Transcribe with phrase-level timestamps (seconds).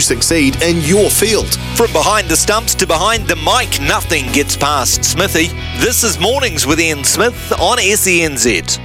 [0.00, 1.54] succeed in your field.
[1.76, 5.46] From behind the stumps to behind the mic, nothing gets past Smithy.
[5.78, 8.80] This is Mornings with Ian Smith on SENZ.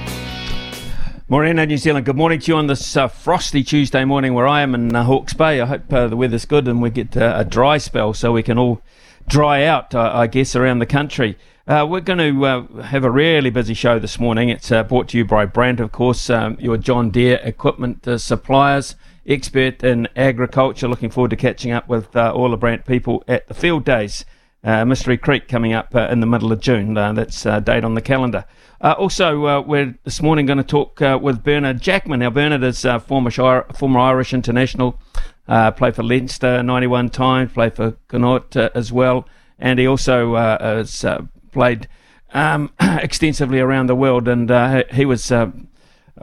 [1.28, 2.06] Morena, New Zealand.
[2.06, 5.02] Good morning to you on this uh, frosty Tuesday morning where I am in uh,
[5.02, 5.60] Hawke's Bay.
[5.60, 8.44] I hope uh, the weather's good and we get uh, a dry spell so we
[8.44, 8.80] can all
[9.26, 11.36] dry out, uh, I guess, around the country.
[11.66, 14.48] Uh, we're going to have a really busy show this morning.
[14.48, 18.94] It's brought to you by Brandt, of course, um, your John Deere equipment suppliers
[19.30, 20.88] expert in agriculture.
[20.88, 24.24] Looking forward to catching up with uh, all the Brandt people at the field days.
[24.62, 26.96] Uh, Mystery Creek coming up uh, in the middle of June.
[26.96, 28.44] Uh, that's a uh, date on the calendar.
[28.82, 32.20] Uh, also, we're this morning going to talk with Bernard Jackman.
[32.20, 33.30] Now, Bernard is former
[33.74, 35.00] former Irish international,
[35.46, 41.04] played for Leinster 91 times, played for Connacht as well, and he also has
[41.52, 41.88] played
[42.32, 44.28] um, extensively around the world.
[44.28, 44.50] And
[44.92, 45.30] he was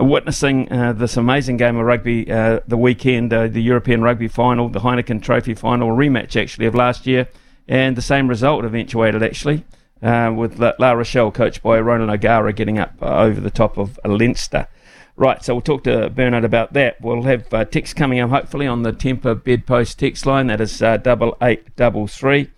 [0.03, 4.69] witnessing uh, this amazing game of rugby uh, the weekend, uh, the European Rugby Final,
[4.69, 7.27] the Heineken Trophy Final rematch actually of last year,
[7.67, 9.65] and the same result eventuated actually.
[9.99, 13.99] Uh, with La-, Rochelle, coached by Ronan O'Gara, getting up uh, over the top of
[14.05, 14.67] Leinster.
[15.15, 17.01] Right, so we'll talk to Bernard about that.
[17.01, 20.45] We'll have uh, text coming up hopefully on the Tempur bedpost text line.
[20.45, 22.51] That is double eight double three.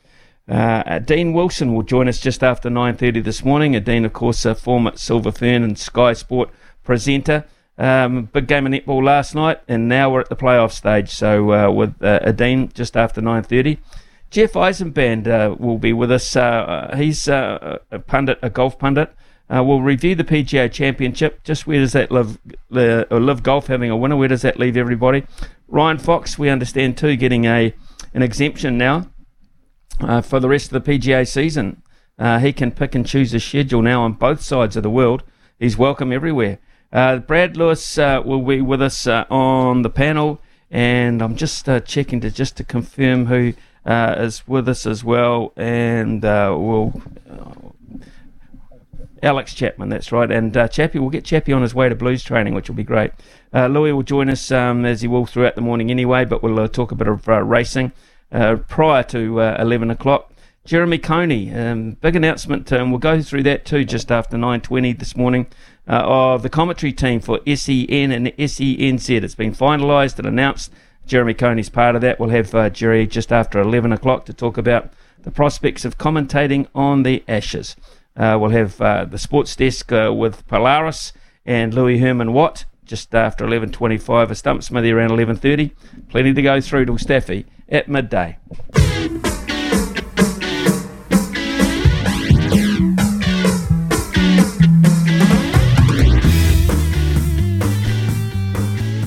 [0.50, 3.76] Uh, Adine Wilson will join us just after 9.30 this morning.
[3.76, 6.50] Adine, of course, a former Silver Fern and Sky Sport
[6.84, 7.46] presenter.
[7.78, 11.12] Um, big game of netball last night, and now we're at the playoff stage.
[11.12, 13.78] So uh, with uh, Adine just after 9:30.
[14.30, 16.36] Jeff Eisenband uh, will be with us.
[16.36, 19.12] Uh, he's uh, a pundit, a golf pundit.
[19.50, 21.44] Uh, we'll review the PGA Championship.
[21.44, 22.38] Just where does that live?
[22.72, 24.16] Uh, LIV Golf having a winner.
[24.16, 25.26] Where does that leave everybody?
[25.68, 27.74] Ryan Fox, we understand too, getting a
[28.14, 29.10] an exemption now
[30.24, 31.82] for the rest of the PGA season.
[32.42, 35.24] he can pick and choose his schedule now on both sides of the world.
[35.58, 36.60] He's welcome everywhere.
[36.92, 41.70] Uh, Brad Lewis uh, will be with us uh, on the panel, and I'm just
[41.70, 43.54] uh, checking to just to confirm who
[43.86, 47.02] uh, is with us as well, and uh, we'll.
[49.22, 52.54] Alex Chapman, that's right, and Chappie, we'll get Chappie on his way to blues training,
[52.54, 53.12] which will be great.
[53.54, 56.94] Louis will join us um, as he will throughout the morning anyway, but we'll talk
[56.94, 57.92] a bit of racing
[58.30, 60.32] prior to 11 o'clock.
[60.64, 65.18] Jeremy Coney, um, big announcement, and we'll go through that too just after 9.20 this
[65.18, 65.48] morning
[65.90, 69.24] uh, of the commentary team for SEN and SENZ.
[69.24, 70.72] It's been finalised and announced.
[71.08, 72.20] Jeremy Coney's part of that.
[72.20, 76.68] We'll have uh, Jerry just after 11 o'clock to talk about the prospects of commentating
[76.76, 77.76] on the Ashes.
[78.16, 81.12] Uh, we'll have uh, the sports desk uh, with Polaris
[81.46, 84.30] and Louis Herman Watt just after 11.25.
[84.30, 85.72] A stump smithy around 11.30.
[86.10, 88.38] Plenty to go through to Staffy at midday.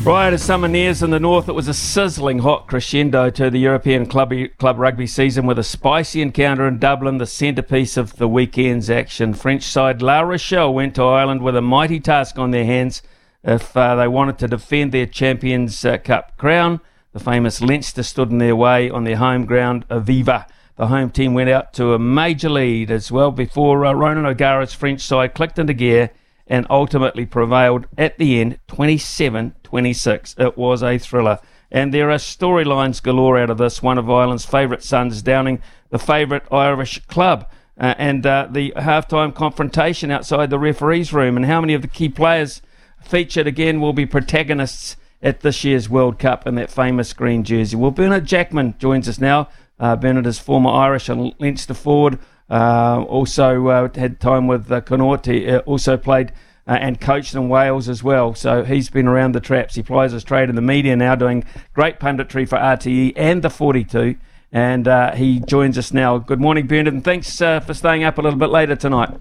[0.02, 3.60] Prior to summer nears in the north, it was a sizzling hot crescendo to the
[3.60, 8.26] European club, club rugby season with a spicy encounter in Dublin, the centrepiece of the
[8.26, 9.32] weekend's action.
[9.32, 13.00] French side La Rochelle went to Ireland with a mighty task on their hands
[13.44, 16.80] if uh, they wanted to defend their Champions uh, Cup crown.
[17.12, 20.46] The famous Leinster stood in their way on their home ground, Aviva.
[20.74, 24.74] The home team went out to a major lead as well before uh, Ronan O'Gara's
[24.74, 26.10] French side clicked into gear
[26.52, 30.34] and ultimately prevailed at the end 27 26.
[30.38, 31.38] It was a thriller.
[31.70, 33.82] And there are storylines galore out of this.
[33.82, 37.50] One of Ireland's favourite sons downing the favourite Irish club.
[37.80, 41.88] Uh, and uh, the halftime confrontation outside the referee's room, and how many of the
[41.88, 42.60] key players
[43.00, 47.76] featured again will be protagonists at this year's World Cup in that famous green jersey.
[47.76, 49.48] Well, Bernard Jackman joins us now.
[49.80, 52.18] Uh, Bernard is former Irish and Leinster forward.
[52.50, 55.26] Uh, also uh, had time with uh, Connacht.
[55.26, 56.32] He uh, also played
[56.66, 58.34] uh, and coached in Wales as well.
[58.34, 59.74] So he's been around the traps.
[59.74, 63.50] He plies his trade in the media now, doing great punditry for RTE and the
[63.50, 64.16] 42.
[64.52, 66.18] And uh, he joins us now.
[66.18, 69.16] Good morning, Bernard, and thanks for staying up a little bit later tonight.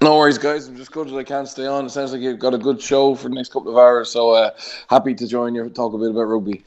[0.00, 0.66] No worries, guys.
[0.66, 1.86] I'm just good that I can't stay on.
[1.86, 4.10] It sounds like you've got a good show for the next couple of hours.
[4.10, 4.50] So
[4.88, 6.64] happy to join you, and talk a bit about rugby.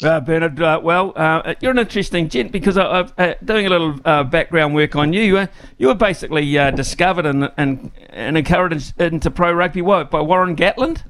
[0.00, 3.68] Uh, Bernard, uh, well, uh, you're an interesting gent because I, am uh, doing a
[3.68, 5.22] little uh, background work on you.
[5.22, 5.48] You,
[5.78, 10.54] you were basically uh, discovered and, and, and encouraged into pro rugby what, by Warren
[10.54, 11.02] Gatland?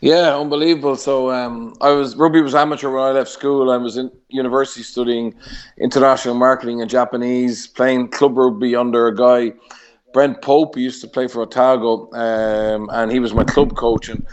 [0.00, 0.96] Yeah, unbelievable.
[0.96, 3.70] So um, I was rugby was amateur when I left school.
[3.70, 5.34] I was in university studying
[5.78, 9.54] international marketing and Japanese, playing club rugby under a guy,
[10.12, 14.10] Brent Pope, who used to play for Otago, um, and he was my club coach.
[14.10, 14.26] And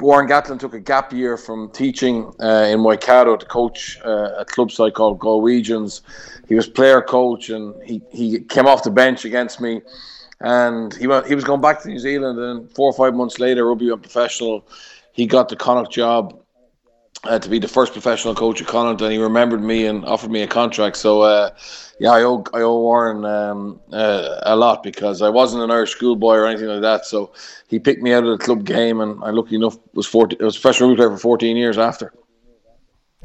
[0.00, 4.44] Warren Gatland took a gap year from teaching uh, in Waikato to coach uh, a
[4.44, 6.00] club side called Galwegians.
[6.48, 9.82] He was player coach and he, he came off the bench against me.
[10.40, 12.38] And he went, he was going back to New Zealand.
[12.38, 14.66] And four or five months later, rugby went professional.
[15.12, 16.40] He got the Connacht job.
[17.24, 20.30] Uh, to be the first professional coach at Connacht, and he remembered me and offered
[20.30, 20.96] me a contract.
[20.96, 21.50] So, uh,
[21.98, 25.90] yeah, I owe I owe Warren um, uh, a lot because I wasn't an Irish
[25.90, 27.04] schoolboy or anything like that.
[27.04, 27.32] So
[27.68, 30.44] he picked me out of the club game, and I lucky enough was 40, I
[30.44, 32.12] was a professional player for 14 years after.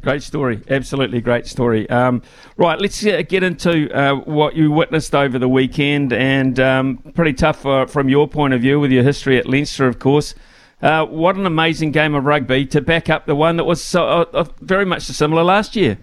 [0.01, 1.89] Great story, absolutely great story.
[1.89, 2.21] Um,
[2.57, 7.33] right, let's uh, get into uh, what you witnessed over the weekend, and um, pretty
[7.33, 10.35] tough uh, from your point of view with your history at Leinster, of course.
[10.81, 14.03] Uh, what an amazing game of rugby to back up the one that was so,
[14.05, 15.97] uh, uh, very much similar last year.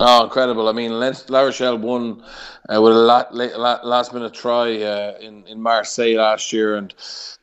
[0.00, 0.68] Oh, incredible!
[0.68, 2.22] I mean, La Rochelle won
[2.68, 6.92] uh, with a lot, last minute try uh, in in Marseille last year, and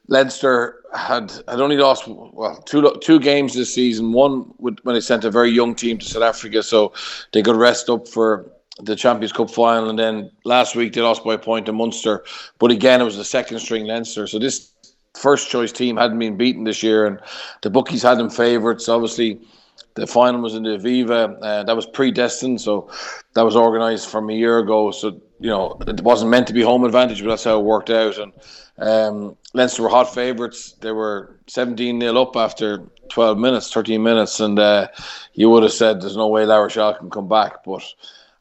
[0.08, 4.12] Leinster had had only lost well two two games this season.
[4.12, 6.92] One when they sent a very young team to South Africa, so
[7.32, 8.52] they could rest up for
[8.82, 12.26] the Champions Cup final, and then last week they lost by a point to Munster.
[12.60, 14.74] But again, it was the second string Leinster, so this
[15.14, 17.20] first choice team hadn't been beaten this year, and
[17.62, 18.90] the bookies had them favourites.
[18.90, 19.40] Obviously,
[19.96, 21.38] the final was in the Aviva.
[21.42, 22.90] Uh, that was predestined, so
[23.34, 24.92] that was organised from a year ago.
[24.92, 27.90] So you know it wasn't meant to be home advantage, but that's how it worked
[27.90, 28.18] out.
[28.18, 28.34] And
[28.78, 30.74] um, Leinster were hot favourites.
[30.74, 34.88] They were 17 nil up after 12 minutes, 13 minutes, and uh,
[35.34, 37.64] you would have said there's no way La Rochelle can come back.
[37.66, 37.84] But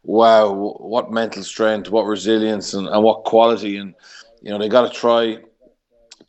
[0.05, 3.77] wow, what mental strength, what resilience, and, and what quality!
[3.77, 3.95] And
[4.43, 5.39] you know they got to try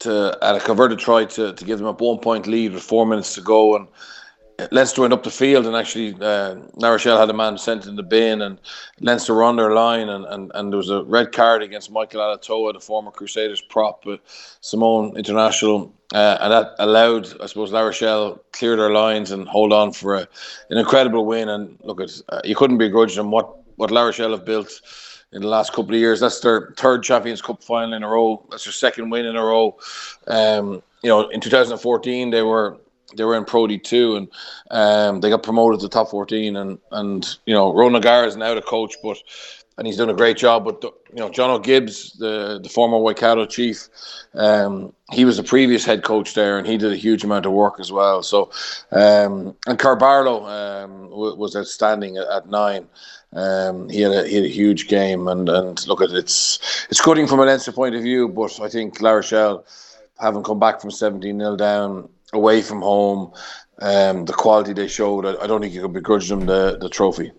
[0.02, 3.06] to at a converted try to, to give them a one point lead with four
[3.06, 3.76] minutes to go.
[3.76, 3.88] And
[4.72, 8.42] Leinster went up the field and actually uh, had a man sent in the bin
[8.42, 8.60] and
[9.00, 10.10] Leinster were on their line.
[10.10, 14.06] And, and, and there was a red card against Michael Ala'alatoa, the former Crusaders prop
[14.08, 14.20] at
[14.62, 19.72] Samoan International uh, and that allowed I suppose La Rochelle clear their lines and hold
[19.72, 20.28] on for a,
[20.70, 21.48] an incredible win.
[21.48, 24.82] And look at uh, you couldn't begrudge them what, what La Rochelle have built
[25.34, 26.20] in the last couple of years.
[26.20, 28.46] That's their third Champions Cup final in a row.
[28.50, 29.78] That's their second win in a row.
[30.28, 32.78] Um, you know, in 2014 they were
[33.16, 34.28] they were in Pro D2 and
[34.72, 38.54] um, they got promoted to top 14 and and you know Ronan O'Gara is now
[38.54, 39.18] the coach but
[39.78, 43.46] and he's done a great job but you know Jono Gibbes the the former Waikato
[43.46, 43.90] chief
[44.34, 47.52] um, he was the previous head coach there and he did a huge amount of
[47.52, 48.52] work as well so
[48.92, 52.88] um, and Kerr-Barlow um, was outstanding at, at nine
[53.34, 57.02] um, he had a he had a huge game, and and look at it's it's
[57.02, 59.66] cutting from a Leinster point of view, but I think La Rochelle,
[60.20, 63.34] having come back from seventeen 0 down away from home,
[63.80, 66.90] um, the quality they showed, I, I don't think you could begrudge them the the
[66.90, 67.32] trophy.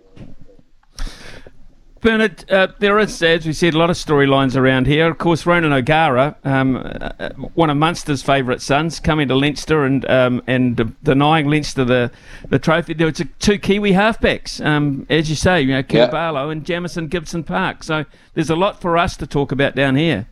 [2.02, 5.08] Bernard, uh, there is, as we said, a lot of storylines around here.
[5.08, 10.04] Of course, Ronan O'Gara, um, uh, one of Munster's favourite sons, coming to Leinster and
[10.10, 12.10] um, and denying Leinster the,
[12.48, 12.94] the trophy.
[12.94, 16.10] There were two Kiwi halfbacks, um, as you say, you know, Kim yeah.
[16.10, 17.84] Barlow and Jamison Gibson Park.
[17.84, 20.26] So there's a lot for us to talk about down here.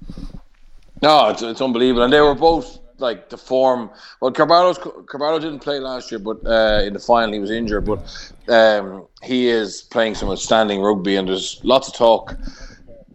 [1.01, 2.03] No, it's, it's unbelievable.
[2.03, 3.91] And they were both like the form.
[4.21, 7.85] Well, Kerr-Barlow's Kerr-Barlow didn't play last year, but uh, in the final he was injured.
[7.85, 8.01] But
[8.49, 12.37] um, he is playing some outstanding rugby, and there's lots of talk.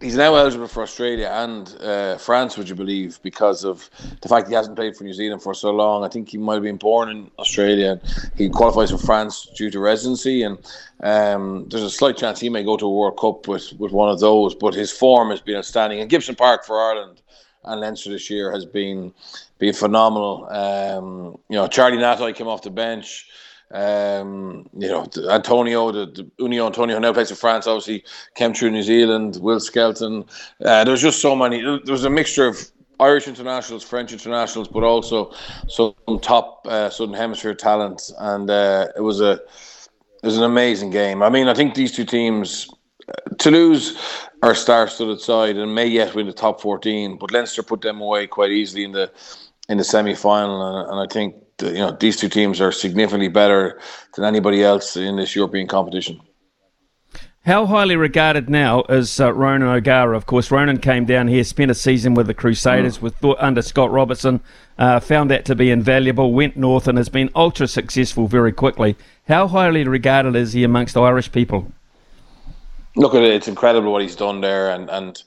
[0.01, 3.89] He's now eligible for Australia and uh, France, would you believe, because of
[4.21, 6.03] the fact he hasn't played for New Zealand for so long.
[6.03, 7.99] I think he might have been born in Australia.
[8.35, 10.57] He qualifies for France due to residency, and
[11.01, 14.09] um, there's a slight chance he may go to a World Cup with, with one
[14.09, 14.53] of those.
[14.53, 16.01] But his form has been outstanding.
[16.01, 17.21] And Gibson Park for Ireland
[17.65, 19.13] and Leinster this year has been
[19.57, 20.47] been phenomenal.
[20.49, 23.27] Um, you know, Charlie Ngatai came off the bench.
[23.71, 28.03] Um, you know, Atonio, the, the Uini Atonio, who now plays for France, obviously
[28.35, 29.37] came through New Zealand.
[29.41, 30.25] Will Skelton.
[30.63, 31.61] Uh, there's just so many.
[31.61, 35.33] There was a mixture of Irish internationals, French internationals, but also
[35.67, 40.91] some top uh, Southern Hemisphere talent, and uh, it was a it was an amazing
[40.91, 41.21] game.
[41.21, 42.69] I mean, I think these two teams
[43.37, 43.97] Toulouse
[44.41, 48.27] are star-studded side and may yet win the top 14, but Leinster put them away
[48.27, 49.11] quite easily in the
[49.67, 53.79] in the semi-final, and, and I think you know these two teams are significantly better
[54.15, 56.21] than anybody else in this European competition.
[57.45, 60.17] How highly regarded now is uh, Ronan O'Gara?
[60.17, 63.01] Of course, Ronan came down here, spent a season with the Crusaders mm.
[63.03, 64.41] with under Scott Robertson,
[64.79, 68.95] uh, found that to be invaluable, went north, and has been ultra successful very quickly.
[69.27, 71.71] How highly regarded is he amongst Irish people?
[72.95, 75.23] Look at it; it's incredible what he's done there, and and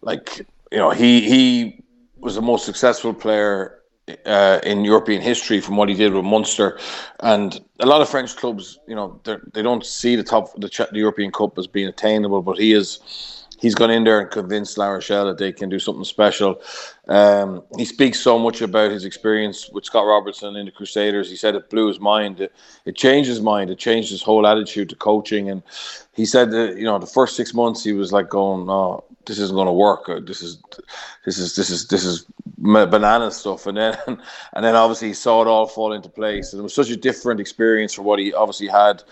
[0.00, 1.84] like you know, he he
[2.18, 3.82] was the most successful player
[4.26, 6.78] uh, in European history from what he did with Munster,
[7.20, 9.20] and a lot of French clubs, you know,
[9.52, 13.41] they don't see the top the, the European Cup as being attainable, but he is
[13.62, 16.60] he's gone in there and convinced La Rochelle that they can do something special.
[17.06, 21.30] Um, he speaks so much about his experience with Scott Robertson in the Crusaders.
[21.30, 22.40] He said it blew his mind.
[22.40, 22.52] It,
[22.84, 23.70] it changed his mind.
[23.70, 25.48] It changed his whole attitude to coaching.
[25.48, 25.62] And
[26.12, 29.38] he said that you know the first six months he was like going, "Oh, this
[29.38, 30.10] isn't going to work.
[30.26, 30.60] This is,
[31.24, 32.26] this is, this is, this is
[32.58, 36.52] banana stuff." And then, and then obviously he saw it all fall into place.
[36.52, 39.04] And it was such a different experience for what he obviously had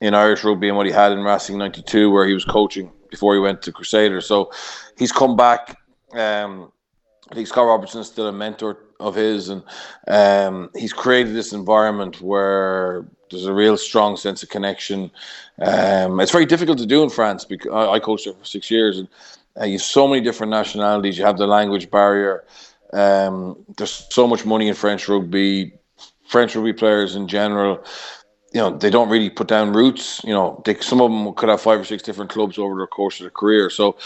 [0.00, 3.34] in Irish rugby and what he had in Racing '92, where he was coaching before
[3.34, 4.26] he went to Crusaders.
[4.26, 4.50] So
[4.98, 5.78] he's come back.
[6.12, 6.72] Um,
[7.30, 9.62] I think Scott Robertson is still a mentor of his, and
[10.06, 15.10] um, he's created this environment where there's a real strong sense of connection.
[15.60, 18.70] Um, it's very difficult to do in France because I, I coached there for six
[18.70, 19.08] years, and
[19.60, 21.18] uh, you have so many different nationalities.
[21.18, 22.44] You have the language barrier.
[22.92, 25.72] Um, there's so much money in French rugby.
[26.28, 27.84] French rugby players in general
[28.56, 30.22] you know they don't really put down roots.
[30.24, 32.86] You know, they, some of them could have five or six different clubs over the
[32.86, 33.68] course of their career.
[33.68, 33.98] So,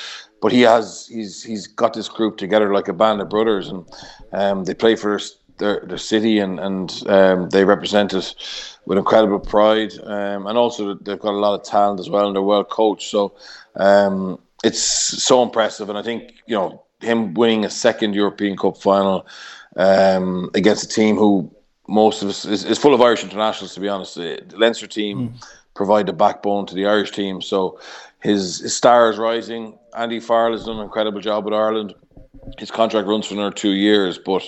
[0.43, 3.89] but he has he's he's got this group together like a band of brothers, and
[4.33, 5.21] um, they play for
[5.59, 8.35] their their city and and um, they represent it
[8.87, 12.35] with incredible pride, um, and also they've got a lot of talent as well, and
[12.35, 13.09] they're well coached.
[13.09, 13.37] So,
[13.77, 18.79] um, it's so impressive, and I think you know him winning a second European Cup
[18.79, 19.29] final
[19.77, 21.55] um, against a team who
[21.91, 23.75] most of us is, is full of Irish internationals.
[23.75, 25.49] To be honest, the Leinster team mm.
[25.75, 27.43] provide the backbone to the Irish team.
[27.43, 27.81] So
[28.23, 29.79] his, his star is rising.
[29.97, 31.95] Andy Farrell has done an incredible job with Ireland.
[32.59, 34.45] His contract runs for another two years, but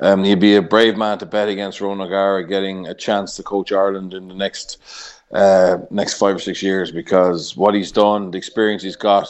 [0.00, 3.42] um, he'd be a brave man to bet against Ronan O'Gara getting a chance to
[3.42, 4.78] coach Ireland in the next
[5.32, 9.28] uh, next five or six years because what he's done, the experience he's got.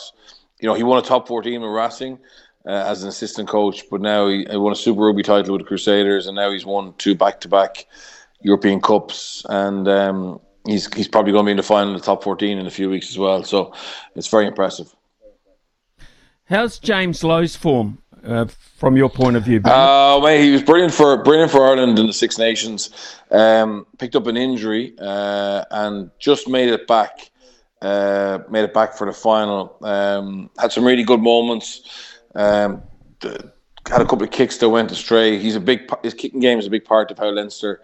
[0.60, 2.18] You know, he won a top 14 in Racing
[2.66, 5.62] uh, as an assistant coach, but now he, he, won a Super Rugby title with
[5.62, 7.86] the Crusaders, and now he's won two back-to-back
[8.42, 12.04] European Cups, and um, he's he's probably going to be in the final, of the
[12.04, 13.44] top fourteen in a few weeks as well.
[13.44, 13.72] So
[14.14, 14.94] it's very impressive.
[16.44, 19.60] How's James Lowe's form uh, from your point of view?
[19.64, 22.90] Oh, uh, he was brilliant for brilliant for Ireland in the Six Nations.
[23.30, 27.30] Um, picked up an injury uh, and just made it back.
[27.80, 29.78] Uh, made it back for the final.
[29.82, 32.09] Um, had some really good moments.
[32.34, 32.82] Um,
[33.22, 35.38] had a couple of kicks that went astray.
[35.38, 35.90] He's a big.
[36.02, 37.82] His kicking game is a big part of how Leinster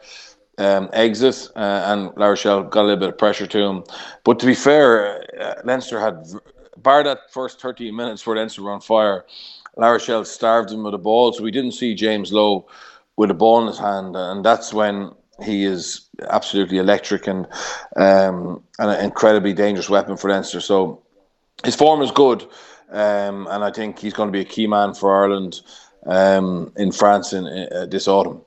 [0.59, 3.85] um, uh, and La Rochelle got a little bit of pressure to him.
[4.25, 6.25] But to be fair, uh, Leinster had
[6.77, 9.27] bar that first 13 minutes where Leinster were on fire.
[9.77, 12.67] La Rochelle starved him with a ball, so we didn't see James Lowe
[13.17, 15.11] with a ball in his hand, and that's when
[15.45, 17.47] he is absolutely electric and
[17.97, 20.61] um, and an incredibly dangerous weapon for Leinster.
[20.61, 21.03] So
[21.65, 22.47] his form is good.
[22.91, 25.61] Um, and I think he's going to be a key man for Ireland
[26.07, 28.43] um, in France in, uh, this autumn.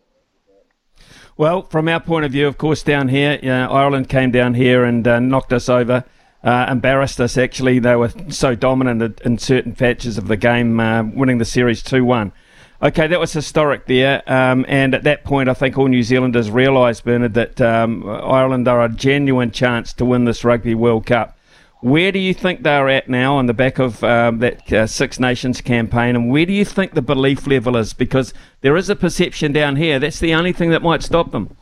[1.38, 5.08] Well, from our point of view, of course, down here, Ireland came down here and
[5.08, 6.04] uh, knocked us over,
[6.44, 7.38] uh, embarrassed us.
[7.38, 11.82] Actually, they were so dominant in certain patches of the game, uh, winning the series
[11.82, 12.34] two one.
[12.82, 16.50] Okay, that was historic there, um, and at that point, I think all New Zealanders
[16.50, 21.38] realised, Bernard, that um, Ireland are a genuine chance to win this Rugby World Cup.
[21.82, 25.18] Where do you think they're at now on the back of um, that uh, Six
[25.18, 27.94] Nations campaign, and where do you think the belief level is?
[27.94, 31.56] Because there is a perception down here that's the only thing that might stop them.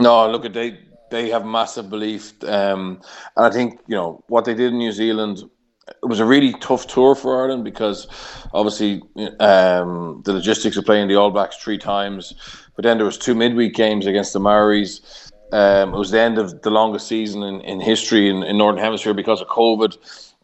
[0.00, 0.78] No, look at they
[1.10, 3.02] they have massive belief, um,
[3.36, 5.42] and I think you know what they did in New Zealand.
[5.88, 8.06] It was a really tough tour for Ireland because
[8.52, 9.02] obviously
[9.40, 12.34] um, the logistics of playing the All Blacks three times,
[12.74, 16.38] but then there was two midweek games against the Maoris um, it was the end
[16.38, 19.96] of the longest season in, in history in, in Northern Hemisphere because of COVID.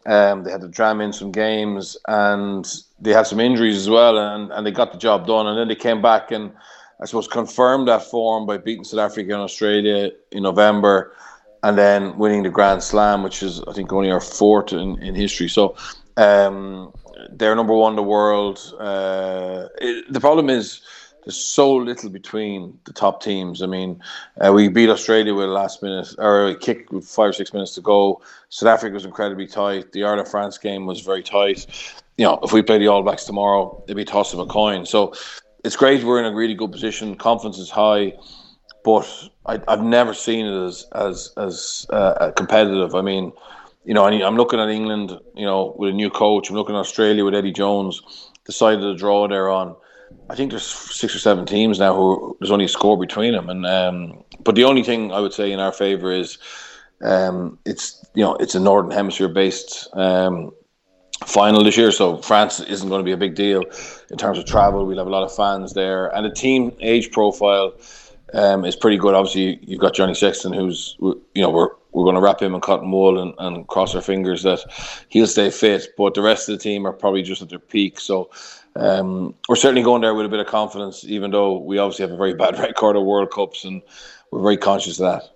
[0.07, 2.71] Um, they had to jam in some games and
[3.01, 5.47] they had some injuries as well, and, and they got the job done.
[5.47, 6.53] And then they came back and
[7.01, 11.13] I suppose confirmed that form by beating South Africa and Australia in November,
[11.63, 15.15] and then winning the Grand Slam, which is I think only our fourth in, in
[15.15, 15.49] history.
[15.49, 15.77] So
[16.17, 16.93] um,
[17.31, 18.75] they're number one in the world.
[18.79, 20.83] Uh, it, the problem is
[21.25, 23.63] there's so little between the top teams.
[23.63, 24.03] I mean,
[24.41, 27.53] uh, we beat Australia with a last minute or a kick with five or six
[27.53, 28.21] minutes to go.
[28.51, 29.93] South Africa was incredibly tight.
[29.93, 31.67] The Ireland France game was very tight.
[32.19, 34.85] You know, if we play the All Blacks tomorrow, it'd be toss of a coin.
[34.85, 35.15] So
[35.65, 36.05] it's great.
[36.05, 37.17] We're in a really good position.
[37.17, 38.13] Confidence is high,
[38.85, 39.09] but
[39.47, 42.95] I, have never seen it as as as uh, competitive.
[42.95, 43.33] I mean,
[43.87, 45.19] you know, I'm looking at England.
[45.35, 46.51] You know, with a new coach.
[46.51, 48.03] I'm looking at Australia with Eddie Jones.
[48.45, 49.75] Decided to draw there on
[50.31, 53.51] I think there's six or seven teams now who there's only a score between them,
[53.51, 56.39] and um, but the only thing I would say in our favour is
[57.03, 60.53] um, it's you know it's a northern hemisphere based um,
[61.27, 63.63] final this year, so France isn't going to be a big deal
[64.11, 64.87] in terms of travel.
[64.87, 67.75] We'll have a lot of fans there, and the team age profile
[68.33, 69.15] um, is pretty good.
[69.15, 72.61] Obviously, you've got Johnny Sexton, who's you know we're we're going to wrap him in
[72.61, 74.61] cotton wool and, and cross our fingers that
[75.09, 75.89] he'll stay fit.
[75.97, 78.01] But the rest of the team are probably just at their peak.
[78.01, 78.31] So
[78.77, 82.13] um, we're certainly going there with a bit of confidence, even though we obviously have
[82.13, 83.83] a very bad record of World Cups, and
[84.31, 85.31] we're very conscious of that.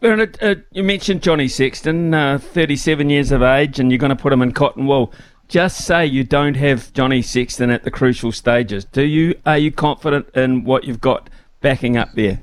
[0.00, 4.16] Bernard, uh, you mentioned Johnny Sexton, uh, 37 years of age, and you're going to
[4.16, 5.12] put him in cotton wool.
[5.48, 8.84] Just say you don't have Johnny Sexton at the crucial stages.
[8.84, 9.34] Do you?
[9.46, 11.28] Are you confident in what you've got
[11.60, 12.40] backing up there?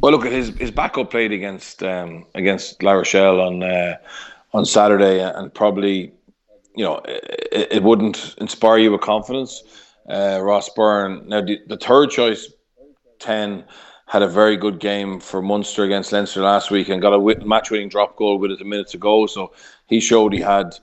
[0.00, 3.96] Well, look, his his backup played against um, against La Rochelle on uh,
[4.52, 6.12] on Saturday, and probably
[6.74, 9.62] you know it, it wouldn't inspire you with confidence.
[10.08, 11.26] Uh, Ross Byrne.
[11.28, 12.52] Now the, the third choice
[13.18, 13.64] ten
[14.06, 17.70] had a very good game for Munster against Leinster last week and got a match
[17.70, 19.26] winning drop goal with it a minute to go.
[19.26, 19.52] So
[19.86, 20.74] he showed he had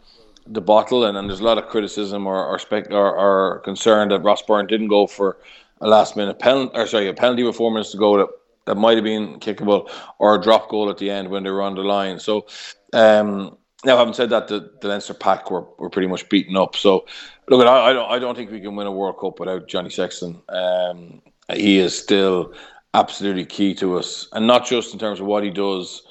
[0.47, 4.09] the bottle, and, and there's a lot of criticism or or, spec, or, or concern
[4.09, 5.37] that Ross Byrne didn't go for
[5.81, 8.27] a last minute penalty, or sorry, a penalty with four minutes to go that
[8.65, 11.61] that might have been kickable or a drop goal at the end when they were
[11.61, 12.19] on the line.
[12.19, 12.45] So,
[12.93, 16.75] um, now having said that, the, the Leinster pack were, were pretty much beaten up.
[16.75, 17.05] So,
[17.49, 19.89] look, I, I don't I don't think we can win a World Cup without Johnny
[19.89, 20.41] Sexton.
[20.49, 21.21] Um,
[21.53, 22.53] he is still
[22.93, 26.03] absolutely key to us, and not just in terms of what he does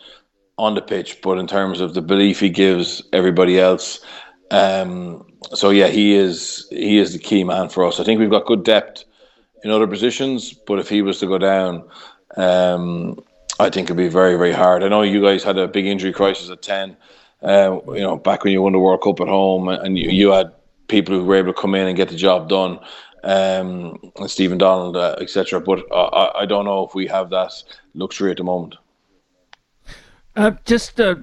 [0.59, 4.01] on the pitch, but in terms of the belief he gives everybody else.
[4.51, 8.01] Um, so yeah, he is he is the key man for us.
[8.01, 9.05] I think we've got good depth
[9.63, 11.89] in other positions, but if he was to go down,
[12.37, 13.23] um,
[13.59, 14.83] I think it'd be very, very hard.
[14.83, 16.97] I know you guys had a big injury crisis at 10,
[17.43, 20.31] uh, you know, back when you won the World Cup at home, and you, you
[20.31, 20.53] had
[20.89, 22.79] people who were able to come in and get the job done,
[23.25, 25.61] um, and Stephen Donald, uh, etc.
[25.61, 27.53] But I, don't know if we have that
[27.95, 28.77] luxury at the moment.
[30.37, 31.17] Uh, just uh,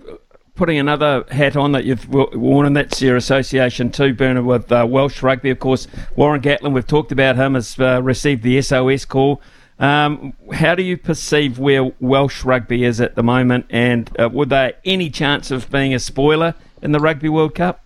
[0.55, 4.85] putting another hat on that you've worn, and that's your association too, Bernard, with uh,
[4.89, 5.49] Welsh rugby.
[5.49, 9.41] Of course, Warren Gatland, we've talked about him, has received the SOS call.
[9.79, 14.49] Um, how do you perceive where Welsh rugby is at the moment, and uh, would
[14.49, 17.83] there any chance of being a spoiler in the Rugby World Cup?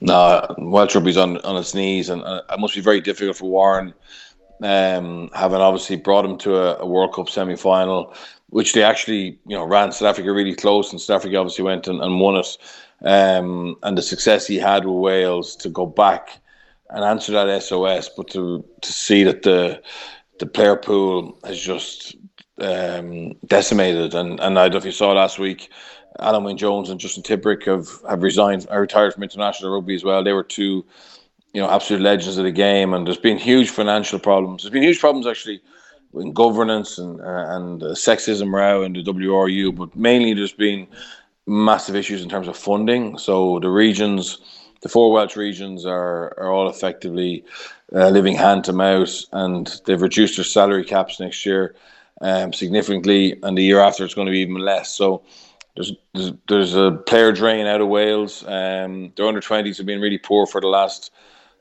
[0.00, 3.50] No, Welsh rugby's on on its knees, and uh, it must be very difficult for
[3.50, 3.92] Warren,
[4.62, 8.14] um, having obviously brought him to a, a World Cup semi final,
[8.50, 11.88] which they actually you know ran South Africa really close, and South Africa obviously went
[11.88, 12.56] and, and won it,
[13.02, 16.38] um, and the success he had with Wales to go back
[16.90, 19.82] and answer that SOS, but to to see that the
[20.38, 22.16] the player pool has just
[22.58, 24.14] um, decimated.
[24.14, 25.70] And, and I don't know if you saw last week,
[26.20, 30.04] Alun Wyn Jones and Justin Tipuric have, have resigned, are retired from international rugby as
[30.04, 30.24] well.
[30.24, 30.84] They were two,
[31.52, 32.94] you know, absolute legends of the game.
[32.94, 34.62] And there's been huge financial problems.
[34.62, 35.60] There's been huge problems actually
[36.14, 40.86] in governance and uh, and uh, sexism row in the WRU, but mainly there's been
[41.46, 43.18] massive issues in terms of funding.
[43.18, 44.38] So the regions,
[44.82, 47.44] the four Welsh regions, are are all effectively
[47.94, 51.74] uh, living hand to mouth, and they've reduced their salary caps next year
[52.20, 54.94] um, significantly, and the year after it's going to be even less.
[54.94, 55.22] So
[55.74, 58.44] there's there's, there's a player drain out of Wales.
[58.46, 61.12] Um, their under 20s have been really poor for the last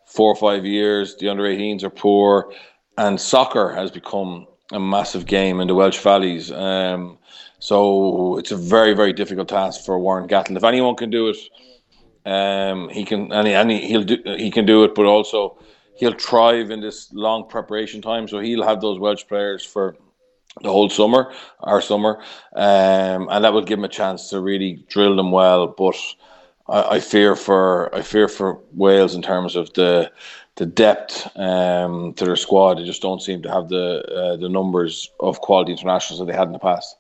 [0.06, 1.16] four or five years.
[1.16, 2.52] The under 18s are poor,
[2.98, 6.52] and soccer has become a massive game in the Welsh valleys.
[6.52, 7.18] Um,
[7.60, 10.58] so it's a very very difficult task for Warren Gatland.
[10.58, 11.38] If anyone can do it.
[12.26, 15.58] Um, he can and, he, and he'll do he can do it, but also
[15.98, 18.28] he'll thrive in this long preparation time.
[18.28, 19.96] So he'll have those Welsh players for
[20.62, 22.20] the whole summer, our summer,
[22.56, 25.68] um, and that will give him a chance to really drill them well.
[25.68, 25.96] But
[26.68, 30.12] I, I fear for I fear for Wales in terms of the
[30.56, 32.80] the depth um, to their squad.
[32.80, 36.38] They just don't seem to have the uh, the numbers of quality internationals that they
[36.38, 36.96] had in the past.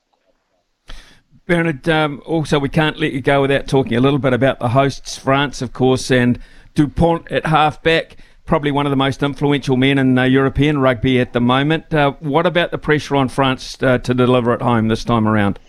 [1.47, 4.69] Bernard, um, also we can't let you go without talking a little bit about the
[4.69, 6.39] hosts, France, of course, and
[6.75, 11.33] Dupont at halfback probably one of the most influential men in uh, European rugby at
[11.33, 11.93] the moment.
[11.93, 15.59] Uh, what about the pressure on France uh, to deliver at home this time around?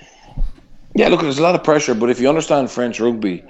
[0.94, 3.44] Yeah, look, there's a lot of pressure, but if you understand French rugby,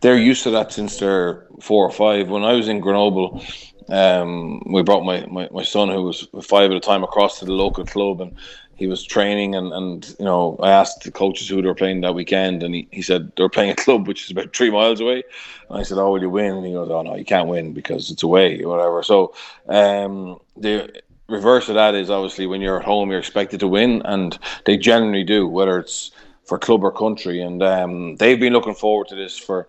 [0.00, 2.28] they're used to that since they're four or five.
[2.28, 3.42] When I was in Grenoble,
[3.88, 7.44] um, we brought my, my, my son, who was five at the time, across to
[7.44, 8.36] the local club, and
[8.76, 12.02] he was training and, and you know I asked the coaches who they were playing
[12.02, 14.70] that weekend and he, he said they were playing a club which is about three
[14.70, 15.24] miles away.
[15.68, 16.56] And I said oh will you win?
[16.56, 19.02] And he goes oh no you can't win because it's away or whatever.
[19.02, 19.34] So
[19.68, 24.02] um, the reverse of that is obviously when you're at home you're expected to win
[24.04, 26.12] and they generally do whether it's
[26.44, 27.40] for club or country.
[27.40, 29.68] And um, they've been looking forward to this for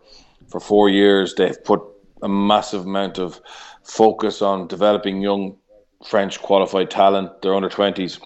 [0.50, 1.34] for four years.
[1.34, 1.82] They've put
[2.22, 3.40] a massive amount of
[3.84, 5.56] focus on developing young
[6.06, 7.42] French qualified talent.
[7.42, 8.20] They're under 20s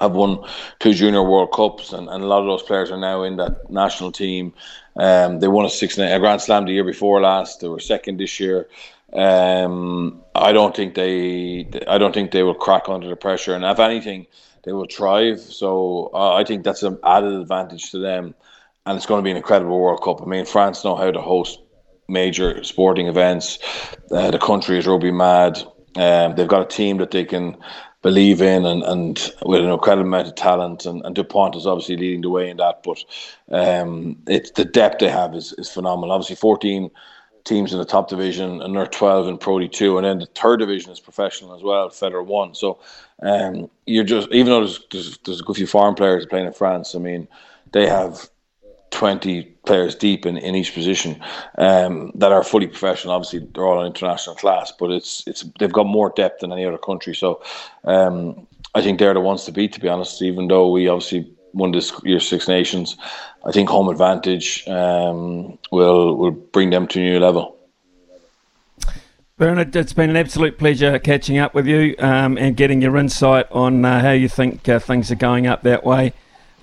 [0.00, 0.44] have won
[0.80, 3.70] two junior World Cups, and, and a lot of those players are now in that
[3.70, 4.52] national team.
[4.96, 7.60] Um, they won a six a Grand Slam the year before last.
[7.60, 8.68] They were second this year.
[9.12, 13.54] Um, I don't think they, I don't think they will crack under the pressure.
[13.54, 14.26] And if anything,
[14.64, 15.40] they will thrive.
[15.40, 18.34] So uh, I think that's an added advantage to them,
[18.86, 20.22] and it's going to be an incredible World Cup.
[20.22, 21.60] I mean, France know how to host
[22.08, 23.58] major sporting events.
[24.10, 25.62] Uh, the country is rugby mad.
[25.96, 27.56] Um, they've got a team that they can
[28.04, 31.96] believe in and, and with an incredible amount of talent and, and Dupont is obviously
[31.96, 33.02] leading the way in that but
[33.50, 36.14] um, it's the depth they have is, is phenomenal.
[36.14, 36.90] Obviously 14
[37.44, 40.58] teams in the top division and they're 12 in Pro D2 and then the third
[40.58, 42.78] division is professional as well Federal 1 so
[43.22, 46.52] um, you're just even though there's, there's, there's a good few foreign players playing in
[46.52, 47.26] France I mean
[47.72, 48.28] they have
[48.94, 51.20] 20 players deep in, in each position
[51.58, 53.12] um, that are fully professional.
[53.12, 56.64] Obviously, they're all in international class, but it's it's they've got more depth than any
[56.64, 57.14] other country.
[57.14, 57.42] So
[57.84, 60.22] um, I think they're the ones to beat, to be honest.
[60.22, 62.96] Even though we obviously won this year Six Nations,
[63.44, 67.56] I think home advantage um, will will bring them to a new level.
[69.36, 73.50] Bernard, it's been an absolute pleasure catching up with you um, and getting your insight
[73.50, 76.12] on uh, how you think uh, things are going up that way.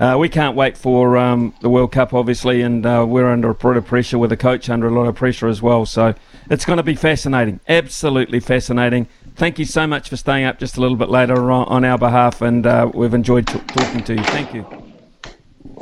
[0.02, 3.56] Uh, we can't wait for um, the World Cup, obviously, and uh, we're under a
[3.64, 5.86] lot of pressure with the coach under a lot of pressure as well.
[5.86, 6.16] So
[6.50, 9.08] it's going to be fascinating, absolutely fascinating.
[9.36, 12.00] Thank you so much for staying up just a little bit later on, on our
[12.00, 14.24] behalf, and uh, we've enjoyed t- talking to you.
[14.24, 14.66] Thank you.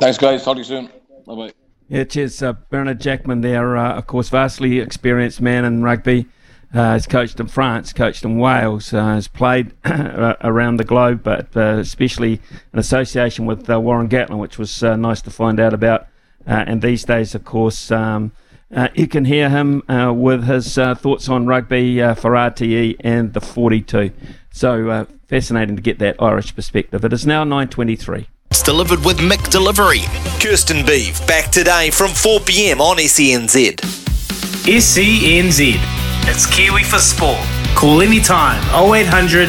[0.00, 0.44] Thanks, guys.
[0.44, 0.90] Talk to you soon.
[1.26, 1.52] Bye bye.
[1.88, 2.42] Yeah, cheers.
[2.42, 6.26] Uh, Bernard Jackman there, uh, of course, vastly experienced man in rugby.
[6.72, 11.48] Uh, has coached in France, coached in Wales, uh, has played around the globe, but
[11.56, 12.40] uh, especially
[12.72, 16.02] in association with uh, Warren Gatland, which was uh, nice to find out about.
[16.46, 18.30] Uh, and these days, of course, um,
[18.94, 19.82] you can hear him
[20.16, 24.12] with his thoughts on rugby for RTE and the 42.
[24.52, 27.04] So fascinating to get that Irish perspective.
[27.04, 28.26] It is now 9.23.
[28.52, 30.02] It's delivered with Mick Delivery.
[30.40, 32.80] Kirsten Beeve back today from 4 p.m.
[32.80, 33.76] on SENZ.
[34.66, 35.99] SENZ.
[36.28, 37.44] It's Kiwi for Sport.
[37.74, 39.48] Call anytime 0800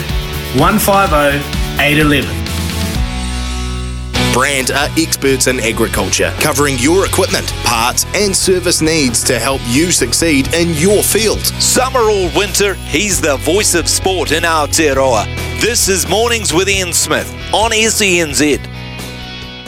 [0.59, 1.37] 150
[1.81, 2.41] 811.
[4.33, 9.91] Brandt are experts in agriculture, covering your equipment, parts, and service needs to help you
[9.91, 11.45] succeed in your field.
[11.61, 15.25] Summer or winter, he's the voice of sport in Aotearoa.
[15.59, 18.63] This is Mornings with Ian Smith on SENZ.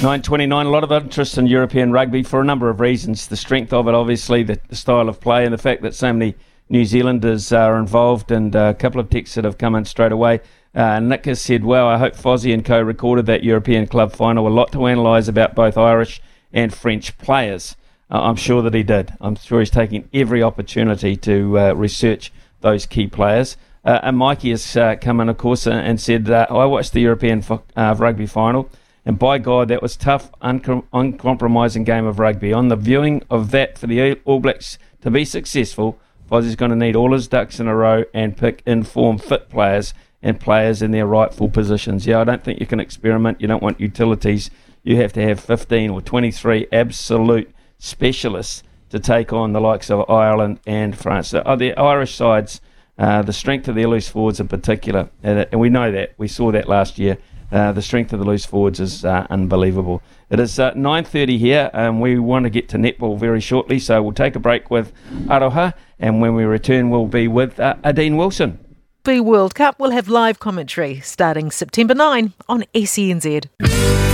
[0.02, 3.28] 929, a lot of interest in European rugby for a number of reasons.
[3.28, 6.12] The strength of it, obviously, the, the style of play, and the fact that so
[6.14, 6.36] many
[6.70, 10.12] New Zealanders are involved, and uh, a couple of texts that have come in straight
[10.12, 10.42] away.
[10.74, 14.48] Uh, Nick has said, Well, I hope Fozzie and co recorded that European club final.
[14.48, 16.22] A lot to analyse about both Irish
[16.52, 17.76] and French players.
[18.10, 19.14] Uh, I'm sure that he did.
[19.22, 23.58] I'm sure he's taking every opportunity to uh, research those key players.
[23.86, 27.42] Uh, and Mikey has uh, come in, of course, and said, I watched the European
[27.42, 28.70] fo- rugby final.
[29.06, 32.54] And by God, that was tough, uncom- uncompromising game of rugby.
[32.54, 36.00] On the viewing of that for the All Blacks to be successful,
[36.30, 39.94] Fozzie's going to need all his ducks in a row and pick informed, fit players
[40.22, 42.08] and players in their rightful positions.
[42.08, 43.42] Yeah, I don't think you can experiment.
[43.42, 44.50] You don't want utilities.
[44.82, 50.10] You have to have 15 or 23 absolute specialists to take on the likes of
[50.10, 51.30] Ireland and France.
[51.30, 52.62] So, uh, the Irish sides,
[52.98, 56.14] uh, the strength of their loose forwards in particular, and, we know that.
[56.18, 57.18] We saw that last year.
[57.54, 60.02] Uh, the strength of the loose forwards is uh, unbelievable.
[60.32, 64.02] It is uh, 9.30 here, and we want to get to netball very shortly, so
[64.02, 64.92] we'll take a break with
[65.28, 68.58] Aroha, and when we return, we'll be with uh, Adine Wilson.
[69.04, 74.13] The World Cup will have live commentary starting September 9 on SENZ.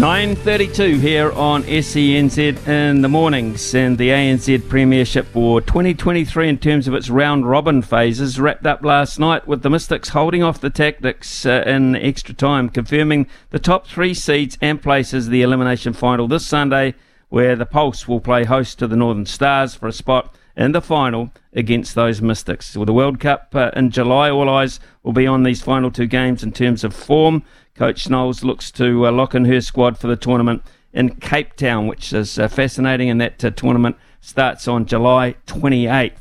[0.00, 6.88] 9.32 here on SENZ in the mornings and the ANZ Premiership for 2023 in terms
[6.88, 10.70] of its round robin phases wrapped up last night with the Mystics holding off the
[10.70, 16.26] Tactix uh, in extra time confirming the top three seeds and places the elimination final
[16.26, 16.94] this Sunday
[17.28, 20.80] where the Pulse will play host to the Northern Stars for a spot in the
[20.80, 22.74] final against those Mystics.
[22.74, 26.06] With the World Cup uh, in July, all eyes will be on these final two
[26.06, 27.42] games in terms of form.
[27.80, 30.62] Coach Knowles looks to uh, lock in her squad for the tournament
[30.92, 36.12] in Cape Town, which is uh, fascinating, and that uh, tournament starts on July 28th.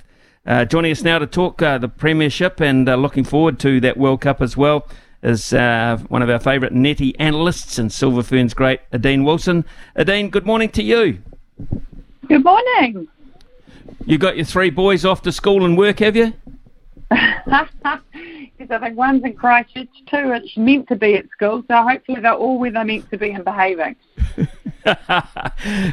[0.46, 3.98] Uh, joining us now to talk uh, the Premiership and uh, looking forward to that
[3.98, 4.88] World Cup as well
[5.22, 9.66] is one of our favourite netty analysts and Silver Ferns great, Adine Wilson.
[9.98, 11.22] Adine, good morning to you.
[12.30, 13.10] Good morning.
[14.06, 16.32] You got your three boys off to school and work, have you?
[18.62, 22.34] I think one's in Christchurch, two it's meant to be at school, so hopefully they're
[22.34, 23.96] all where they're meant to be and behaving.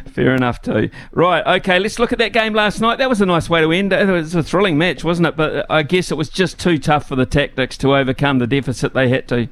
[0.06, 0.90] Fair enough, too.
[1.12, 2.98] Right, okay, let's look at that game last night.
[2.98, 3.92] That was a nice way to end.
[3.92, 5.36] It was a thrilling match, wasn't it?
[5.36, 8.46] But uh, I guess it was just too tough for the Tactix to overcome the
[8.46, 9.48] deficit they had to.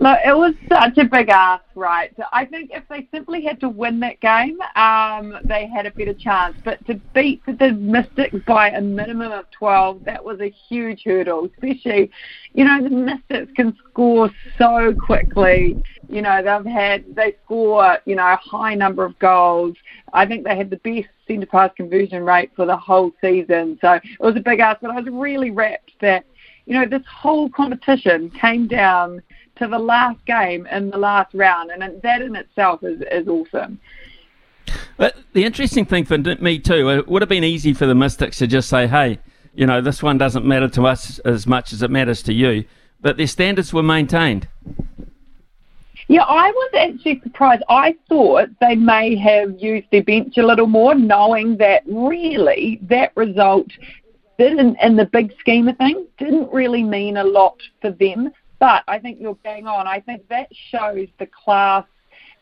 [0.00, 2.12] Look, it was such a big ask, right?
[2.32, 6.14] I think if they simply had to win that game, um, they had a better
[6.14, 6.56] chance.
[6.64, 11.48] But to beat the Mystics by a minimum of 12, that was a huge hurdle,
[11.54, 12.10] especially,
[12.54, 15.80] you know, the Mystics can score so quickly.
[16.08, 19.76] You know, they've had, they score, you know, a high number of goals.
[20.12, 23.78] I think they had the best centre pass conversion rate for the whole season.
[23.80, 26.26] So it was a big ask, but I was really rapt that,
[26.66, 29.22] you know, this whole competition came down–
[29.56, 33.80] to the last game in the last round, and that in itself is, is awesome.
[34.96, 38.38] But the interesting thing for me too, it would have been easy for the Mystics
[38.38, 39.18] to just say, "Hey,
[39.54, 42.64] you know, this one doesn't matter to us as much as it matters to you,"
[43.00, 44.48] but their standards were maintained.
[46.08, 47.62] Yeah, I was actually surprised.
[47.68, 53.12] I thought they may have used their bench a little more, knowing that really that
[53.16, 53.68] result
[54.38, 58.32] didn't, in the big scheme of things, didn't really mean a lot for them.
[58.58, 59.86] But I think you're bang on.
[59.86, 61.84] I think that shows the class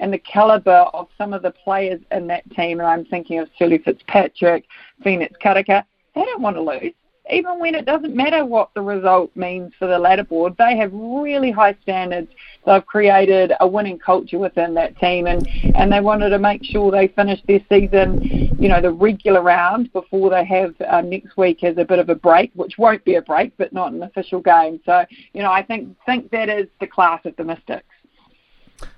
[0.00, 2.80] and the caliber of some of the players in that team.
[2.80, 4.64] And I'm thinking of Shirley Fitzpatrick,
[5.02, 5.84] Phoenix Karaka.
[6.14, 6.94] They don't want to lose
[7.30, 10.92] even when it doesn't matter what the result means for the ladder board, they have
[10.92, 12.30] really high standards.
[12.64, 16.90] They've created a winning culture within that team, and, and they wanted to make sure
[16.90, 18.22] they finish their season,
[18.58, 22.08] you know, the regular round before they have uh, next week as a bit of
[22.08, 24.80] a break, which won't be a break, but not an official game.
[24.86, 27.84] So, you know, I think think that is the class of the Mystics.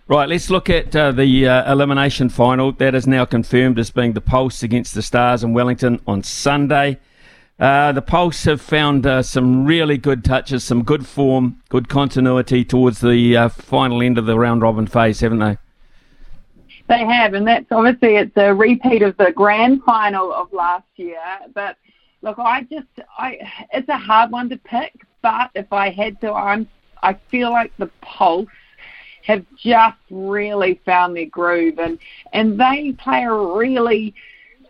[0.07, 2.73] Right, let's look at uh, the uh, elimination final.
[2.73, 6.99] That is now confirmed as being the Pulse against the Stars in Wellington on Sunday.
[7.59, 12.65] Uh, the Pulse have found uh, some really good touches, some good form, good continuity
[12.65, 15.57] towards the uh, final end of the round robin phase, haven't they?
[16.89, 21.23] They have, and that's obviously it's a repeat of the grand final of last year.
[21.55, 21.77] But
[22.23, 23.39] look, I just, I
[23.73, 24.93] it's a hard one to pick.
[25.23, 26.69] But if I had to, I'm,
[27.03, 28.49] I feel like the Pulse
[29.23, 31.99] have just really found their groove, and
[32.33, 34.13] and they play a really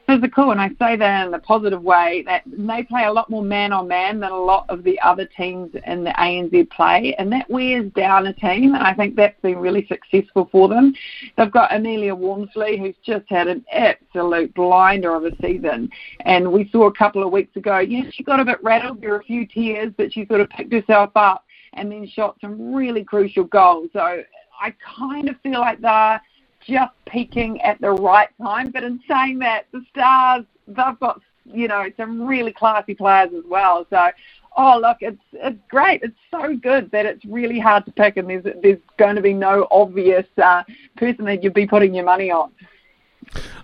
[0.07, 3.43] physical, and I say that in a positive way, that they play a lot more
[3.43, 7.33] man on man than a lot of the other teams in the ANZ play, and
[7.33, 10.95] that wears down a team, and I think that's been really successful for them.
[11.37, 15.91] They've got Amelia Walmsley, who's just had an absolute blinder of a season,
[16.21, 19.11] and we saw a couple of weeks ago, yeah, she got a bit rattled, there
[19.11, 22.75] were a few tears, but she sort of picked herself up and then shot some
[22.75, 23.89] really crucial goals.
[23.93, 26.21] So I kind of feel like they're
[26.67, 28.71] just peaking at the right time.
[28.71, 33.45] But in saying that, the Stars, they've got, you know, some really classy players as
[33.47, 33.87] well.
[33.91, 34.11] So,
[34.57, 36.03] oh, look, it's, it's great.
[36.03, 39.35] It's so good that it's really hard to pick and there's, there's going to be
[39.35, 40.63] no obvious uh,
[40.97, 42.51] person that you'd be putting your money on.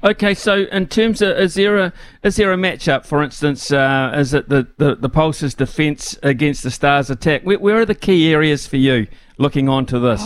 [0.02, 3.04] Okay, so in terms of is there a is there a matchup?
[3.04, 7.42] For instance, uh, is it the, the, the Pulse's defence against the Stars' attack?
[7.42, 10.22] Where, where, are the key areas for you looking on to this?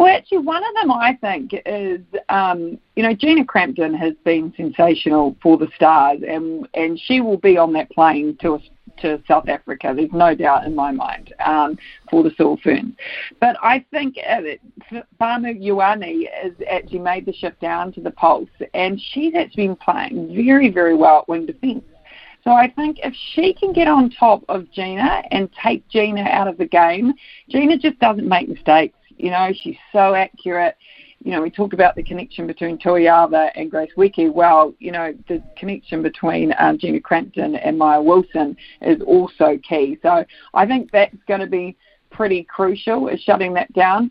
[0.00, 4.50] Well, actually, one of them I think is, um, you know, Gina Crampton has been
[4.56, 8.60] sensational for the Stars, and and she will be on that plane to
[9.02, 9.92] to South Africa.
[9.94, 11.76] There's no doubt in my mind um,
[12.10, 12.94] for the Silver Ferns.
[13.40, 14.40] But I think uh,
[15.20, 20.34] Ioane has actually made the shift down to the Pulse, and she's actually been playing
[20.34, 21.84] very, very well at wing defence.
[22.42, 26.48] So I think if she can get on top of Gina and take Gina out
[26.48, 27.12] of the game,
[27.50, 28.94] Gina just doesn't make mistakes.
[29.22, 30.76] You know, she's so accurate.
[31.22, 34.32] You know, we talk about the connection between Toeava and Grace Nweke.
[34.32, 39.98] Well, you know, the connection between um, Gina Crampton and Maia Wilson is also key.
[40.02, 41.76] So I think that's going to be
[42.10, 44.10] pretty crucial, is shutting that down.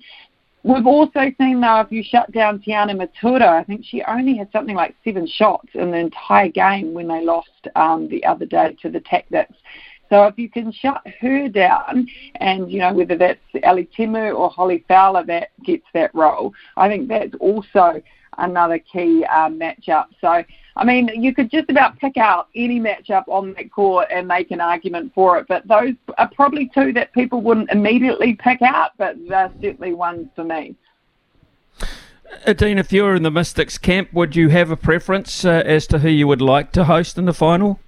[0.63, 4.52] We've also seen, though, if you shut down Tiana Metuarau, I think she only had
[4.52, 8.76] something like seven shots in the entire game when they lost um, the other day
[8.82, 9.48] to the Tactix.
[10.10, 14.50] So if you can shut her down, and you know whether that's Ali Timu or
[14.50, 18.02] Holly Fowler that gets that role, I think that's also
[18.38, 20.08] another key um, matchup.
[20.19, 20.43] So
[20.80, 24.50] I mean, you could just about pick out any matchup on that court and make
[24.52, 25.45] an argument for it.
[25.50, 30.30] But those are probably two that people wouldn't immediately pick out, but they're certainly ones
[30.36, 30.76] for me.
[32.45, 35.86] Adine, if you were in the Mystics camp, would you have a preference uh, as
[35.88, 37.80] to who you would like to host in the final?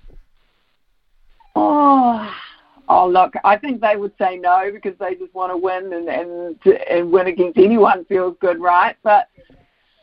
[1.55, 2.33] Oh,
[2.87, 6.07] oh, look, I think they would say no because they just want to win and
[6.07, 6.57] and
[6.89, 8.95] and win against anyone feels good, right?
[9.03, 9.27] But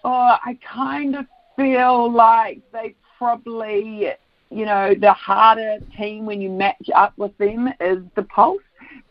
[0.05, 4.13] oh, I kind of feel like they probably,
[4.51, 8.63] you know, the harder team when you match up with them is the Pulse.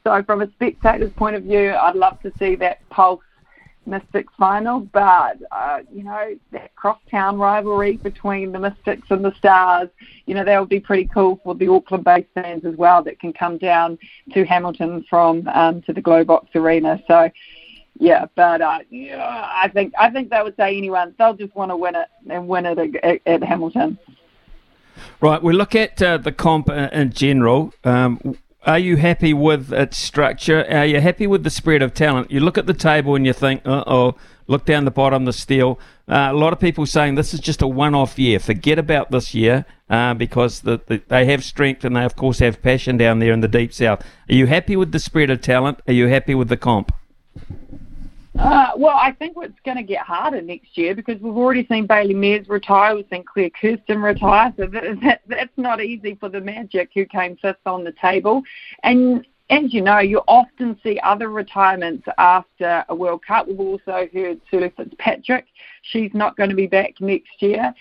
[0.03, 3.21] So from a spectator's point of view, I'd love to see that Pulse
[3.87, 9.89] Mystics final, but uh, you know that cross-town rivalry between the Mystics and the Stars,
[10.25, 13.33] you know that would be pretty cool for the Auckland-based fans as well that can
[13.33, 13.97] come down
[14.33, 17.01] to Hamilton from um, to the Globox Arena.
[17.07, 17.29] So
[17.99, 21.71] yeah, but uh, yeah, I think I think they would say anyone they'll just want
[21.71, 23.97] to win it and win it at, at Hamilton.
[25.21, 27.73] Right, we look at uh, the comp in general.
[27.83, 30.65] Um, are you happy with its structure?
[30.69, 32.29] Are you happy with the spread of talent?
[32.29, 34.15] You look at the table and you think, oh,
[34.47, 35.79] look down the bottom, the steel.
[36.07, 38.39] Uh, a lot of people saying this is just a one-off year.
[38.39, 42.39] Forget about this year uh, because the, the, they have strength and they of course
[42.39, 44.03] have passion down there in the deep south.
[44.29, 45.79] Are you happy with the spread of talent?
[45.87, 46.91] Are you happy with the comp?
[48.39, 51.87] Uh, well, I think it's going to get harder next year because we've already seen
[51.87, 56.29] Bailey Mes retire, we've seen Claire Kersten retire, so that, that, that's not easy for
[56.29, 58.43] the Magic who came fifth on the table.
[58.83, 63.47] And as you know, you often see other retirements after a World Cup.
[63.47, 65.45] We've also heard Sulu Fitzpatrick.
[65.83, 67.73] She's not going to be back next year.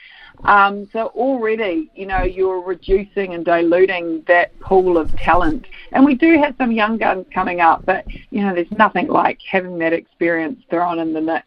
[0.44, 5.66] Um, so already, you know, you're reducing and diluting that pool of talent.
[5.92, 9.38] And we do have some young guns coming up, but, you know, there's nothing like
[9.50, 11.46] having that experience thrown in the mix.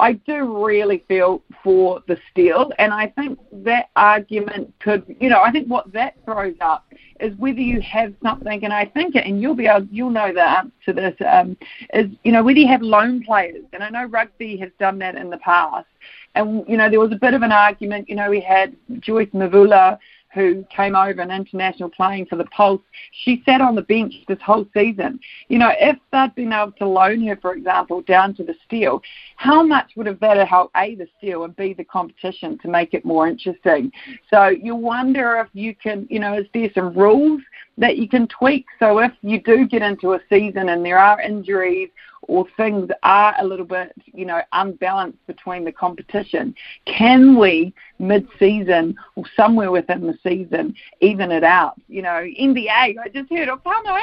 [0.00, 5.42] I do really feel for the steel, and I think that argument could, you know,
[5.42, 6.86] I think what that throws up
[7.20, 10.32] is whether you have something, and I think it, and you'll be able, you'll know
[10.32, 11.56] the answer to this, um,
[11.94, 15.14] is, you know, whether you have lone players, and I know rugby has done that
[15.16, 15.86] in the past,
[16.34, 19.28] and, you know, there was a bit of an argument, you know, we had Joyce
[19.34, 19.98] Mvula,
[20.32, 22.80] who came over in international playing for the Pulse,
[23.24, 25.18] she sat on the bench this whole season.
[25.48, 29.02] You know, if they'd been able to loan her, for example, down to the steel,
[29.36, 32.94] how much would have that helped A, the steel, and B, the competition to make
[32.94, 33.90] it more interesting?
[34.30, 37.40] So you wonder if you can, you know, is there some rules
[37.78, 38.66] that you can tweak?
[38.78, 41.88] So if you do get into a season and there are injuries
[42.22, 46.54] or things are a little bit, you know, unbalanced between the competition,
[46.84, 51.80] can we mid-season or somewhere within the season even it out?
[51.88, 53.96] You know, NBA, I just heard of Carmelo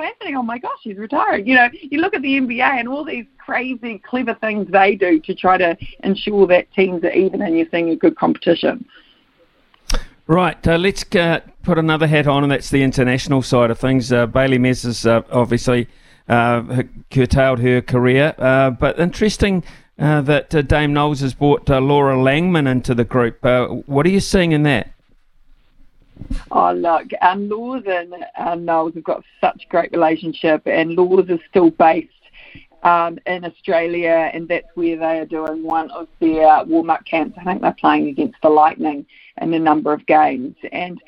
[0.00, 0.34] Anthony.
[0.34, 1.46] Oh my gosh, he's retired.
[1.46, 5.20] You know, you look at the NBA and all these crazy, clever things they do
[5.20, 8.84] to try to ensure that teams are even and you're seeing a good competition.
[10.28, 14.12] Right, uh, let's uh, put another hat on, and that's the international side of things.
[14.12, 15.86] Uh, Bailey Mes has uh, obviously
[16.28, 19.62] uh, curtailed her career, uh, but interesting
[19.98, 23.42] that Dame Knowles has brought Laura Langman into the group.
[23.86, 24.90] what are you seeing in that?
[26.50, 31.28] Oh, look, um, Laws and um, Knowles have got such a great relationship, and Laws
[31.28, 32.10] is still based
[32.82, 37.36] um, in Australia, and that's where they are doing one of their warm up camps.
[37.38, 39.06] I think they're playing against the Lightning
[39.40, 40.56] in a number of games.
[40.72, 41.00] And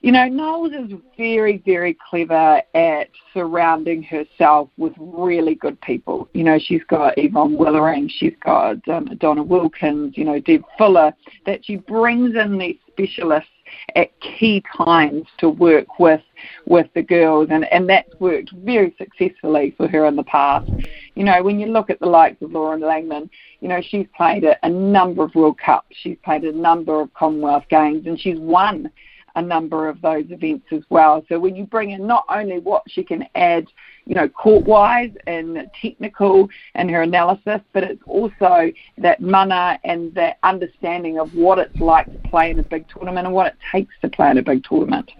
[0.00, 6.26] you know, Knowles is very, very clever at surrounding herself with really good people.
[6.32, 11.12] You know, she's got Yvonne Willering, she's got um, Donna Wilkins, you know, Deb Fuller,
[11.44, 13.50] that she brings in these specialists
[13.94, 16.22] at key times to work with
[16.66, 20.70] with the girls and, and that's worked very successfully for her in the past.
[21.14, 23.28] You know, when you look at the likes of Lauren Langman,
[23.60, 27.12] you know, she's played a, a number of World Cups, she's played a number of
[27.12, 28.90] Commonwealth Games and she's won
[29.36, 31.24] a number of those events as well.
[31.28, 33.66] So when you bring in not only what she can add,
[34.06, 40.38] you know, court-wise and technical and her analysis, but it's also that mana and that
[40.42, 43.94] understanding of what it's like to play in a big tournament and what it takes
[44.02, 45.10] to play in a big tournament.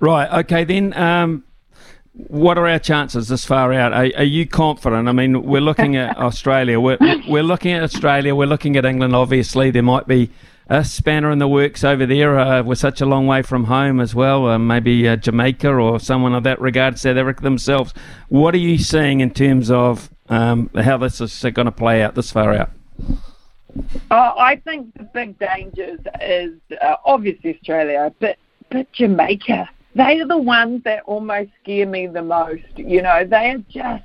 [0.00, 0.40] Right.
[0.40, 0.64] Okay.
[0.64, 0.92] Then.
[0.94, 1.44] Um
[2.16, 3.92] what are our chances this far out?
[3.92, 5.06] Are, are, you confident?
[5.06, 6.80] I mean, we're looking at Australia.
[6.80, 6.96] We're,
[7.28, 8.34] we're looking at Australia.
[8.34, 9.14] We're looking at England.
[9.14, 10.30] Obviously, there might be
[10.68, 12.38] a spanner in the works over there.
[12.38, 14.46] Uh, we're such a long way from home as well.
[14.46, 17.94] Uh, maybe uh, Jamaica or someone of that regard, South Africa themselves.
[18.28, 22.14] What are you seeing in terms of um, how this is going to play out
[22.14, 22.70] this far out?
[24.10, 28.38] Uh, I think the big dangers is uh, obviously Australia, but
[28.70, 29.68] but Jamaica.
[29.94, 32.64] They are the ones that almost scare me the most.
[32.76, 34.04] You know, they are just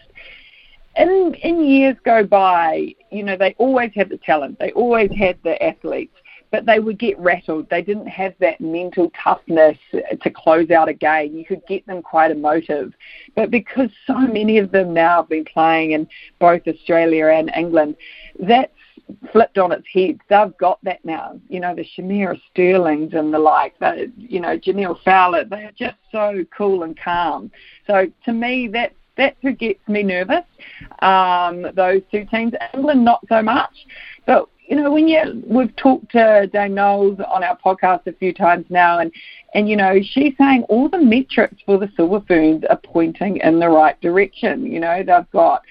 [0.97, 2.95] in in years go by.
[3.11, 4.59] You know, they always had the talent.
[4.59, 6.15] They always had the athletes
[6.51, 7.69] but they would get rattled.
[7.69, 11.35] They didn't have that mental toughness to close out a game.
[11.35, 12.93] You could get them quite emotive.
[13.35, 16.07] But because so many of them now have been playing in
[16.39, 17.95] both Australia and England,
[18.39, 18.73] that's
[19.31, 20.19] flipped on its head.
[20.29, 21.39] They've got that now.
[21.49, 25.97] You know, the Shamera Sterlings and the like, the, you know, Jhaniele Fowler, they're just
[26.11, 27.51] so cool and calm.
[27.87, 30.45] So to me, that's that's who gets me nervous.
[30.99, 33.73] Um, those two teams, England not so much,
[34.25, 38.33] but you know, when you we've talked to Dame Knowles on our podcast a few
[38.33, 39.11] times now, and
[39.53, 43.59] and you know, she's saying all the metrics for the Silver Ferns are pointing in
[43.59, 44.65] the right direction.
[44.65, 45.63] You know, they've got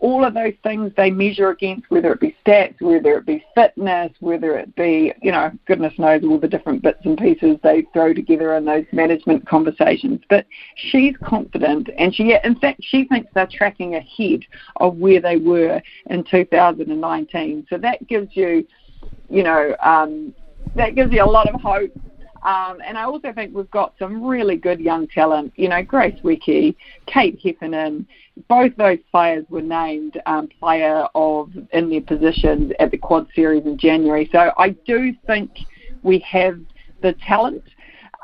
[0.00, 4.10] all of those things they measure against, whether it be stats, whether it be fitness,
[4.20, 8.14] whether it be, you know, goodness knows all the different bits and pieces they throw
[8.14, 10.20] together in those management conversations.
[10.30, 14.40] But she's confident, and she, in fact, she thinks they're tracking ahead
[14.76, 17.66] of where they were in 2019.
[17.68, 18.66] So that gives you,
[19.28, 20.34] you know, um,
[20.76, 21.92] that gives you a lot of hope
[22.42, 25.52] um, and I also think we've got some really good young talent.
[25.56, 26.74] You know, Grace Nweke,
[27.06, 28.06] Kate Heffernan,
[28.48, 33.64] both those players were named um, player of in their positions at the Quad Series
[33.64, 34.28] in January.
[34.32, 35.50] So I do think
[36.02, 36.60] we have
[37.02, 37.64] the talent.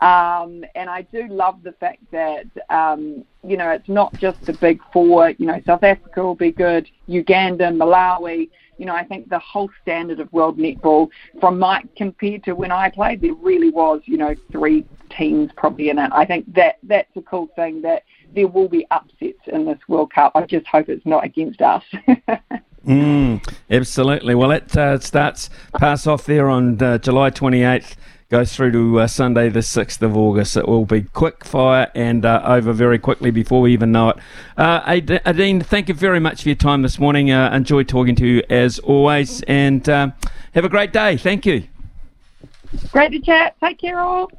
[0.03, 4.53] Um, and I do love the fact that, um, you know, it's not just the
[4.53, 5.31] big four.
[5.31, 9.71] You know, South Africa will be good, Uganda, Malawi you know, I think the whole
[9.83, 11.09] standard of world netball
[11.41, 14.85] from my compared to when I played, there really was, you know, three
[15.17, 16.11] teams probably in it.
[16.13, 18.03] I think that that's a cool thing that
[18.37, 20.33] there will be upsets in this World Cup.
[20.37, 21.83] I just hope it's not against us.
[22.87, 24.37] mm, absolutely.
[24.37, 27.97] Well, it uh, starts pass off there on uh, July 28th
[28.29, 30.57] goes through to uh, Sunday, the 6th of August.
[30.57, 34.17] It will be quick fire and uh, over very quickly before we even know it.
[34.57, 34.81] Uh,
[35.25, 37.31] Adine, thank you very much for your time this morning.
[37.31, 40.11] Uh, enjoy talking to you as always and uh,
[40.55, 41.17] have a great day.
[41.17, 41.69] Thank you.
[42.91, 43.55] Great to chat.
[43.61, 44.31] Take care, all.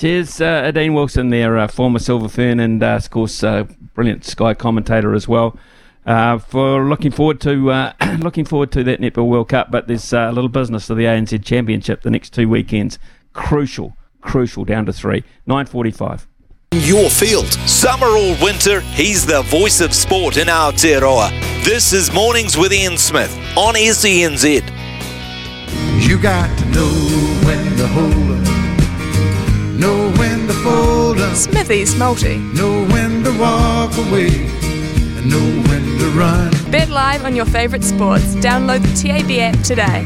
[0.00, 4.24] Cheers, uh, Adine Wilson, there, uh, former Silver Fern and, uh, of course, a brilliant
[4.24, 5.58] Sky commentator as well
[6.06, 9.70] uh, for looking forward to uh, looking forward to that Netball World Cup.
[9.70, 12.98] But there's uh, a little business of the ANZ Championship the next two weekends.
[13.34, 14.64] Crucial, crucial.
[14.64, 15.22] Down to three.
[15.46, 16.26] Nine forty-five.
[16.72, 17.52] Your field.
[17.68, 21.30] Summer or winter, he's the voice of sport in Aotearoa.
[21.62, 24.62] This is Mornings with Ian Smith on SENZ.
[26.08, 26.88] You got to know
[27.44, 28.29] when to hold up,
[29.80, 35.98] know when to fold up, Smithy's multi, know when to walk away and know when
[35.98, 36.50] to run.
[36.70, 38.34] Bet live on your favourite sports.
[38.36, 40.04] Download the TAB app today.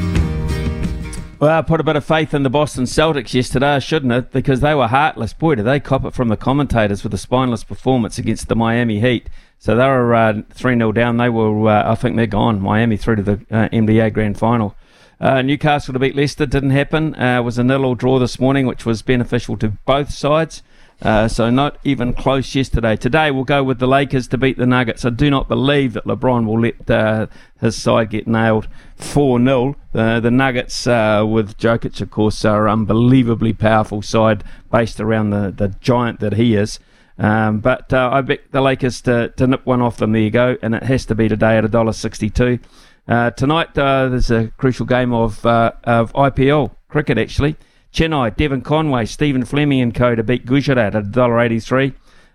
[1.41, 4.31] Well, I put a bit of faith in the Boston Celtics yesterday, shouldn't it?
[4.31, 5.33] Because they were heartless.
[5.33, 9.01] Boy, did they cop it from the commentators with a spineless performance against the Miami
[9.01, 9.29] Heat.
[9.59, 11.17] So they were uh, 3 uh, 0 down.
[11.17, 12.61] They were, uh, I think they're gone.
[12.61, 14.77] Miami through to the uh, NBA Grand Final.
[15.25, 17.15] Uh, Newcastle to beat Leicester didn't happen.
[17.15, 20.63] Uh, it was a nil all draw this morning, which was beneficial to both sides.
[21.01, 22.95] Uh, so not even close yesterday.
[22.95, 25.03] Today we'll go with the Lakers to beat the Nuggets.
[25.03, 29.77] I do not believe that LeBron will let uh, his side get nailed 4 0.
[29.95, 35.51] Uh, the Nuggets, uh, with Jokic, of course, are unbelievably powerful side based around the,
[35.51, 36.79] the giant that he is.
[37.19, 40.13] Um, but uh, I bet the Lakers to, to nip one off them.
[40.13, 42.61] There you go, and it has to be today at $1.62.
[43.07, 47.57] Uh, tonight there's a crucial game of, of IPL cricket, actually.
[47.93, 51.95] Chennai, Devon Conway, Stephen Fleming and co to beat Gujarat at $1.83.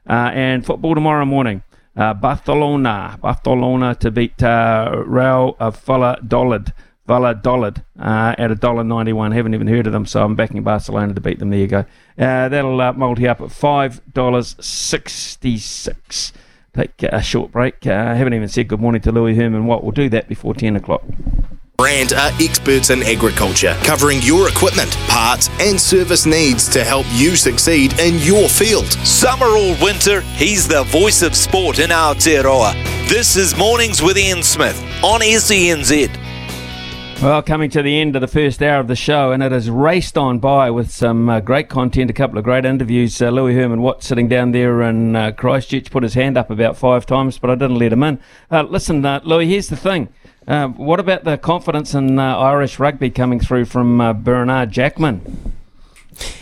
[0.10, 1.62] Uh, and football tomorrow morning.
[1.96, 6.72] Uh, Barcelona, Barcelona to beat uh, Real uh, Valladolid,
[7.06, 9.34] Valladolid uh, at $1.91.
[9.34, 11.50] Haven't even heard of them, so I'm backing Barcelona to beat them.
[11.50, 11.80] There you go.
[12.18, 16.32] Uh, that'll uh, multi up at $5.66.
[16.74, 17.86] Take a short break.
[17.88, 19.66] I uh, haven't even said good morning to Louis Herman.
[19.66, 21.04] What we'll do that before 10 o'clock.
[21.78, 27.38] Brandt are experts in agriculture, covering your equipment, parts, and service needs to help you
[27.38, 28.92] succeed in your field.
[29.08, 32.74] Summer or winter, he's the voice of sport in Aotearoa.
[33.08, 36.10] This is Mornings with Ian Smith on SENZ.
[37.22, 39.70] Well, coming to the end of the first hour of the show, and it has
[39.70, 43.22] raced on by with some uh, great content, a couple of great interviews.
[43.22, 46.78] Uh, Louis Herman Watt sitting down there in uh, Christchurch put his hand up about
[46.78, 48.22] five times, but I didn't let him in.
[48.50, 50.08] Uh, listen, uh, Louis, here's the thing.
[50.48, 55.59] Uh, what about the confidence in Irish rugby coming through from Bernard Jackman?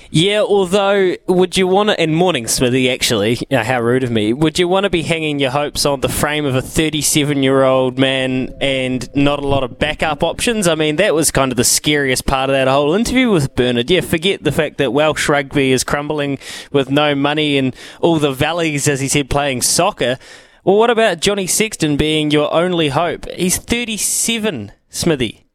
[0.10, 4.32] Yeah, although, would you want to, and morning, Smithy, actually, uh, how rude of me,
[4.32, 7.64] would you want to be hanging your hopes on the frame of a 37 year
[7.64, 10.68] old man and not a lot of backup options?
[10.68, 13.90] I mean, that was kind of the scariest part of that whole interview with Bernard.
[13.90, 16.40] Yeah, forget the fact that Welsh rugby is crumbling
[16.72, 20.18] with no money and all the valleys, as he said, playing soccer.
[20.64, 23.30] Well, what about Johnny Sexton being your only hope?
[23.32, 25.47] He's 37, Smithy.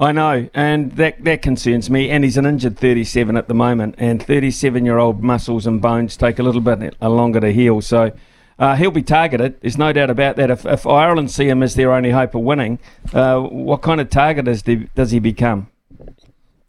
[0.00, 2.08] I know, and that that concerns me.
[2.08, 6.16] And he's an injured 37 at the moment, and 37 year old muscles and bones
[6.16, 7.82] take a little bit longer to heal.
[7.82, 8.12] So
[8.58, 9.60] uh, he'll be targeted.
[9.60, 10.50] There's no doubt about that.
[10.50, 12.78] If, if Ireland see him as their only hope of winning,
[13.12, 15.68] uh, what kind of target is the, does he become?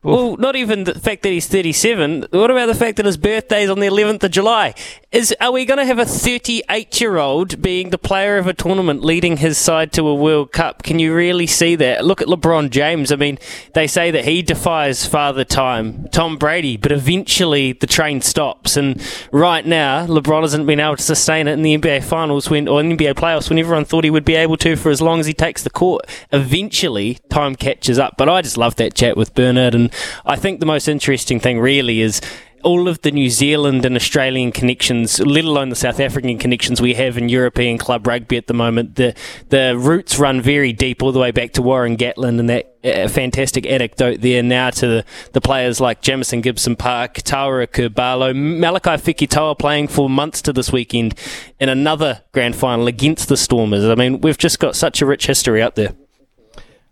[0.04, 2.26] Well, not even the fact that he's 37.
[2.32, 4.74] What about the fact that his birthday's on the 11th of July?
[5.12, 8.54] Is Are we going to have a 38 year old being the player of a
[8.54, 10.82] tournament leading his side to a World Cup?
[10.82, 12.04] Can you really see that?
[12.04, 13.12] Look at LeBron James.
[13.12, 13.38] I mean,
[13.76, 18.78] they say that he defies father time, Tom Brady, but eventually the train stops.
[18.78, 19.00] And
[19.32, 22.82] right now, LeBron hasn't been able to sustain it in the NBA Finals when, or
[22.82, 25.34] NBA playoffs when everyone thought he would be able to for as long as he
[25.34, 26.08] takes the court.
[26.32, 28.16] Eventually, time catches up.
[28.18, 29.91] But I just love that chat with Bernard and
[30.26, 32.22] I think the most interesting thing really is
[32.64, 36.94] all of the New Zealand and Australian connections, let alone the South African connections we
[36.94, 39.16] have in European club rugby at the moment, the
[39.50, 43.08] the roots run very deep, all the way back to Warren Gatland and that uh,
[43.08, 44.44] fantastic anecdote there.
[44.44, 50.10] Now to the, the players like Jamison Gibson Park, Tawera Kerr-Barlow, Malakai Fekitoa playing for
[50.10, 51.16] Munster this weekend
[51.60, 53.86] in another grand final against the Stormers.
[53.86, 55.94] I mean, we've just got such a rich history up there.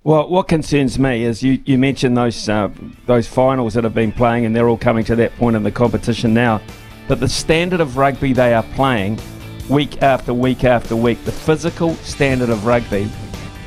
[0.06, 2.70] Well, what concerns me is you, you mentioned those uh,
[3.06, 5.72] those finals that have been playing, and they're all coming to that point in the
[5.72, 6.62] competition now.
[7.10, 9.20] But the standard of rugby they are playing,
[9.70, 13.12] week after week after week, the physical standard of rugby,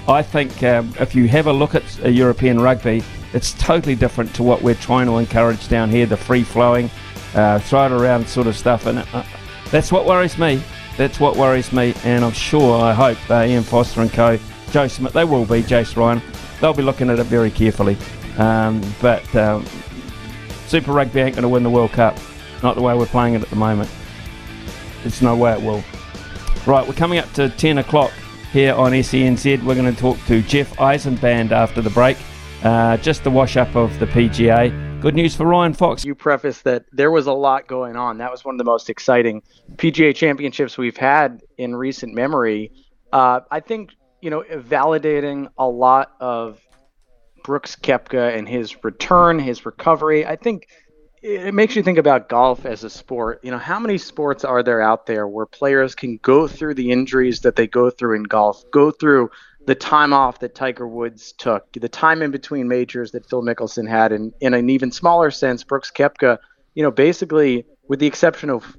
[0.09, 3.05] I think um, if you have a look at European rugby,
[3.35, 6.07] it's totally different to what we're trying to encourage down here.
[6.07, 6.91] The free flowing,
[7.35, 9.23] uh, throw it around sort of stuff, and uh,
[9.71, 10.63] that's what worries me.
[10.97, 14.39] That's what worries me, and I'm sure, I hope uh, Ian Foster and co
[14.73, 16.23] Joe Schmidt, they will be, Jason Ryan.
[16.61, 17.97] They'll be looking at it very carefully.
[18.39, 19.67] Um, but um,
[20.67, 22.17] Super Rugby ain't going to win the World Cup.
[22.63, 23.91] Not the way we're playing it at the moment.
[25.03, 25.85] There's no way it will.
[26.67, 28.13] Right, we're coming up to 10 o'clock
[28.51, 29.63] here on SENZ.
[29.63, 32.17] We're going to talk to Jeff Eisenband after the break.
[32.63, 35.01] Uh, just the wash up of the PGA.
[35.03, 36.05] Good news for Ryan Fox.
[36.05, 38.19] You preface that there was a lot going on.
[38.19, 39.43] That was one of the most exciting
[39.75, 42.71] PGA championships we've had in recent memory.
[43.13, 43.91] Uh, I think
[44.23, 46.61] you know, validating a lot of
[47.45, 50.25] Brooks Koepka and his return, his recovery.
[50.25, 50.69] I think
[51.23, 53.41] it makes you think about golf as a sport.
[53.43, 56.91] You know, how many sports are there out there where players can go through the
[56.93, 59.31] injuries that they go through in golf, go through
[59.67, 63.89] the time off that Tiger Woods took, the time in between majors that Phil Mickelson
[63.89, 66.39] had, and in an even smaller sense, Brooks Koepka,
[66.75, 68.77] you know, basically, with the exception of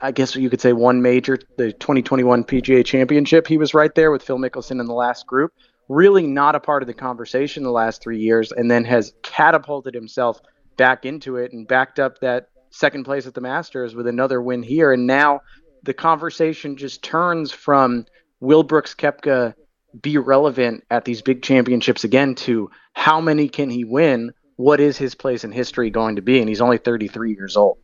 [0.00, 3.46] I guess you could say one major, the 2021 PGA Championship.
[3.46, 5.52] He was right there with Phil Mickelson in the last group.
[5.88, 9.94] Really not a part of the conversation the last three years, and then has catapulted
[9.94, 10.40] himself
[10.76, 14.62] back into it and backed up that second place at the Masters with another win
[14.62, 14.92] here.
[14.92, 15.40] And now
[15.82, 18.06] the conversation just turns from
[18.40, 19.54] will Brooks Koepka
[20.00, 24.32] be relevant at these big championships again to how many can he win?
[24.56, 26.38] What is his place in history going to be?
[26.38, 27.78] And he's only 33 years old.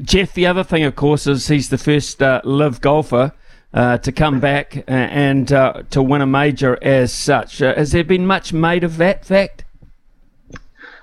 [0.00, 3.32] Jeff, the other thing, of course, is he's the first uh, LIV golfer
[3.72, 7.60] uh, to come back and uh, to win a major as such.
[7.60, 9.64] Uh, has there been much made of that fact?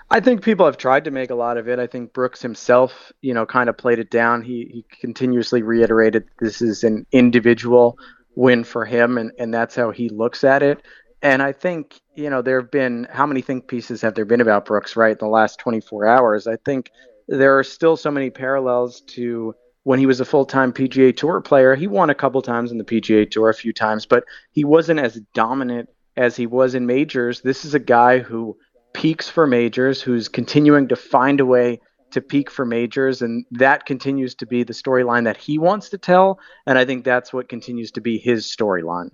[0.10, 1.80] I think people have tried to make a lot of it.
[1.80, 4.44] I think Brooks himself, you know, kind of played it down.
[4.44, 7.98] He, he continuously reiterated this is an individual
[8.36, 10.84] win for him, and, and that's how he looks at it.
[11.22, 14.42] And I think, you know, there have been how many think pieces have there been
[14.42, 16.46] about Brooks, right, in the last 24 hours?
[16.46, 16.92] I think
[17.28, 21.76] there are still so many parallels to when he was a full-time PGA Tour player.
[21.76, 25.00] He won a couple times in the PGA Tour, a few times, but he wasn't
[25.00, 27.42] as dominant as he was in majors.
[27.42, 28.58] This is a guy who
[28.94, 31.80] peaks for majors, who's continuing to find a way
[32.12, 35.98] to peak for majors, and that continues to be the storyline that he wants to
[35.98, 36.40] tell.
[36.66, 39.10] And I think that's what continues to be his storyline.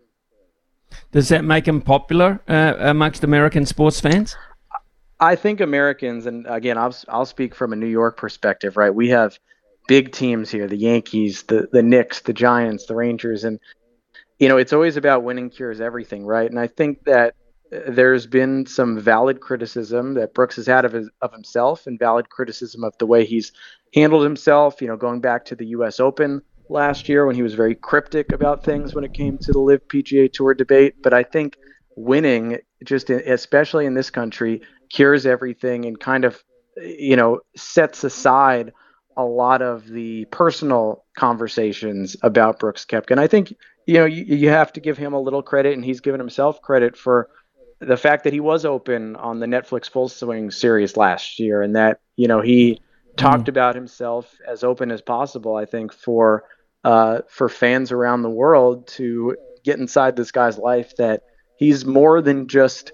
[1.11, 4.35] Does that make him popular uh, amongst American sports fans?
[5.21, 8.93] I think Americans, and again, I'll I'll speak from a New York perspective, right?
[8.93, 9.37] We have
[9.87, 13.59] big teams here: the Yankees, the the Knicks, the Giants, the Rangers, and
[14.39, 16.49] you know, it's always about winning cures everything, right?
[16.49, 17.35] And I think that
[17.71, 21.99] uh, there's been some valid criticism that Brooks has had of his, of himself, and
[21.99, 23.51] valid criticism of the way he's
[23.93, 24.81] handled himself.
[24.81, 25.99] You know, going back to the U.S.
[25.99, 29.59] Open last year when he was very cryptic about things when it came to the
[29.59, 30.95] LIV PGA Tour debate.
[31.03, 31.57] But I think
[31.95, 34.61] winning, just especially in this country,
[34.91, 36.43] cures everything and kind of
[36.77, 38.73] you know sets aside
[39.17, 43.11] a lot of the personal conversations about Brooks Koepka.
[43.11, 43.53] And I think
[43.85, 46.61] you know you, you have to give him a little credit, and he's given himself
[46.61, 47.29] credit for
[47.79, 51.75] the fact that he was open on the Netflix Full Swing series last year, and
[51.75, 52.81] that you know he
[53.17, 53.49] talked mm.
[53.49, 55.55] about himself as open as possible.
[55.55, 56.43] I think for
[56.83, 61.23] uh, for fans around the world to get inside this guy's life that
[61.57, 62.91] he's more than just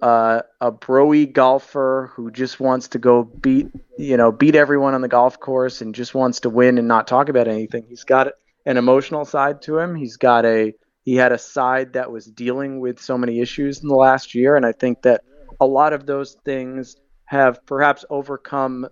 [0.00, 3.68] uh, a broy golfer who just wants to go beat
[3.98, 7.06] you know beat everyone on the golf course and just wants to win and not
[7.06, 7.84] talk about anything.
[7.88, 8.28] He's got
[8.66, 9.94] an emotional side to him.
[9.94, 10.74] He's got a
[11.04, 14.56] he had a side that was dealing with so many issues in the last year,
[14.56, 15.22] and I think that
[15.60, 18.86] a lot of those things have perhaps overcome,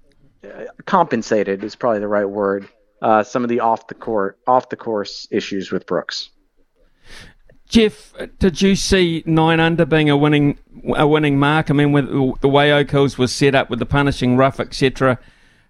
[0.44, 2.68] uh, compensated is probably the right word,
[3.02, 6.30] uh, some of the off the court, off the course issues with Brooks.
[7.68, 10.58] Jeff, did you see nine under being a winning
[10.94, 11.70] a winning mark?
[11.70, 15.18] I mean, with the way Oak Hills was set up with the punishing rough, etc.,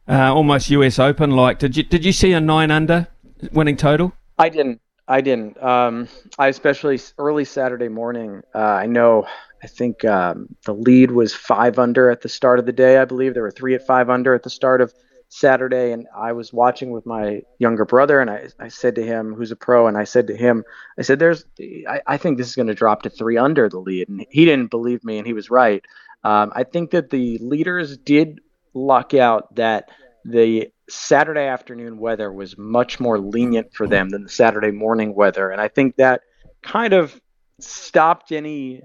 [0.08, 1.58] uh, almost US Open like.
[1.58, 3.08] Did you did you see a nine under
[3.52, 4.12] winning total?
[4.38, 4.80] I didn't.
[5.08, 5.62] I didn't.
[5.62, 8.42] Um, I especially early Saturday morning.
[8.54, 9.26] Uh, I know.
[9.62, 12.98] I think um, the lead was five under at the start of the day.
[12.98, 14.92] I believe there were three at five under at the start of
[15.28, 19.34] Saturday, and I was watching with my younger brother, and I, I said to him,
[19.34, 20.64] who's a pro, and I said to him,
[20.98, 23.78] I said, "There's, I, I think this is going to drop to three under the
[23.80, 25.84] lead," and he didn't believe me, and he was right.
[26.22, 28.40] Um, I think that the leaders did
[28.74, 29.90] luck out that
[30.24, 35.50] the Saturday afternoon weather was much more lenient for them than the Saturday morning weather,
[35.50, 36.20] and I think that
[36.62, 37.20] kind of
[37.60, 38.82] stopped any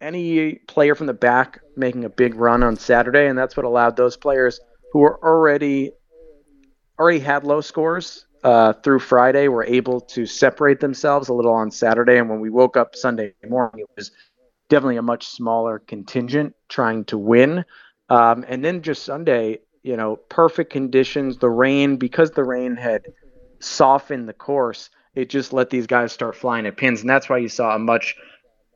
[0.00, 3.96] any player from the back making a big run on Saturday, and that's what allowed
[3.96, 4.60] those players
[4.94, 5.90] who were already
[6.98, 11.70] already had low scores uh, through Friday were able to separate themselves a little on
[11.70, 12.16] Saturday.
[12.16, 14.12] And when we woke up Sunday morning, it was
[14.68, 17.64] definitely a much smaller contingent trying to win.
[18.08, 21.38] Um, and then just Sunday, you know, perfect conditions.
[21.38, 23.06] The rain, because the rain had
[23.58, 27.00] softened the course, it just let these guys start flying at pins.
[27.00, 28.14] And that's why you saw a much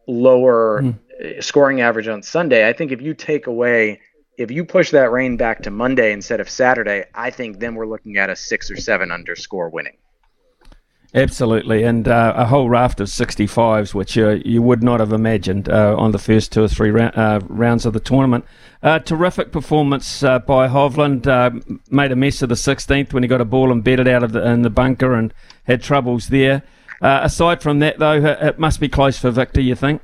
[0.09, 1.45] lower mm.
[1.45, 2.69] scoring average on Sunday.
[2.69, 4.01] I think if you take away
[4.39, 7.89] if you push that rain back to Monday instead of Saturday, I think then we're
[7.89, 9.97] looking at a six or seven underscore winning.
[11.15, 15.69] Absolutely, and uh, a whole raft of 65s, which uh, you would not have imagined
[15.69, 18.45] uh, on the first two or three ra- uh, rounds of the tournament.
[18.83, 21.27] Uh, terrific performance uh, by Hovland.
[21.91, 24.47] made a mess of the 16th when he got a ball embedded out of the,
[24.47, 25.35] in the bunker and
[25.65, 26.63] had troubles there.
[27.01, 30.03] aside from that, though, it must be close for Victor, you think?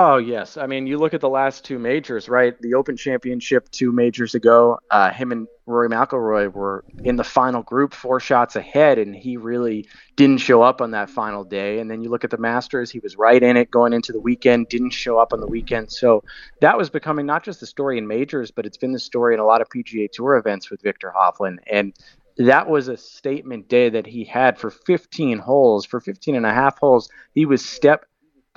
[0.00, 2.54] Oh yes, I mean you look at the last two majors, right?
[2.62, 7.64] The Open Championship two majors ago, uh, him and Rory McIlroy were in the final
[7.64, 11.80] group, four shots ahead, and he really didn't show up on that final day.
[11.80, 14.20] And then you look at the Masters, he was right in it going into the
[14.20, 15.90] weekend, didn't show up on the weekend.
[15.90, 16.22] So
[16.60, 19.40] that was becoming not just the story in majors, but it's been the story in
[19.40, 21.56] a lot of PGA Tour events with Victor Hovland.
[21.66, 21.92] And
[22.36, 25.84] that was a statement day that he had for 15 holes.
[25.84, 28.04] For 15 and a half holes, he was step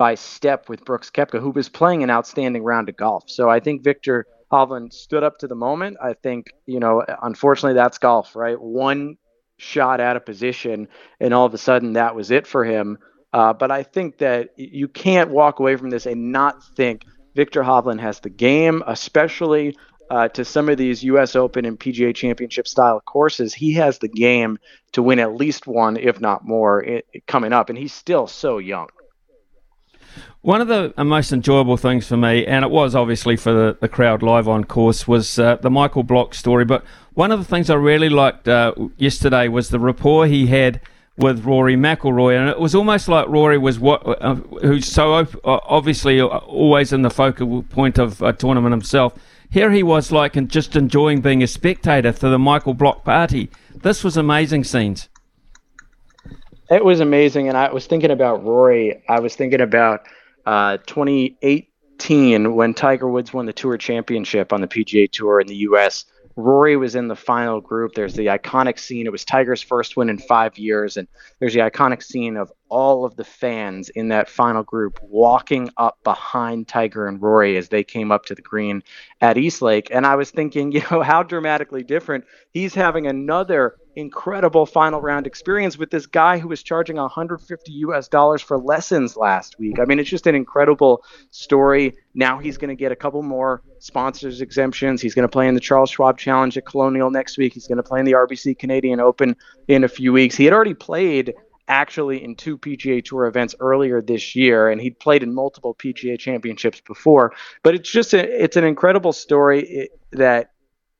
[0.01, 3.25] by step with Brooks Koepka, who was playing an outstanding round of golf.
[3.27, 5.97] So I think Victor Hovland stood up to the moment.
[6.01, 8.59] I think, you know, unfortunately, that's golf, right?
[8.59, 9.17] One
[9.57, 10.87] shot out of position,
[11.19, 12.97] and all of a sudden that was it for him.
[13.31, 17.61] Uh, but I think that you can't walk away from this and not think Victor
[17.61, 19.77] Hovland has the game, especially
[20.09, 21.35] uh, to some of these U.S.
[21.35, 23.53] Open and PGA Championship style courses.
[23.53, 24.57] He has the game
[24.93, 28.57] to win at least one, if not more, it, coming up, and he's still so
[28.57, 28.87] young.
[30.43, 33.87] One of the most enjoyable things for me, and it was obviously for the, the
[33.87, 36.65] crowd live on course, was uh, the Michael Block story.
[36.65, 36.83] But
[37.13, 40.81] one of the things I really liked uh, yesterday was the rapport he had
[41.15, 44.33] with Rory McIlroy, and it was almost like Rory was what uh,
[44.63, 49.13] who's so op- uh, obviously always in the focal point of a tournament himself.
[49.51, 53.51] Here he was like and just enjoying being a spectator for the Michael Block party.
[53.75, 55.07] This was amazing scenes.
[56.71, 59.03] It was amazing, and I was thinking about Rory.
[59.07, 60.07] I was thinking about
[60.45, 65.55] uh, 2018 when Tiger Woods won the Tour Championship on the PGA Tour in the
[65.57, 66.05] U.S.
[66.35, 67.93] Rory was in the final group.
[67.93, 69.05] There's the iconic scene.
[69.05, 71.07] It was Tiger's first win in five years, and
[71.39, 75.99] there's the iconic scene of all of the fans in that final group walking up
[76.05, 78.81] behind Tiger and Rory as they came up to the green
[79.19, 79.89] at Eastlake.
[79.91, 82.23] And I was thinking, you know, how dramatically different.
[82.51, 88.07] He's having another incredible final round experience with this guy who was charging 150 US
[88.07, 89.77] dollars for lessons last week.
[89.77, 91.97] I mean, it's just an incredible story.
[92.13, 95.01] Now he's going to get a couple more sponsors exemptions.
[95.01, 97.53] He's going to play in the Charles Schwab Challenge at Colonial next week.
[97.53, 99.35] He's going to play in the RBC Canadian Open
[99.67, 100.37] in a few weeks.
[100.37, 101.33] He had already played
[101.67, 106.17] actually in two PGA Tour events earlier this year, and he'd played in multiple PGA
[106.17, 107.33] Championships before.
[107.63, 110.51] But it's just a, it's an incredible story that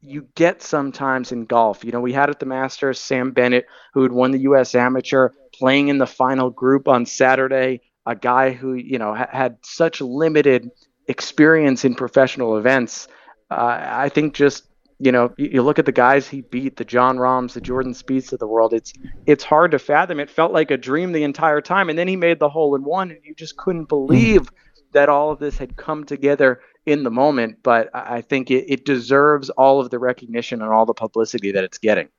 [0.02, 1.84] you get sometimes in golf.
[1.84, 4.74] You know, we had at the Masters Sam Bennett, who had won the U.S.
[4.74, 7.82] Amateur, playing in the final group on Saturday.
[8.08, 10.72] A guy who you know ha- had such limited
[11.08, 13.08] experience in professional events.
[13.52, 14.66] Uh, I think just
[15.02, 17.94] you know, you, you, look at the guys he beat, the John Rahms, the Jordan
[17.94, 18.72] Spieths of the world.
[18.72, 18.94] It's
[19.26, 20.20] it's hard to fathom.
[20.20, 22.84] It felt like a dream the entire time, and then he made the hole in
[22.84, 23.88] one, and you just couldn't hmm.
[23.88, 24.50] believe
[24.92, 27.58] that all of this had come together in the moment.
[27.64, 31.64] But I think it, it deserves all of the recognition and all the publicity that
[31.64, 32.10] it's getting.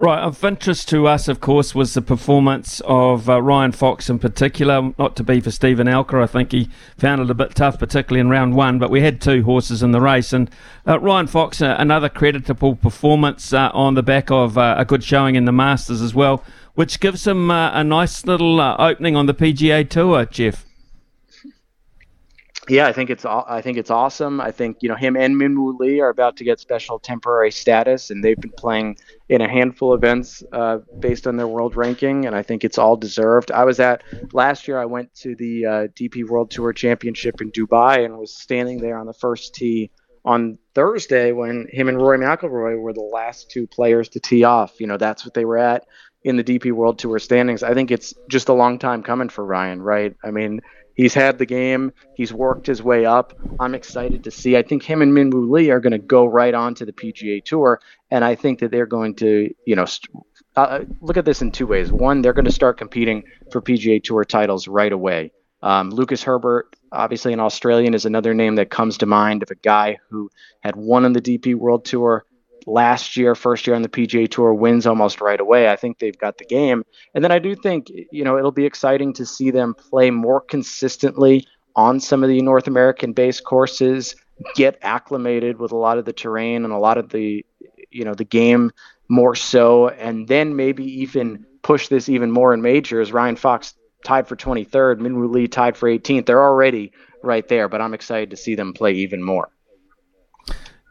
[0.00, 4.20] Right, of interest to us, of course, was the performance of uh, Ryan Fox in
[4.20, 4.92] particular.
[4.96, 8.20] Not to be for Steven Alker, I think he found it a bit tough, particularly
[8.20, 8.78] in round one.
[8.78, 10.48] But we had two horses in the race, and
[10.86, 15.02] uh, Ryan Fox, uh, another creditable performance uh, on the back of uh, a good
[15.02, 16.44] showing in the Masters as well,
[16.76, 20.67] which gives him uh, a nice little opening on the PGA Tour, Jeff.
[22.68, 24.40] Yeah, I think it's I think it's awesome.
[24.40, 28.10] I think you know him and Minwoo Lee are about to get special temporary status,
[28.10, 28.98] and they've been playing
[29.28, 32.78] in a handful of events uh, based on their world ranking, and I think it's
[32.78, 33.50] all deserved.
[33.50, 34.02] I was at
[34.32, 34.78] last year.
[34.78, 38.98] I went to the uh, DP World Tour Championship in Dubai and was standing there
[38.98, 39.90] on the first tee
[40.24, 44.78] on Thursday when him and Rory McIlroy were the last two players to tee off.
[44.78, 45.86] You know, that's what they were at
[46.22, 47.62] in the DP World Tour standings.
[47.62, 50.14] I think it's just a long time coming for Ryan, right?
[50.22, 50.60] I mean
[50.98, 51.92] He's had the game.
[52.16, 53.32] He's worked his way up.
[53.60, 54.56] I'm excited to see.
[54.56, 57.42] I think him and Minwoo Lee are going to go right on to the PGA
[57.44, 57.80] Tour,
[58.10, 60.10] and I think that they're going to, you know, st-
[60.56, 61.92] uh, look at this in two ways.
[61.92, 63.22] One, they're going to start competing
[63.52, 65.30] for PGA Tour titles right away.
[65.62, 69.56] Um, Lucas Herbert, obviously an Australian, is another name that comes to mind of a
[69.56, 70.30] guy who
[70.60, 72.24] had won on the DP World Tour,
[72.68, 75.68] last year, first year on the PGA Tour, wins almost right away.
[75.68, 76.84] I think they've got the game.
[77.14, 80.40] And then I do think, you know, it'll be exciting to see them play more
[80.40, 84.16] consistently on some of the North American based courses,
[84.54, 87.44] get acclimated with a lot of the terrain and a lot of the,
[87.90, 88.70] you know, the game
[89.08, 93.12] more so, and then maybe even push this even more in majors.
[93.12, 96.26] Ryan Fox tied for 23rd, Minwoo Lee tied for 18th.
[96.26, 96.92] They're already
[97.22, 99.48] right there, but I'm excited to see them play even more.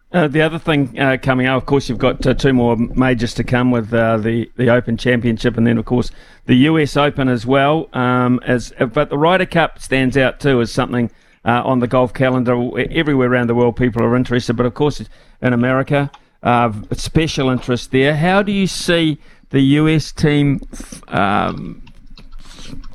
[0.10, 3.34] Uh, the other thing uh, coming up, of course, you've got uh, two more majors
[3.34, 6.12] to come with uh, the the Open Championship, and then of course
[6.46, 7.90] the US Open as well.
[7.92, 11.12] Um, as but the Ryder Cup stands out too as something
[11.44, 12.56] uh, on the golf calendar
[12.90, 13.76] everywhere around the world.
[13.76, 15.04] People are interested, but of course
[15.42, 16.10] in America,
[16.42, 18.16] uh, special interest there.
[18.16, 19.18] How do you see
[19.50, 20.62] the US team?
[21.10, 21.84] Um,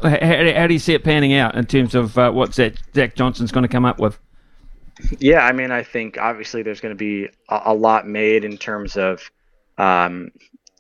[0.03, 3.53] how, how, do you see it panning out in terms of what Zach, Zach Johnson's
[3.53, 4.19] going to come up with?
[5.18, 8.59] Yeah, I mean, I think obviously there's going to be a, a, lot made in
[8.59, 9.30] terms of,
[9.78, 10.30] um,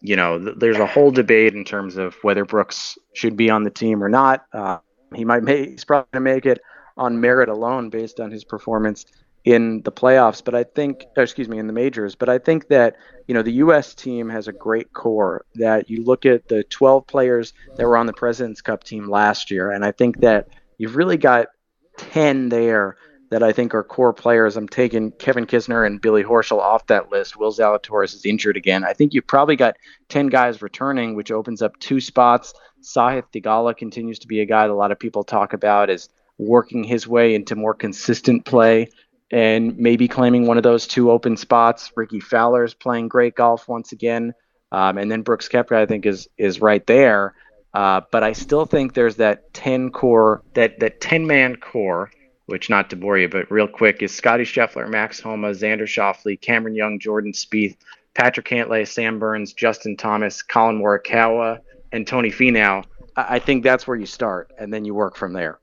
[0.00, 3.64] you know, th- there's a whole debate in terms of whether Brooks should be on
[3.64, 4.46] the team or not.
[4.52, 4.78] Uh,
[5.14, 6.60] he might make, he's probably going to make it
[6.96, 9.06] on merit alone based on his performance
[9.44, 10.44] in the playoffs.
[10.44, 12.14] But I think, excuse me, in the majors.
[12.14, 12.96] But I think that
[13.26, 13.94] you know the U.S.
[13.94, 15.44] team has a great core.
[15.54, 19.50] That you look at the 12 players that were on the Presidents Cup team last
[19.50, 20.48] year, and I think that
[20.78, 21.48] you've really got
[21.96, 22.96] 10 there
[23.32, 24.58] that I think are core players.
[24.58, 27.38] I'm taking Kevin Kisner and Billy Horschel off that list.
[27.38, 28.84] Will Zalatoris is injured again.
[28.84, 29.76] I think you've probably got
[30.10, 32.52] 10 guys returning, which opens up two spots.
[32.82, 36.10] Sahith Theegala continues to be a guy that a lot of people talk about as
[36.36, 38.90] working his way into more consistent play
[39.30, 41.90] and maybe claiming one of those two open spots.
[41.96, 44.34] Rickie Fowler is playing great golf once again.
[44.72, 47.32] Um, and then Brooks Koepka, I think, is is right there.
[47.72, 52.10] Uh, but I still think there's that 10 core, that, that 10 man core
[52.52, 56.38] which not to bore you, but real quick is Scottie Scheffler, Max Homa, Xander Schauffele,
[56.38, 57.78] Cameron Young, Jordan Spieth,
[58.12, 61.60] Patrick Cantlay, Sam Burns, Justin Thomas, Collin Morikawa,
[61.92, 62.84] and Tony Finau.
[63.16, 65.60] I think that's where you start, and then you work from there.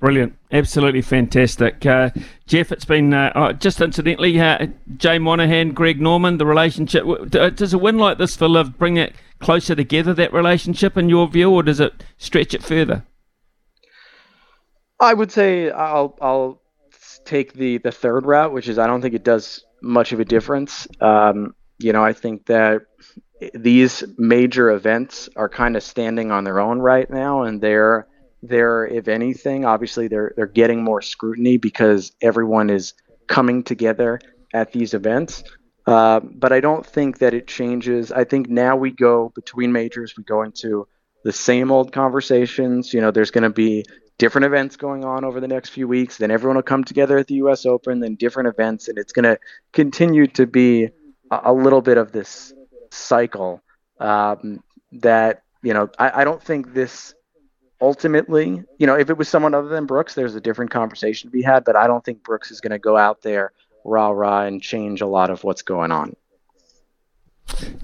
[0.00, 2.08] Brilliant, absolutely fantastic, uh,
[2.46, 2.72] Jeff.
[2.72, 7.04] It's been uh, oh, just incidentally, uh, Jay Monahan, Greg Norman, the relationship.
[7.06, 10.14] Uh, does a win like this for LIV bring it closer together?
[10.14, 13.04] That relationship, in your view, or does it stretch it further?
[14.98, 16.62] I would say I'll I'll
[17.24, 20.24] take the the third route, which is I don't think it does much of a
[20.24, 20.86] difference.
[21.00, 22.82] Um, you know, I think that
[23.54, 28.06] these major events are kind of standing on their own right now, and they're
[28.42, 32.94] they're if anything, obviously they're they're getting more scrutiny because everyone is
[33.26, 34.20] coming together
[34.54, 35.44] at these events.
[35.86, 38.10] Uh, but I don't think that it changes.
[38.10, 40.88] I think now we go between majors, we go into
[41.22, 42.92] the same old conversations.
[42.92, 43.84] You know, there's going to be
[44.18, 46.16] different events going on over the next few weeks.
[46.16, 47.66] Then everyone will come together at the U.S.
[47.66, 49.38] Open, then different events, and it's going to
[49.72, 50.84] continue to be
[51.30, 52.52] a, a, little bit of this
[52.90, 53.62] cycle
[54.00, 54.62] um,
[54.92, 55.88] that you know.
[55.98, 57.14] I, I don't think this
[57.80, 61.32] ultimately, you know, if it was someone other than Brooks, there's a different conversation to
[61.32, 61.64] be had.
[61.64, 63.52] But I don't think Brooks is going to go out there
[63.84, 66.14] rah rah and change a lot of what's going on.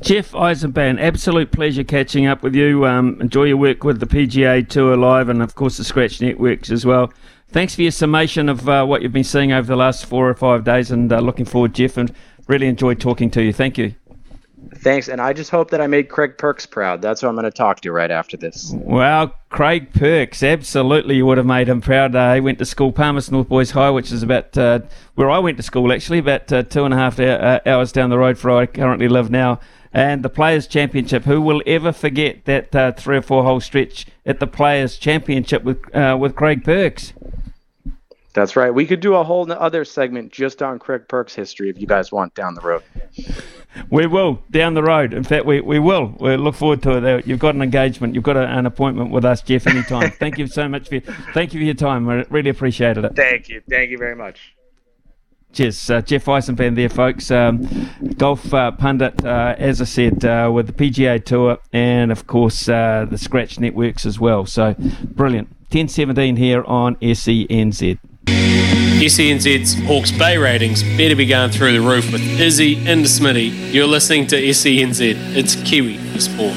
[0.01, 2.85] Jeff Eisenband, absolute pleasure catching up with you.
[2.87, 6.71] Um, enjoy your work with the PGA Tour Live and, of course, the Scratch Networks
[6.71, 7.13] as well.
[7.49, 10.35] Thanks for your summation of uh, what you've been seeing over the last four or
[10.35, 12.13] five days, and uh, looking forward, Jeff, and
[12.49, 13.53] really enjoyed talking to you.
[13.53, 13.95] Thank you.
[14.77, 17.03] Thanks, and I just hope that I made Craig Perks proud.
[17.03, 18.73] That's who I'm going to talk to right after this.
[18.75, 22.15] Well, Craig Perks, absolutely, you would have made him proud.
[22.15, 24.81] Uh, he went to school, Palmerston North Boys High, which is about uh,
[25.15, 28.11] where I went to school, actually, about uh, two and a half uh, hours down
[28.11, 29.61] the road from where I currently live now
[29.93, 31.25] and the Players Championship.
[31.25, 35.63] Who will ever forget that uh, three or four hole stretch at the Players Championship
[35.63, 37.13] with uh, with Craig Perks?
[38.35, 38.71] That's right.
[38.73, 42.11] We could do a whole other segment just on Craig Perks' history if you guys
[42.11, 42.83] want down the road.
[43.91, 45.15] We will down the road.
[45.15, 46.15] In fact, we, we will.
[46.21, 47.27] We look forward to it.
[47.27, 48.15] You've got an engagement.
[48.15, 49.67] You've got a, an appointment with us, Jeff.
[49.67, 50.11] Anytime.
[50.19, 51.03] thank you so much for your,
[51.33, 52.09] thank you for your time.
[52.09, 53.17] I really appreciated it.
[53.17, 53.63] Thank you.
[53.69, 54.55] Thank you very much.
[55.53, 57.31] Cheers, uh, Jeff Eisenband there, folks.
[57.31, 57.69] Um,
[58.17, 62.71] golf uh, pundit, uh, as I said, uh, with the PGA Tour and of course
[62.71, 64.47] uh, the Scratch Networks as well.
[64.47, 64.75] So
[65.05, 65.49] brilliant.
[65.71, 67.99] 1017 here on SENZ.
[68.27, 73.73] SENZ's Hawke's Bay ratings better be going through the roof with Izzy and Smitty.
[73.73, 75.37] You're listening to SENZ.
[75.37, 76.57] It's Kiwi for sport.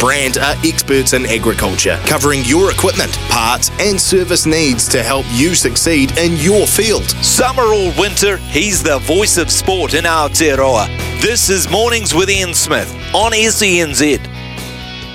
[0.00, 5.54] Brandt are experts in agriculture, covering your equipment, parts, and service needs to help you
[5.54, 7.08] succeed in your field.
[7.24, 10.86] Summer or winter, he's the voice of sport in Aotearoa.
[11.22, 14.18] This is Mornings with Ian Smith on SENZ.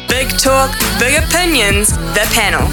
[0.08, 2.68] Big talk, big opinions, the panel.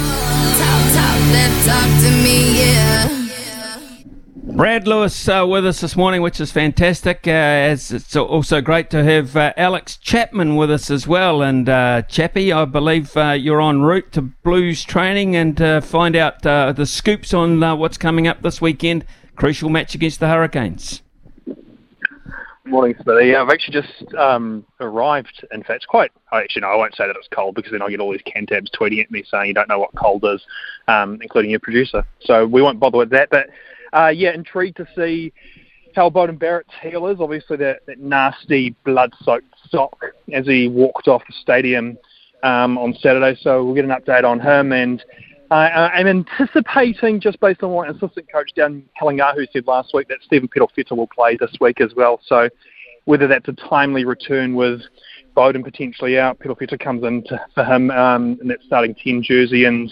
[4.58, 7.28] Brad Lewis uh, with us this morning, which is fantastic.
[7.28, 11.42] Uh, as it's also great to have uh, Alex Chapman with us as well.
[11.42, 16.16] And uh, Chappie, I believe uh, you're en route to Blues training and uh, find
[16.16, 19.04] out uh, the scoops on what's coming up this weekend.
[19.36, 21.02] Crucial match against the Hurricanes.
[22.68, 23.34] Morning, Smithy.
[23.34, 25.46] I've actually just um, arrived.
[25.52, 26.12] In fact, quite.
[26.32, 28.68] Actually, no, I won't say that it's cold because then I'll get all these cantabs
[28.78, 30.42] tweeting at me saying you don't know what cold is,
[30.86, 32.04] um, including your producer.
[32.20, 33.30] So we won't bother with that.
[33.30, 33.48] But
[33.94, 35.32] uh, yeah, intrigued to see
[35.96, 37.20] how Beauden Barrett's heel is.
[37.20, 39.98] Obviously, that, that nasty blood-soaked sock
[40.34, 41.96] as he walked off the stadium
[42.42, 43.38] um, on Saturday.
[43.40, 45.02] So we'll get an update on him and.
[45.50, 50.18] Uh, I'm anticipating, just based on what assistant coach Dan Halangahu said last week, that
[50.22, 52.20] Stephen Perofeta will play this week as well.
[52.26, 52.50] So
[53.06, 54.82] whether that's a timely return with
[55.34, 59.64] Beauden potentially out, Perofeta comes in to, for him um, in that starting 10 jersey,
[59.64, 59.90] and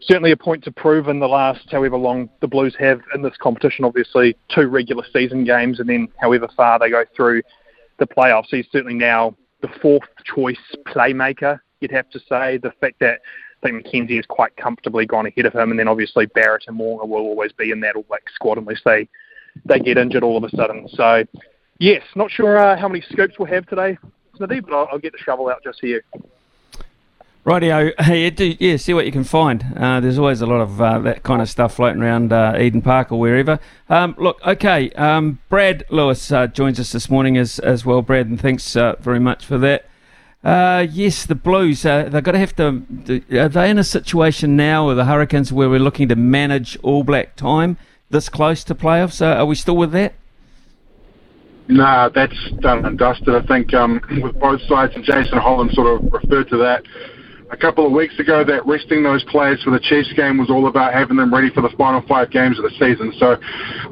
[0.00, 3.36] certainly a point to prove in the last however long the Blues have in this
[3.40, 3.84] competition.
[3.84, 7.42] Obviously, two regular season games, and then however far they go through
[7.98, 8.46] the playoffs.
[8.50, 12.58] He's certainly now the fourth choice playmaker, you'd have to say.
[12.58, 13.20] The fact that
[13.62, 16.78] I think McKenzie has quite comfortably gone ahead of him, and then obviously Barrett and
[16.78, 19.08] Warner will always be in that All Black squad unless they
[19.64, 20.88] they get injured all of a sudden.
[20.88, 21.24] So,
[21.78, 23.98] yes, not sure uh, how many scoops we'll have today,
[24.36, 26.00] Smithy, but I'll, I'll get the shovel out just for you.
[27.44, 29.64] Rightio, hey, do, yeah, see what you can find.
[29.76, 32.82] Uh, there's always a lot of uh, that kind of stuff floating around uh, Eden
[32.82, 33.60] Park or wherever.
[33.88, 38.26] Um, look, okay, um, Brad Lewis uh, joins us this morning as as well, Brad,
[38.26, 39.86] and thanks uh, very much for that.
[40.44, 41.86] Uh, yes, the Blues.
[41.86, 43.22] Uh, they're going to have to.
[43.38, 47.04] Are they in a situation now with the Hurricanes where we're looking to manage All
[47.04, 47.76] Black time
[48.10, 49.22] this close to playoffs?
[49.22, 50.14] Uh, are we still with that?
[51.68, 53.34] No, that's done and dusted.
[53.34, 56.82] I think um, with both sides, and Jason Holland sort of referred to that
[57.52, 60.66] a couple of weeks ago that resting those players for the Chiefs game was all
[60.68, 63.12] about having them ready for the final five games of the season.
[63.18, 63.36] So,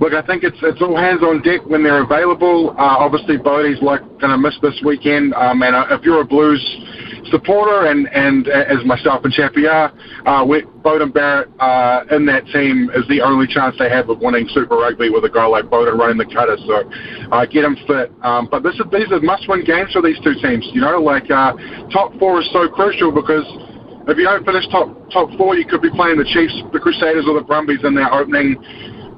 [0.00, 2.70] look, I think it's it's all hands on deck when they're available.
[2.70, 6.24] Uh, obviously, Bodie's like going to miss this weekend, um, and uh, if you're a
[6.24, 6.64] Blues
[7.30, 9.92] supporter, and and as myself and Chappie are,
[10.26, 14.48] uh, Beauden Barrett uh, in that team is the only chance they have of winning
[14.52, 16.56] Super Rugby with a guy like Beauden running the cutter.
[16.66, 16.88] So
[17.32, 18.12] uh, get him fit.
[18.22, 20.66] Um, but this is these are must-win games for these two teams.
[20.72, 21.52] You know, like uh,
[21.92, 23.44] top four is so crucial because
[24.08, 27.26] if you don't finish top top four, you could be playing the Chiefs, the Crusaders,
[27.28, 28.56] or the Brumbies in their opening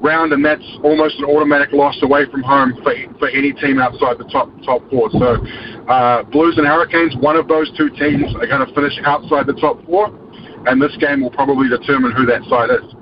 [0.02, 4.18] round, and that's almost an automatic loss away from home for, for any team outside
[4.18, 5.10] the top top four.
[5.12, 5.38] So,
[5.88, 9.54] uh, Blues and Hurricanes, one of those two teams are going to finish outside the
[9.54, 10.06] top four,
[10.66, 12.94] and this game will probably determine who that side is.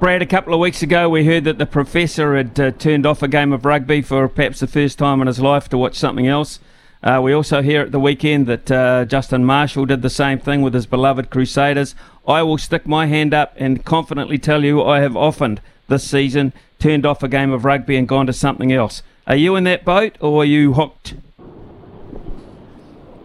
[0.00, 3.22] Brad, a couple of weeks ago, we heard that the professor had uh, turned off
[3.22, 6.26] a game of rugby for perhaps the first time in his life to watch something
[6.26, 6.60] else.
[7.02, 10.62] Uh, we also hear at the weekend that uh, Justin Marshall did the same thing
[10.62, 11.94] with his beloved Crusaders.
[12.26, 16.52] I will stick my hand up and confidently tell you I have often this season
[16.78, 19.02] turned off a game of rugby and gone to something else.
[19.26, 21.14] Are you in that boat or are you hooked?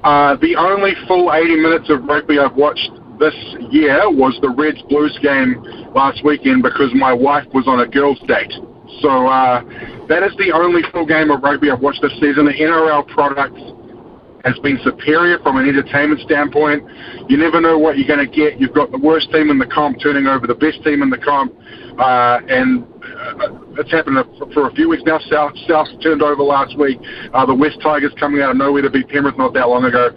[0.04, 2.90] Uh, the only full 80 minutes of rugby I've watched
[3.20, 3.36] this
[3.70, 5.62] year was the Reds Blues game
[5.94, 8.54] last weekend because my wife was on a girls' date.
[9.02, 9.62] So uh,
[10.08, 12.46] that is the only full game of rugby I've watched this season.
[12.46, 13.58] The NRL product
[14.46, 16.84] has been superior from an entertainment standpoint.
[17.28, 18.60] You never know what you're going to get.
[18.60, 21.18] You've got the worst team in the comp turning over the best team in the
[21.18, 21.54] comp,
[22.00, 24.18] uh, and uh, it's happened
[24.54, 25.20] for a few weeks now.
[25.30, 27.00] South South turned over last week.
[27.34, 30.10] Uh, the West Tigers coming out of nowhere to beat Penrith not that long ago.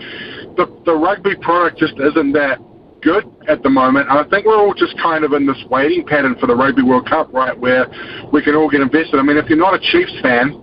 [0.57, 2.59] The the rugby product just isn't that
[3.03, 4.09] good at the moment.
[4.09, 6.83] And I think we're all just kind of in this waiting pattern for the Rugby
[6.83, 7.87] World Cup, right, where
[8.33, 9.19] we can all get invested.
[9.19, 10.55] I mean, if you're not a Chiefs fan,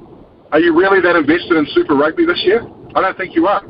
[0.51, 2.65] Are you really that invested in Super Rugby this year?
[2.95, 3.63] I don't think you are.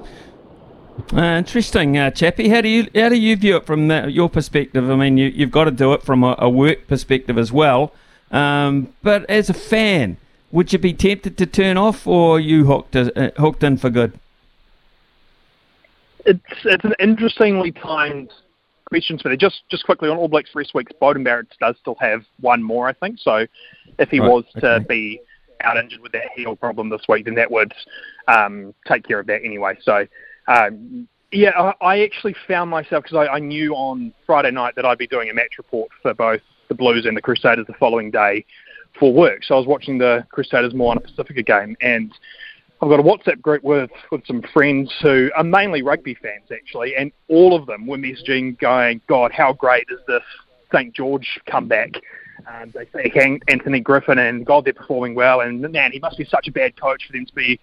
[1.13, 2.49] Uh, interesting, uh, Chappie.
[2.49, 4.89] How do you how do you view it from that, your perspective?
[4.89, 7.93] I mean, you, you've got to do it from a, a work perspective as well.
[8.32, 10.17] Um, but as a fan,
[10.51, 13.89] would you be tempted to turn off, or are you hooked uh, hooked in for
[13.89, 14.20] good?
[16.26, 18.32] It's it's an interestingly timed
[18.88, 19.38] question, Smithy.
[19.38, 22.88] Just just quickly on All Blacks rest weeks, Beauden Barrett does still have one more,
[22.88, 23.20] I think.
[23.20, 23.47] So
[23.97, 24.86] if he Right, was to okay.
[24.88, 25.22] be
[25.62, 27.74] out injured with that heel problem this week, then that would
[28.28, 29.78] um, take care of that anyway.
[29.82, 30.05] So
[30.47, 34.86] um, yeah, I, I actually found myself because I, I knew on Friday night that
[34.86, 38.12] I'd be doing a match report for both the Blues and the Crusaders the following
[38.12, 38.45] day
[38.99, 39.43] for work.
[39.43, 42.12] So I was watching the Crusaders Moana Pacifica game and.
[42.82, 46.95] I've got a WhatsApp group with, with some friends who are mainly rugby fans actually,
[46.95, 50.24] and all of them were messaging going, God, how great is this
[50.74, 51.89] St George comeback?
[52.48, 56.26] Um, they say Anthony Griffin and God, they're performing well, and man, he must be
[56.26, 57.60] such a bad coach for them to be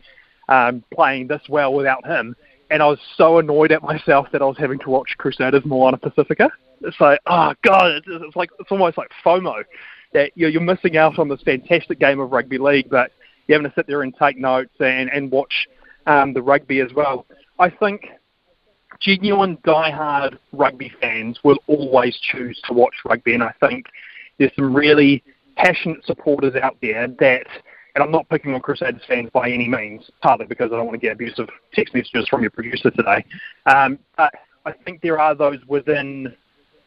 [0.49, 2.37] um, playing this well without him.
[2.71, 5.99] And I was so annoyed at myself that I was having to watch Crusaders Moana
[5.99, 6.51] Pacifica.
[6.83, 9.65] It's like, oh God, it's, it's like it's almost like FOMO
[10.13, 13.13] that you're, you're missing out on this fantastic game of rugby league, but
[13.47, 15.69] you're having to sit there and take notes and, and watch
[16.07, 17.27] um, the rugby as well.
[17.59, 18.09] I think
[19.01, 23.87] genuine die-hard rugby fans will always choose to watch rugby, and I think
[24.39, 25.23] there's some really
[25.57, 27.47] passionate supporters out there that,
[27.95, 31.01] and I'm not picking on Crusaders fans by any means, partly because I don't want
[31.01, 33.25] to get abusive text messages from your producer today,
[33.67, 34.35] um, but
[34.65, 36.35] I think there are those within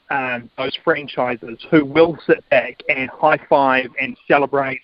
[0.10, 4.82] um, those franchises who will sit back and high five and celebrate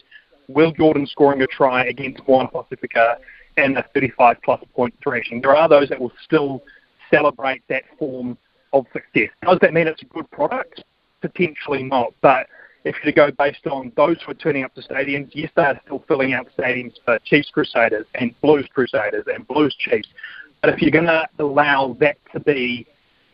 [0.48, 3.18] Will Jordan scoring a try against Moana Pacifica
[3.58, 5.42] and a 35 plus point thrashing.
[5.42, 6.62] There are those that will still
[7.10, 8.38] celebrate that form
[8.74, 9.30] of success.
[9.44, 10.84] Does that mean it's a good product?
[11.22, 12.14] Potentially not.
[12.22, 12.48] But
[12.86, 15.82] if you go based on those who are turning up to stadiums, yes, they are
[15.86, 20.08] still filling out stadiums for Chiefs Crusaders and Blues Crusaders and Blues Chiefs.
[20.62, 22.86] But if you're going to allow that to be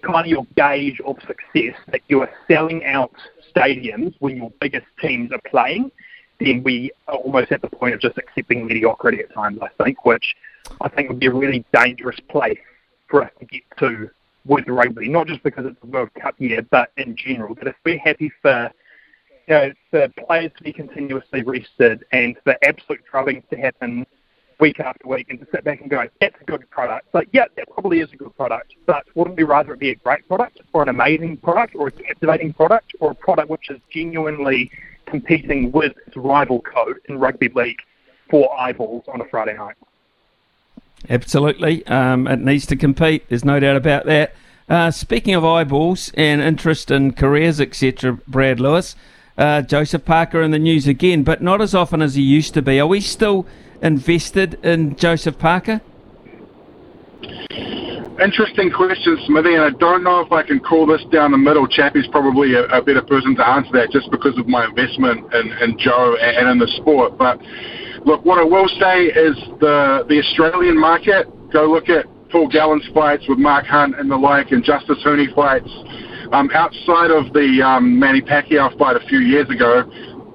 [0.02, 3.12] kind of your gauge of success, that you are selling out
[3.54, 5.92] stadiums when your biggest teams are playing,
[6.40, 10.06] then we are almost at the point of just accepting mediocrity at times, I think,
[10.06, 10.34] which
[10.80, 12.58] I think would be a really dangerous place
[13.10, 14.10] for us to get to
[14.46, 17.54] with rugby, not just because it's a World Cup year, but in general.
[17.56, 18.72] That if we're happy for
[19.48, 24.06] you know, for players to be continuously rested and for absolute drubbing to happen
[24.60, 27.08] week after week and to sit back and go, that's a good product.
[27.14, 29.96] Like, yeah, that probably is a good product, but wouldn't we rather it be a
[29.96, 33.80] great product or an amazing product or a captivating product or a product which is
[33.90, 34.72] genuinely
[35.08, 37.82] competing with its rival code in rugby league
[38.30, 39.76] for eyeballs on a Friday night?
[41.10, 41.86] Absolutely.
[41.88, 43.28] Um, it needs to compete.
[43.28, 44.34] There's no doubt about that.
[44.70, 48.96] Uh, speaking of eyeballs and interest in careers, etc., Brad Lewis,
[49.38, 52.62] uh, Joseph Parker in the news again, but not as often as he used to
[52.62, 52.80] be.
[52.80, 53.46] Are we still
[53.82, 55.82] invested in Joseph Parker?
[58.22, 61.68] Interesting question, Smithy, and I don't know if I can call this down the middle.
[61.68, 65.52] Chappie's probably a, a better person to answer that just because of my investment in,
[65.54, 67.18] in Joe and, in the sport.
[67.18, 67.42] But
[68.06, 71.26] look, what I will say is the the Australian market.
[71.52, 75.34] Go look at Paul Gallen's fights with Mark Hunt and the like, and Justis Huni
[75.34, 75.70] fights.
[76.32, 79.84] Um, outside of the um, Manny Pacquiao fight a few years ago,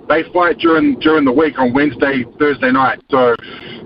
[0.09, 3.01] they fight during during the week on Wednesday, Thursday night.
[3.11, 3.34] So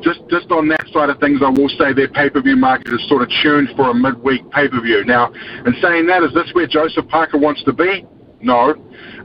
[0.02, 2.92] just just on that side of things, I will say their pay per view market
[2.92, 5.04] is sort of tuned for a midweek pay per view.
[5.04, 5.32] Now,
[5.64, 8.04] in saying that, is this where Joseph Parker wants to be?
[8.40, 8.74] No,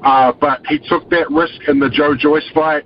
[0.03, 2.83] uh, but he took that risk in the Joe Joyce fight,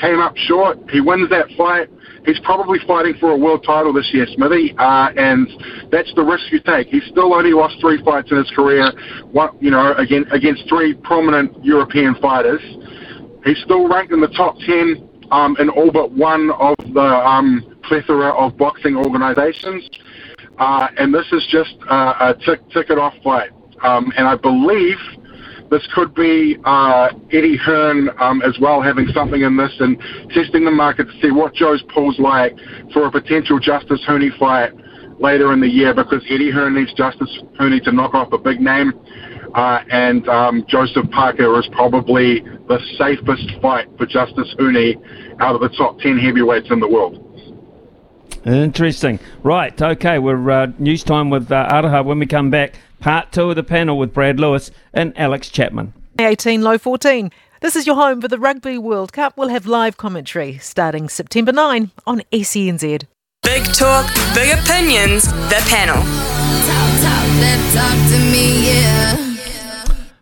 [0.00, 0.78] came up short.
[0.90, 1.88] He wins that fight.
[2.24, 5.48] He's probably fighting for a world title this year, Smithy, uh, and
[5.90, 6.88] that's the risk you take.
[6.88, 8.92] He's still only lost three fights in his career,
[9.32, 12.60] one, you know, again against three prominent European fighters.
[13.44, 17.78] He's still ranked in the top 10 um, in all but one of the um,
[17.84, 19.88] plethora of boxing organizations.
[20.58, 23.50] Uh, and this is just uh, a tick, ticket off fight.
[23.82, 24.98] Um, and I believe
[25.70, 29.96] this could be uh, Eddie Hearn um, as well having something in this and
[30.34, 32.56] testing the market to see what Joe's pull's like
[32.92, 34.72] for a potential Justis Huni fight
[35.20, 38.60] later in the year because Eddie Hearn needs Justis Huni to knock off a big
[38.60, 38.92] name.
[39.54, 44.96] Uh, and um, Joseph Parker is probably the safest fight for Justis Huni
[45.40, 47.29] out of the top 10 heavyweights in the world.
[48.44, 49.18] Interesting.
[49.42, 49.80] Right.
[49.80, 50.18] Okay.
[50.18, 52.04] We're uh, news time with uh, Araha.
[52.04, 55.92] When we come back, part two of the panel with Brad Lewis and Alex Chapman.
[56.18, 57.30] 18, low 14.
[57.60, 59.36] This is your home for the Rugby World Cup.
[59.36, 63.04] We'll have live commentary starting September 9 on SENZ.
[63.42, 66.00] Big talk, big opinions, the panel.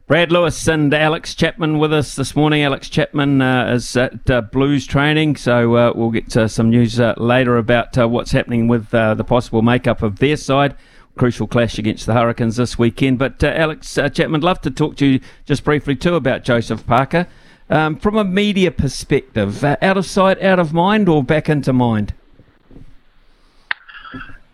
[0.09, 2.63] Brad Lewis and Alex Chapman with us this morning.
[2.63, 6.99] Alex Chapman uh, is at uh, Blues training, so uh, we'll get uh, some news
[6.99, 10.75] uh, later about uh, what's happening with the possible makeup of their side.
[11.19, 13.19] Crucial clash against the Hurricanes this weekend.
[13.19, 17.27] But Alex Chapman, love to talk to you just briefly too about Joseph Parker.
[17.69, 22.15] Um, from a media perspective, out of sight, out of mind, or back into mind?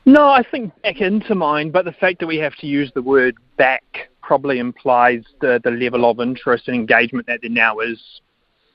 [0.05, 3.03] No, I think back into mind, but the fact that we have to use the
[3.03, 8.01] word back probably implies the, the level of interest and engagement that there now is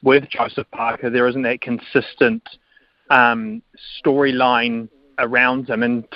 [0.04, 1.10] with Joseph Parker.
[1.10, 2.44] There isn't that consistent
[3.10, 3.62] um,
[4.04, 5.84] storyline around him.
[5.84, 6.08] And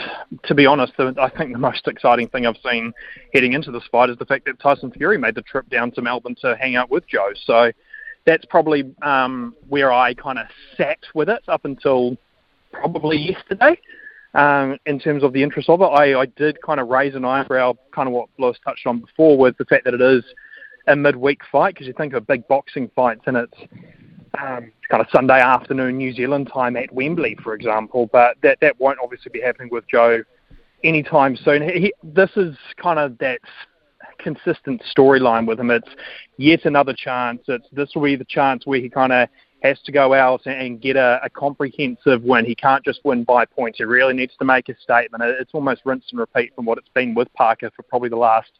[0.43, 2.93] to be honest, I think the most exciting thing I've seen
[3.33, 6.01] heading into this fight is the fact that Tyson Fury made the trip down to
[6.01, 7.31] Melbourne to hang out with Joe.
[7.45, 7.71] So
[8.25, 10.45] that's probably um, where I kind of
[10.77, 12.17] sat with it up until
[12.71, 13.77] probably yesterday
[14.33, 15.85] um, in terms of the interest of it.
[15.85, 19.37] I, I did kind of raise an eyebrow, kind of what Lewis touched on before,
[19.37, 20.23] with the fact that it is
[20.87, 23.57] a midweek fight, because you think of big boxing fights and it's
[24.41, 28.79] um, kind of Sunday afternoon New Zealand time at Wembley, for example, but that, that
[28.79, 30.23] won't obviously be happening with Joe
[30.83, 31.61] anytime soon.
[31.61, 33.39] He, this is kind of that
[34.19, 35.71] consistent storyline with him.
[35.71, 35.89] It's
[36.37, 37.41] yet another chance.
[37.47, 39.29] It's this will be the chance where he kind of
[39.63, 42.45] has to go out and get a, a, comprehensive win.
[42.45, 43.77] He can't just win by points.
[43.77, 45.23] He really needs to make a statement.
[45.23, 48.51] It's almost rinse and repeat from what it's been with Parker for probably the last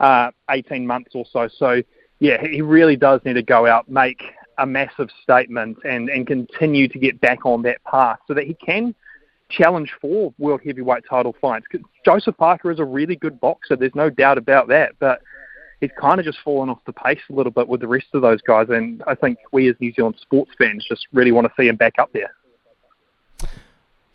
[0.00, 1.48] uh, 18 months or so.
[1.56, 1.82] So,
[2.18, 4.22] yeah, he really does need to go out, make
[4.58, 8.54] a massive statement, and, and continue to get back on that path so that he
[8.54, 8.94] can
[9.50, 11.66] challenge for world heavyweight title fights.
[12.04, 13.76] Joseph Parker is a really good boxer.
[13.76, 14.92] There's no doubt about that.
[14.98, 15.22] But
[15.80, 18.22] he's kind of just fallen off the pace a little bit with the rest of
[18.22, 18.68] those guys.
[18.68, 21.76] And I think we as New Zealand sports fans just really want to see him
[21.76, 22.34] back up there.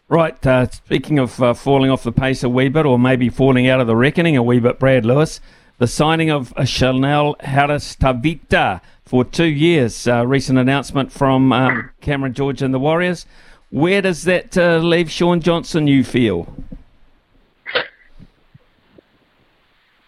[0.07, 0.45] Right.
[0.45, 3.81] Uh, speaking of uh, falling off the pace a wee bit, or maybe falling out
[3.81, 5.41] of the reckoning a wee bit, Brad Lewis,
[5.79, 10.07] the signing of Chanel Harris-Tavita for two years.
[10.07, 13.25] Uh, recent announcement from um, Cameron George and the Warriors.
[13.71, 16.53] Where does that uh, leave Shaun Johnson, you feel?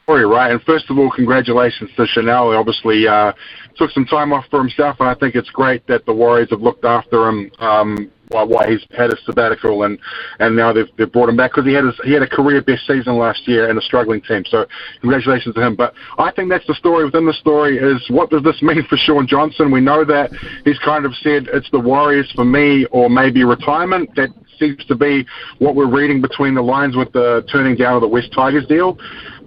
[0.08, 0.52] Story, right?
[0.54, 2.52] And first of all, congratulations to Chanel.
[2.52, 3.34] He obviously uh,
[3.76, 6.62] took some time off for himself, and I think it's great that the Warriors have
[6.62, 10.00] looked after him um, while, while he's had a sabbatical, and
[10.40, 12.62] and now they've they've brought him back because he had his, he had a career
[12.62, 14.46] best season last year in a struggling team.
[14.48, 14.66] So
[15.02, 15.76] congratulations to him.
[15.76, 18.96] But I think that's the story within the story is what does this mean for
[18.96, 19.72] Shaun Johnson?
[19.72, 20.32] We know that
[20.64, 24.10] he's kind of said it's the Warriors for me, or maybe retirement.
[24.16, 25.26] That seems to be
[25.60, 28.98] what we're reading between the lines with the turning down of the Wests Tigers deal.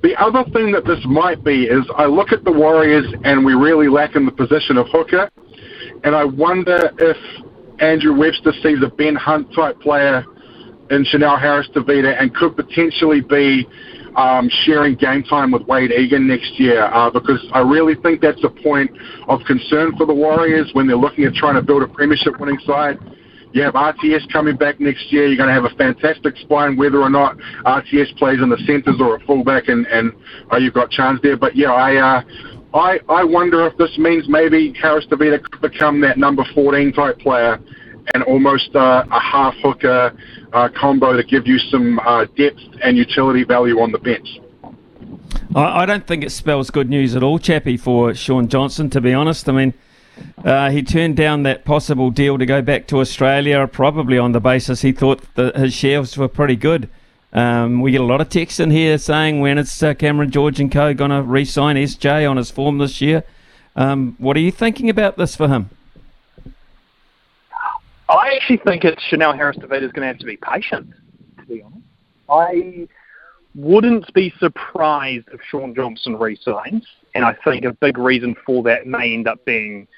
[0.03, 3.53] The other thing that this might be is I look at the Warriors and we
[3.53, 5.31] really lack in the position of hooker,
[6.05, 7.17] and I wonder if
[7.81, 10.25] Andrew Webster sees a Ben Hunt type player
[10.91, 13.67] in Chanel Harris-Tavita and could potentially be
[14.17, 18.43] um, sharing game time with Wade Egan next year uh, because I really think that's
[18.43, 18.91] a point
[19.29, 22.59] of concern for the Warriors when they're looking at trying to build a premiership winning
[22.67, 22.99] side.
[23.53, 25.27] You have RTS coming back next year.
[25.27, 29.01] You're going to have a fantastic spine, whether or not RTS plays in the centres
[29.01, 30.13] or a fullback, and and
[30.53, 31.37] uh, you've got chance there.
[31.37, 31.97] But yeah, I.
[31.97, 32.23] Uh,
[32.73, 37.59] I, I wonder if this means maybe Harris-Tavita could become that number 14 type player
[38.15, 40.17] and almost uh, a half hooker
[40.53, 44.39] uh, combo to give you some uh, depth and utility value on the bench.
[45.55, 49.01] I, I don't think it spells good news at all, Chappie, for Shaun Johnson, to
[49.01, 49.49] be honest.
[49.49, 49.75] I mean,
[50.45, 54.41] uh, he turned down that possible deal to go back to Australia, probably on the
[54.41, 56.89] basis he thought that his shares were pretty good.
[57.33, 60.59] Um, we get a lot of texts in here saying when it's uh, Cameron George
[60.59, 60.93] and Co.
[60.95, 63.23] going to re-sign SJ on his form this year.
[63.77, 65.71] Um, what are you thinking about this for him?
[68.09, 70.93] I actually think it's Chanel Harris-Tavita is going to have to be patient.
[71.39, 71.87] To be honest,
[72.29, 72.89] I
[73.55, 78.87] wouldn't be surprised if Shaun Johnson resigns, and I think a big reason for that
[78.87, 79.89] may end up being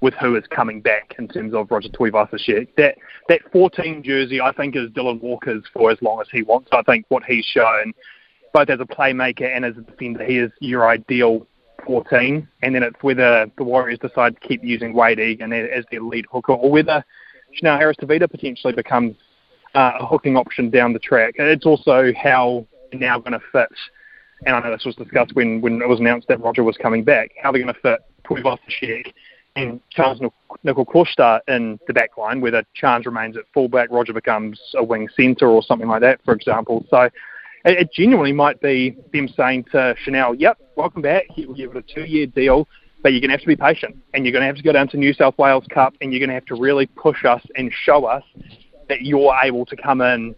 [0.00, 2.68] with who is coming back in terms of Roger Tuivasa-Sheck.
[2.76, 2.96] That
[3.28, 6.68] that 14 jersey, I think, is Dylan Walker's for as long as he wants.
[6.72, 7.94] I think what he's shown,
[8.52, 11.46] both as a playmaker and as a defender, he is your ideal
[11.86, 12.46] 14.
[12.62, 16.26] And then it's whether the Warriors decide to keep using Wade Egan as their lead
[16.30, 17.04] hooker, or whether
[17.54, 19.16] Chanel Harris-Tavita potentially becomes
[19.74, 21.36] uh, a hooking option down the track.
[21.38, 23.72] And It's also how they're now going to fit,
[24.46, 27.04] and I know this was discussed when, when it was announced that Roger was coming
[27.04, 29.12] back, how are they're going to fit Tuivasa-Sheck
[29.56, 30.30] and Charnze
[30.64, 35.48] Nicoll-Klokstad in the back line, whether Charnze remains at fullback, Roger becomes a wing centre
[35.48, 36.84] or something like that, for example.
[36.90, 37.12] So it,
[37.64, 41.94] it genuinely might be them saying to Chanel, yep, welcome back, you'll give it a
[41.94, 42.66] two-year deal,
[43.02, 44.72] but you're going to have to be patient, and you're going to have to go
[44.72, 47.42] down to New South Wales Cup, and you're going to have to really push us
[47.54, 48.24] and show us
[48.88, 50.34] that you're able to come in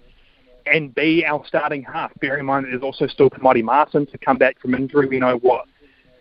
[0.72, 2.12] and be our starting half.
[2.20, 5.06] Bear in mind that there's also still Maire Martin to come back from injury.
[5.06, 5.66] We know what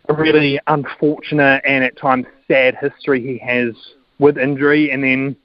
[0.07, 3.73] a really unfortunate and at times sad history he has
[4.19, 5.35] with injury, and then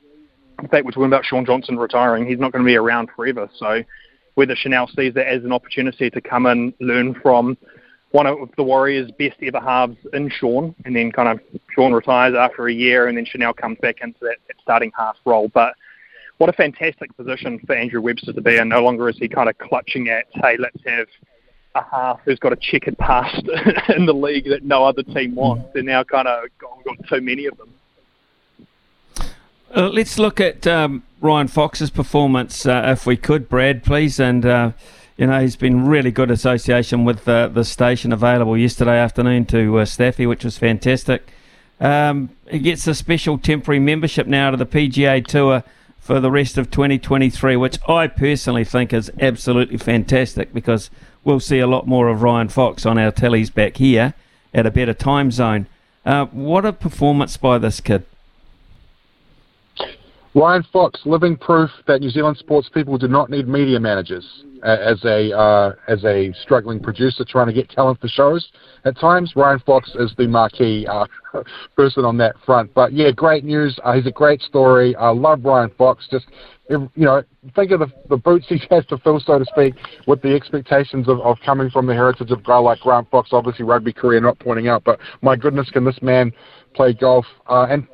[0.63, 3.49] the fact we're talking about Shaun Johnson retiring, he's not going to be around forever.
[3.57, 3.83] So
[4.35, 7.57] whether Chanel sees that as an opportunity to come and learn from
[8.13, 11.41] one of the Warriors' best ever halves in Shaun, and then kind of
[11.75, 15.17] Shaun retires after a year, and then Chanel comes back into that, that starting half
[15.25, 15.49] role.
[15.49, 15.75] But
[16.41, 18.71] what a fantastic position for Andrew Webster to be in.
[18.71, 21.07] No longer is he kind of clutching at, hey, let's have
[21.75, 23.47] a half who's got a checkered past
[23.95, 25.69] in the league that no other team wants.
[25.75, 27.75] They're now kind of got, got too many of them.
[29.77, 34.19] Uh, let's look at um, Ryan Fox's performance, uh, if we could, Brad, please.
[34.19, 34.73] And uh,
[35.19, 39.81] you know he's been really good association with uh, the station available yesterday afternoon to
[39.81, 41.35] uh, Staffy, which was fantastic.
[41.81, 45.65] Um, he gets a special temporary membership now to the PGA Tour
[46.01, 50.91] for the rest of 2023, which I personally think is absolutely fantastic because
[51.23, 54.15] we'll see a lot more of Ryan Fox on our tellies back here
[54.53, 55.67] at a better time zone.
[56.05, 58.05] Uh, what a performance by this kid!
[60.35, 65.03] Ryan Fox, living proof that New Zealand sports people do not need media managers as
[65.05, 68.51] a uh, as a struggling producer trying to get talent for shows.
[68.85, 71.07] At times, Ryan Fox is the marquee uh,
[71.77, 72.73] person on that front.
[72.75, 73.79] But yeah, great news.
[73.85, 74.95] Uh, he's a great story.
[74.97, 76.07] I love Ryan Fox.
[76.11, 76.27] Just
[76.71, 77.23] you know,
[77.57, 79.75] think of the, the boots he has to fill, so to speak,
[80.07, 83.31] with the expectations of, of coming from the heritage of guy like Grant Fox.
[83.33, 86.33] Obviously, rugby career not pointing out, but my goodness, can this man
[86.75, 87.27] play golf?
[87.49, 87.87] Uh, and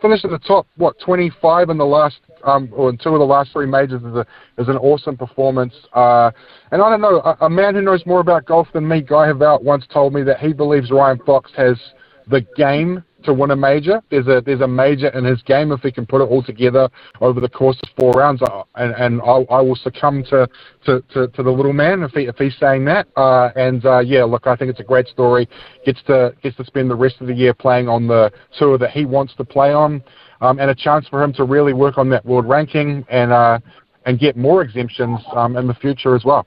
[0.00, 3.24] finish at the top, what, 25 in the last, um, or in two of the
[3.24, 4.26] last three majors is, a,
[4.58, 5.74] is an awesome performance.
[5.92, 6.30] Uh,
[6.70, 9.28] and I don't know, a, a, man who knows more about golf than me, Guy
[9.28, 11.76] Heveldt, once told me that he believes Ryan Fox has
[12.28, 14.02] the game to win a major.
[14.10, 16.88] There's a there's a major in his game if he can put it all together
[17.20, 20.48] over the course of four rounds, uh, and and I, I will succumb to,
[20.86, 23.06] to, to, to, the little man if he if he's saying that.
[23.16, 25.48] Uh, and uh, yeah, look, I think it's a great story.
[25.84, 28.90] Gets to gets to spend the rest of the year playing on the tour that
[28.90, 30.02] he wants to play on,
[30.42, 33.58] um, and a chance for him to really work on that world ranking and uh,
[34.04, 36.46] and get more exemptions um, in the future as well.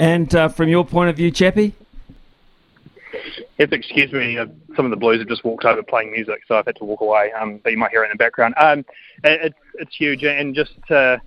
[0.00, 1.74] And uh, from your point of view, Chappie
[3.58, 4.38] have to excuse me.
[4.38, 6.84] Uh, some of the Blues have just walked over playing music, so I've had to
[6.84, 7.32] walk away.
[7.32, 8.54] Um, but you might hear it in the background.
[8.56, 8.80] Um,
[9.24, 11.20] it, it's it's huge, and just to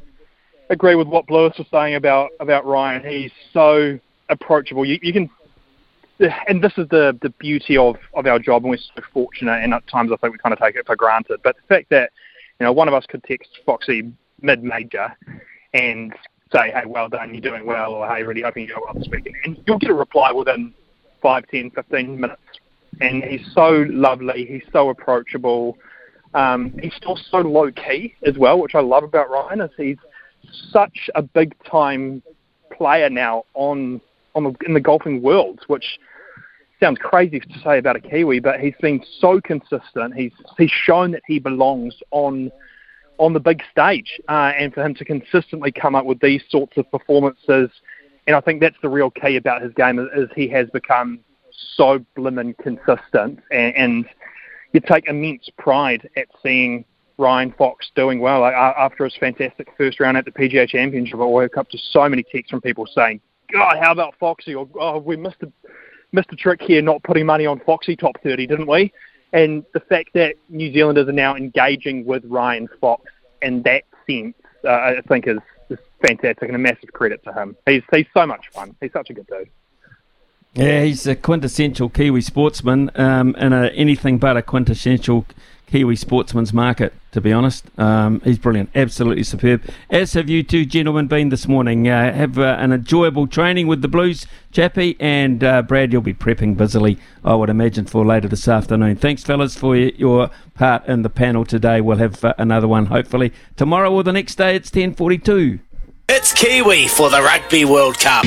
[0.69, 3.99] agree with what Lewis was saying about about Ryan, he's so
[4.29, 4.85] approachable.
[4.85, 5.29] You, you can,
[6.48, 9.64] and this is the the beauty of of our job, and we're so fortunate.
[9.64, 11.41] And at times, I think we kind of take it for granted.
[11.43, 12.11] But the fact that
[12.60, 14.11] you know one of us could text Foxy
[14.41, 15.15] mid major
[15.73, 16.14] and
[16.52, 19.07] say, "Hey, well done, you're doing well," or "Hey, really hoping you go well this
[19.10, 20.73] weekend," and you'll get a reply within
[21.22, 22.41] 5, 10, 15 minutes.
[22.99, 24.45] And he's so lovely.
[24.45, 25.77] He's so approachable.
[26.34, 29.61] Um, he's still so low key as well, which I love about Ryan.
[29.61, 29.98] Is he's
[30.72, 32.22] such a big time
[32.72, 34.02] player now on
[34.35, 35.99] on the, in the golfing world, which
[36.81, 40.15] sounds crazy to say about a Kiwi, but he's been so consistent.
[40.15, 42.51] He's he's shown that he belongs on
[43.17, 46.77] on the big stage, uh, and for him to consistently come up with these sorts
[46.77, 47.69] of performances
[48.27, 51.19] and I think that's the real key about his game is, is he has become
[51.75, 54.05] so blimmin' consistent, and, and
[54.73, 56.85] you take immense pride at seeing
[57.17, 58.41] Ryan Fox doing well.
[58.41, 62.07] Like, after his fantastic first round at the PGA Championship, I woke up to so
[62.07, 63.21] many texts from people saying,
[63.51, 65.43] "God, how about Foxy?" or "Oh, we missed
[66.11, 68.91] missed a trick here, not putting money on Foxy top 30, didn't we?"
[69.33, 73.03] And the fact that New Zealanders are now engaging with Ryan Fox
[73.41, 74.35] in that sense,
[74.65, 75.39] uh, I think is
[76.05, 77.55] fantastic and a massive credit to him.
[77.65, 78.75] He's he's so much fun.
[78.81, 79.49] He's such a good dude.
[80.53, 85.25] Yeah, he's a quintessential Kiwi sportsman um, in a, anything but a quintessential
[85.72, 87.65] Kiwi sportsman's market, to be honest.
[87.80, 89.64] Um, he's brilliant, absolutely superb.
[89.89, 91.88] As have you two gentlemen been this morning.
[91.88, 96.14] Uh, have uh, an enjoyable training with the Blues, Chappie, and uh, Brad, you'll be
[96.14, 98.98] prepping busily, I would imagine, for later this afternoon.
[98.98, 101.80] Thanks, fellas, for your part in the panel today.
[101.80, 104.57] We'll have uh, another one, hopefully, tomorrow or the next day.
[104.57, 105.61] It's 10.42.
[106.13, 108.25] It's Kiwi for the Rugby World Cup.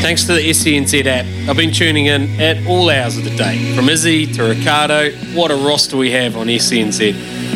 [0.00, 3.74] Thanks to the SENZ app, I've been tuning in at all hours of the day.
[3.76, 7.12] From Izzy to Ricardo, what a roster we have on SENZ.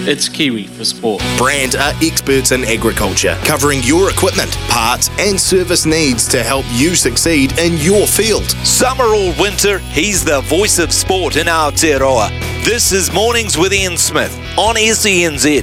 [0.06, 1.22] It's Kiwi for sport.
[1.38, 6.94] Brandt are experts in agriculture, covering your equipment, parts, and service needs to help you
[6.94, 8.50] succeed in your field.
[8.66, 12.28] Summer or winter, he's the voice of sport in Aotearoa.
[12.62, 15.62] This is Mornings with Ian Smith on SENZ.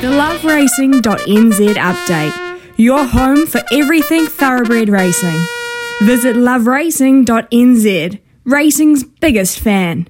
[0.00, 2.41] The loveracing.nz update
[2.78, 5.38] your home for everything thoroughbred racing.
[6.02, 10.08] Visit loveracing.nz, racing's biggest fan.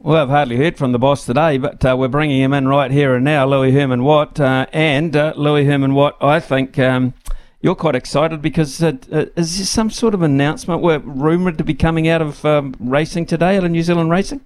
[0.00, 2.90] Well, I've hardly heard from the boss today, but uh, we're bringing him in right
[2.90, 4.38] here and now, Louis Herman Watt.
[4.38, 7.14] Uh, and uh, Louis Herman Watt, I think, um,
[7.62, 11.64] you're quite excited because uh, uh, is there some sort of announcement we're rumoured to
[11.64, 14.42] be coming out of um, racing today of New Zealand Racing?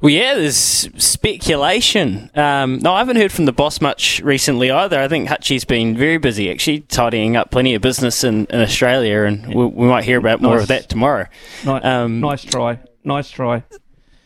[0.00, 0.56] Well, yeah, there's
[0.96, 2.30] speculation.
[2.34, 4.98] Um, no, I haven't heard from the boss much recently either.
[4.98, 9.24] I think Hutchie's been very busy, actually, tidying up plenty of business in, in Australia,
[9.24, 10.62] and we, we, might hear about more nice.
[10.62, 11.26] of that tomorrow.
[11.66, 12.78] Nice, um, nice try.
[13.04, 13.62] Nice try.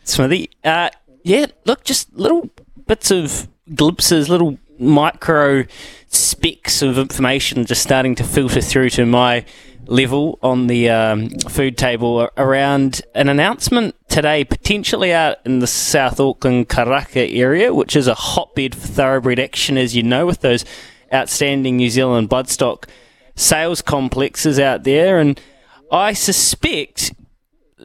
[0.05, 0.49] Smithy.
[0.63, 0.91] Uh,
[1.23, 2.49] yeah, look, just little
[2.87, 5.65] bits of glimpses, little micro
[6.07, 9.45] specks of information just starting to filter through to my
[9.87, 16.19] level on the um, food table around an announcement today, potentially out in the South
[16.19, 20.65] Auckland Karaka area, which is a hotbed for thoroughbred action, as you know, with those
[21.13, 22.85] outstanding New Zealand bloodstock
[23.35, 25.19] sales complexes out there.
[25.19, 25.39] And
[25.91, 27.13] I suspect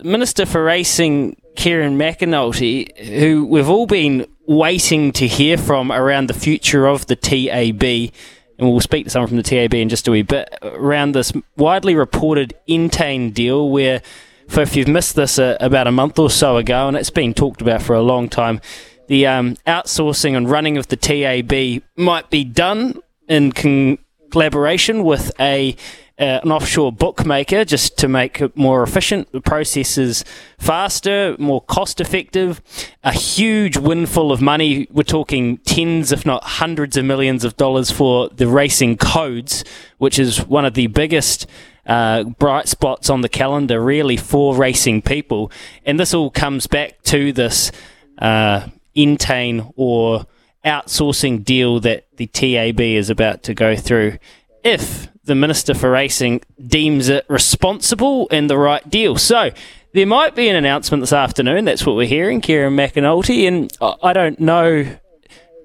[0.03, 6.35] Minister for Racing, Kieran McAnulty, who we've all been waiting to hear from around the
[6.35, 8.13] future of the TAB
[8.61, 11.33] and we'll speak to someone from the TAB in just a wee bit, around this
[11.57, 14.03] widely reported Entain deal where,
[14.49, 17.33] for if you've missed this uh, about a month or so ago, and it's been
[17.33, 18.61] talked about for a long time,
[19.07, 23.99] the um, outsourcing and running of the TAB might be done in con-
[24.31, 25.75] collaboration with a
[26.21, 30.23] uh, an offshore bookmaker just to make it more efficient, the processes
[30.59, 32.61] faster, more cost effective.
[33.03, 34.87] A huge windfall of money.
[34.91, 39.65] We're talking tens, if not hundreds of millions of dollars for the racing codes,
[39.97, 41.47] which is one of the biggest.
[41.87, 45.51] Uh, bright spots on the calendar, really, for racing people.
[45.85, 47.73] And this all comes back to this
[48.19, 50.27] uh, Entain or
[50.65, 54.19] outsourcing deal that the TAB is about to go through.
[54.63, 59.17] If the Minister for Racing deems it responsible and the right deal.
[59.17, 59.51] So
[59.93, 61.65] there might be an announcement this afternoon.
[61.65, 63.47] That's what we're hearing, Kieran McAnulty.
[63.47, 63.73] And
[64.03, 64.97] I don't know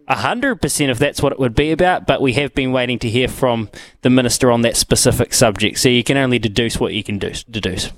[0.09, 3.27] 100% if that's what it would be about, but we have been waiting to hear
[3.27, 3.69] from
[4.01, 5.79] the Minister on that specific subject.
[5.79, 7.91] So you can only deduce what you can deduce.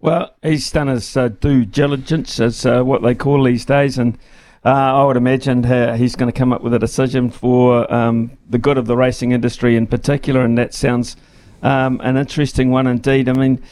[0.00, 4.16] Well, he's done his uh, due diligence, as uh, what they call these days, and
[4.64, 5.64] uh, I would imagine
[5.96, 9.32] he's going to come up with a decision for um, the good of the racing
[9.32, 11.16] industry in particular, and that sounds
[11.62, 13.28] um, an interesting one indeed.
[13.28, 13.62] I mean,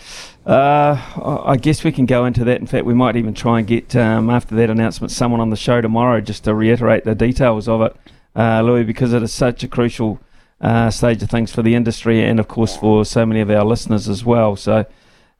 [0.47, 2.60] uh, I guess we can go into that.
[2.60, 5.56] In fact, we might even try and get um, after that announcement someone on the
[5.56, 7.97] show tomorrow just to reiterate the details of it,
[8.35, 10.20] uh, Louis, because it is such a crucial
[10.62, 13.65] uh, stage of things for the industry and, of course, for so many of our
[13.65, 14.56] listeners as well.
[14.56, 14.86] So.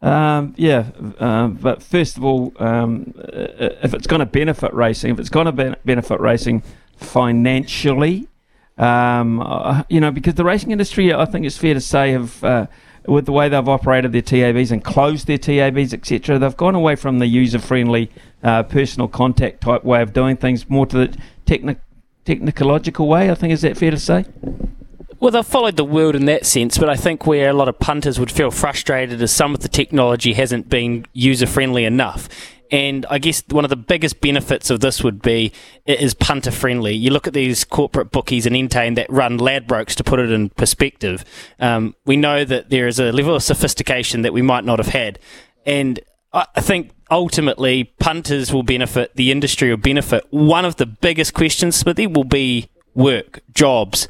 [0.01, 0.87] Um, yeah,
[1.19, 5.47] um, but first of all, um, if it's going to benefit racing, if it's going
[5.47, 6.63] to be- benefit racing
[6.97, 8.29] financially,
[8.77, 12.45] um, uh, you know, because the racing industry, I think it's fair to say, have
[12.45, 12.67] uh,
[13.07, 16.95] with the way they've operated their TABs and closed their TABs, etc., they've gone away
[16.95, 18.11] from the user-friendly,
[18.45, 21.81] uh, personal contact type way of doing things, more to the techni-
[22.25, 23.31] technological way.
[23.31, 24.27] I think is that fair to say?
[25.21, 27.79] Well, they've followed the world in that sense, but I think where a lot of
[27.81, 32.29] punters would feel frustrated is some of the technology hasn't been user friendly enough.
[32.71, 35.53] And I guess one of the biggest benefits of this would be
[35.87, 36.95] it is punter friendly.
[36.95, 40.51] You look at these corporate bookies and Entain that run Ladbrokes to put it in
[40.51, 41.25] perspective.
[41.59, 44.89] Um, we know that there is a level of sophistication that we might not have
[44.89, 45.19] had.
[45.65, 45.99] And
[46.33, 50.25] I think ultimately punters will benefit, the industry will benefit.
[50.31, 54.09] One of the biggest questions, Smithy, will be work, jobs.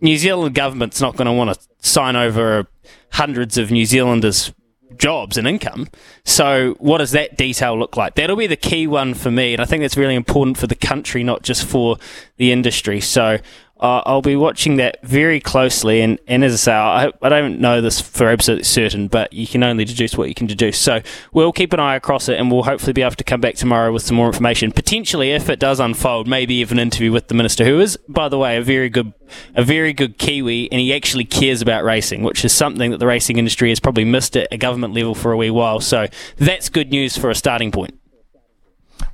[0.00, 2.66] New Zealand government's not going to want to sign over
[3.12, 4.52] hundreds of New Zealanders'
[4.96, 5.88] jobs and income.
[6.24, 8.14] So, what does that detail look like?
[8.14, 10.74] That'll be the key one for me, and I think that's really important for the
[10.74, 11.96] country, not just for
[12.36, 13.00] the industry.
[13.00, 13.38] So,
[13.80, 16.00] uh, I'll be watching that very closely.
[16.00, 19.46] And, and as I say, I, I don't know this for absolutely certain, but you
[19.46, 20.78] can only deduce what you can deduce.
[20.78, 21.00] So
[21.32, 23.92] we'll keep an eye across it and we'll hopefully be able to come back tomorrow
[23.92, 24.72] with some more information.
[24.72, 28.28] Potentially, if it does unfold, maybe even an interview with the minister, who is, by
[28.28, 29.12] the way, a very good,
[29.54, 33.06] a very good Kiwi, and he actually cares about racing, which is something that the
[33.06, 35.80] racing industry has probably missed at a government level for a wee while.
[35.80, 37.94] So that's good news for a starting point.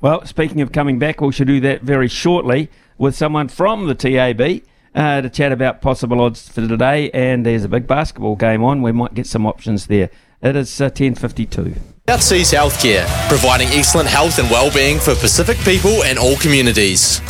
[0.00, 3.94] Well, speaking of coming back, we should do that very shortly with someone from the
[3.94, 4.62] TAB
[4.94, 7.10] uh, to chat about possible odds for today.
[7.10, 8.82] And there's a big basketball game on.
[8.82, 10.10] We might get some options there.
[10.42, 11.78] It is uh, 10.52.
[12.06, 17.20] South Seas Healthcare, providing excellent health and well-being for Pacific people and all communities.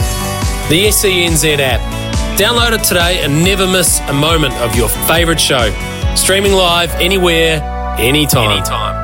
[0.68, 1.80] The SENZ app.
[2.38, 5.70] Download it today and never miss a moment of your favourite show.
[6.16, 7.62] Streaming live anywhere,
[7.98, 8.50] anytime.
[8.50, 9.03] anytime.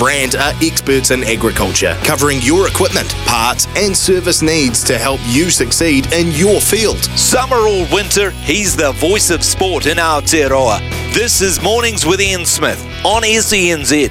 [0.00, 5.50] Brandt are experts in agriculture, covering your equipment, parts, and service needs to help you
[5.50, 7.04] succeed in your field.
[7.18, 10.78] Summer or winter, he's the voice of sport in Aotearoa.
[11.12, 14.08] This is Mornings with Ian Smith on SENZ.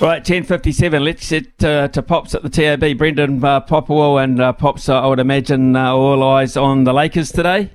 [0.00, 1.04] Right, 10.57.
[1.04, 2.98] Let's get uh, to Pops at the TAB.
[2.98, 7.30] Brendan uh, Popple and uh, Pops, I would imagine, uh, all eyes on the Lakers
[7.30, 7.70] today.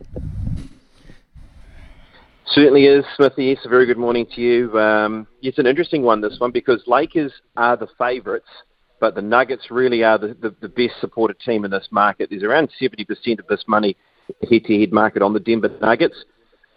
[2.51, 3.45] Certainly is, Smithy.
[3.45, 4.80] Yes, a very good morning to you.
[4.80, 8.47] Um, it's an interesting one, this one, because Lakers are the favourites,
[8.99, 12.31] but the Nuggets really are the, the, the best supported team in this market.
[12.31, 13.95] There's around 70% of this money
[14.49, 16.26] head-to-head market on the Denver Nuggets.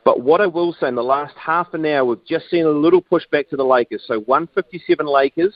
[0.04, 2.70] But what I will say, in the last half an hour, we've just seen a
[2.70, 4.04] little push back to the Lakers.
[4.06, 5.54] So 157 Lakers,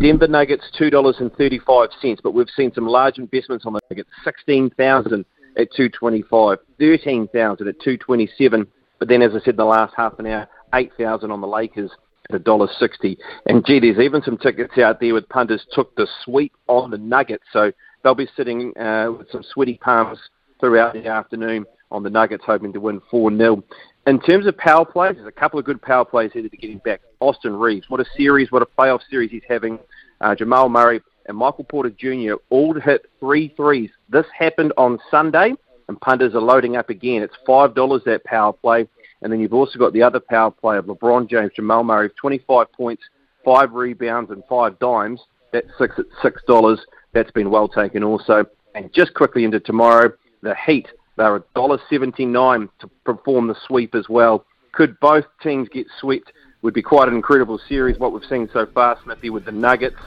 [0.00, 5.24] Denver Nuggets $2.35, but we've seen some large investments on the Nuggets, 16,000
[5.56, 8.66] at 225, 13,000 at 227,
[8.98, 11.90] but then as I said in the last half an hour, 8,000 on the Lakers
[12.30, 13.16] at $1.60.
[13.46, 16.98] And gee, there's even some tickets out there with punters took the sweep on the
[16.98, 17.72] Nuggets, so
[18.02, 20.18] they'll be sitting uh, with some sweaty palms
[20.60, 23.64] throughout the afternoon on the Nuggets, hoping to win 4 0.
[24.06, 26.70] In terms of power plays, there's a couple of good power plays here to get
[26.70, 27.00] him back.
[27.20, 29.78] Austin Reaves, what a series, what a playoff series he's having.
[30.20, 32.34] Uh, Jamal Murray and Michael Porter Jr.
[32.50, 33.90] all hit three threes.
[34.08, 35.54] This happened on Sunday,
[35.88, 37.22] and punters are loading up again.
[37.22, 38.88] It's $5 that power play.
[39.22, 42.72] And then you've also got the other power play of LeBron James, Jamal Murray, 25
[42.72, 43.02] points,
[43.44, 45.20] five rebounds, and five dimes.
[45.52, 46.78] That's six at $6.
[47.12, 48.44] That's been well taken also.
[48.74, 50.12] And just quickly into tomorrow,
[50.42, 50.88] the Heat
[51.18, 54.44] they're $1.79 to perform the sweep as well.
[54.70, 56.32] Could both teams get swept?
[56.62, 59.98] Would be quite an incredible series, what we've seen so far, Smithy, with the Nuggets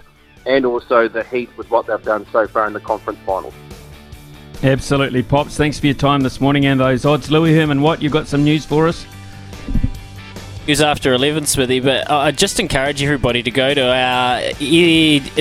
[0.46, 3.54] and also the Heat with what they've done so far in the conference finals.
[4.64, 5.58] Absolutely, Pops.
[5.58, 7.32] Thanks for your time this morning and those odds.
[7.32, 9.06] Louis Herman Watt, you've got some news for us?
[10.68, 14.42] News after 11, Smithy, but I just encourage everybody to go to our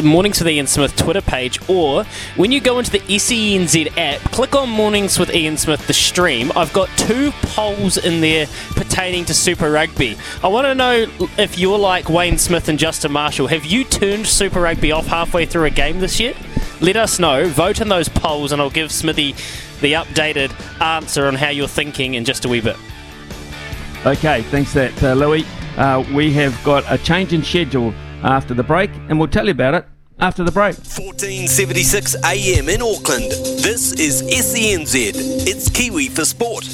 [0.02, 2.05] Mornings with Ian Smith Twitter page, or
[2.36, 6.51] when you go into the SENZ app, click on Mornings with Ian Smith, the stream.
[6.56, 10.16] I've got two polls in there pertaining to Super Rugby.
[10.42, 11.06] I want to know
[11.36, 13.48] if you're like Wayne Smith and Justin Marshall.
[13.48, 16.34] Have you turned Super Rugby off halfway through a game this year?
[16.80, 17.47] Let us know.
[17.47, 19.32] Vote in those polls, and I'll give Smithy
[19.80, 22.76] the updated answer on how you're thinking in just a wee bit.
[24.06, 25.44] Okay, thanks that, uh, Louis.
[25.77, 29.51] Uh, we have got a change in schedule after the break, and we'll tell you
[29.51, 29.86] about it
[30.18, 30.74] after the break.
[30.77, 33.31] 1476 AM in Auckland.
[33.62, 35.12] This is SENZ.
[35.47, 36.64] It's Kiwi for Sport.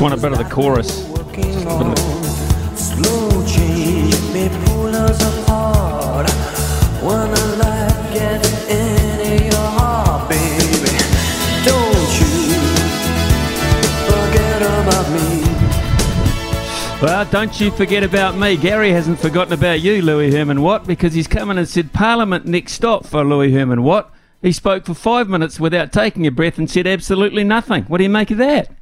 [0.00, 1.04] Just want a bit of the chorus.
[17.02, 18.56] Well, don't you forget about me.
[18.56, 22.72] Gary hasn't forgotten about you, Louis Herman Watt, because he's coming and said Parliament next
[22.72, 24.10] stop for Louis Herman Watt.
[24.40, 27.84] He spoke for five minutes without taking a breath and said absolutely nothing.
[27.84, 28.79] What do you make of that?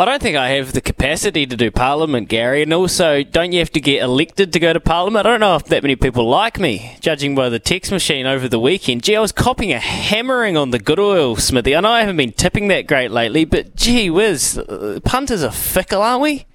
[0.00, 2.62] I don't think I have the capacity to do Parliament, Gary.
[2.62, 5.26] And also, don't you have to get elected to go to Parliament?
[5.26, 8.48] I don't know if that many people like me, judging by the text machine over
[8.48, 9.02] the weekend.
[9.02, 11.76] Gee, I was copying a hammering on the good oil, Smithy.
[11.76, 15.52] I know I haven't been tipping that great lately, but gee whiz, uh, punters are
[15.52, 16.46] fickle, aren't we?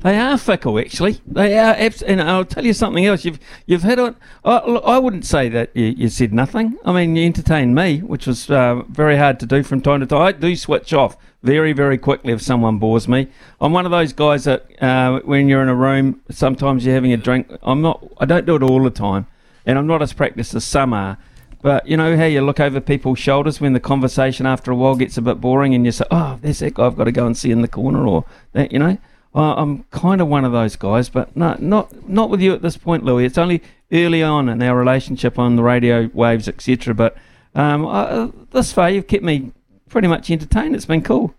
[0.00, 1.20] They are fickle, actually.
[1.26, 1.74] They are,
[2.06, 3.24] and I'll tell you something else.
[3.24, 4.16] You've you've hit on.
[4.44, 6.78] I, I wouldn't say that you, you, said nothing.
[6.84, 10.06] I mean, you entertained me, which was uh, very hard to do from time to
[10.06, 10.22] time.
[10.22, 13.28] I do switch off very, very quickly if someone bores me.
[13.60, 17.12] I'm one of those guys that uh, when you're in a room, sometimes you're having
[17.12, 17.48] a drink.
[17.62, 18.02] I'm not.
[18.18, 19.26] I don't do it all the time,
[19.66, 21.18] and I'm not as practiced as some are.
[21.60, 24.96] But you know how you look over people's shoulders when the conversation after a while
[24.96, 27.26] gets a bit boring, and you say, "Oh, there's that guy I've got to go
[27.26, 28.72] and see in the corner," or that.
[28.72, 28.98] You know,
[29.34, 32.78] I'm kind of one of those guys, but no, not not with you at this
[32.78, 33.26] point, Louis.
[33.26, 33.62] It's only
[33.92, 36.94] early on in our relationship on the radio waves, etc.
[36.94, 37.16] But
[37.54, 39.52] um, I, this far, you've kept me
[39.94, 40.74] pretty much entertained.
[40.74, 41.32] It's been cool.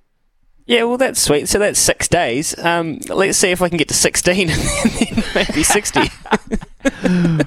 [0.65, 1.49] Yeah, well, that's sweet.
[1.49, 2.57] So that's six days.
[2.57, 5.99] Um, let's see if I can get to 16 and then maybe 60.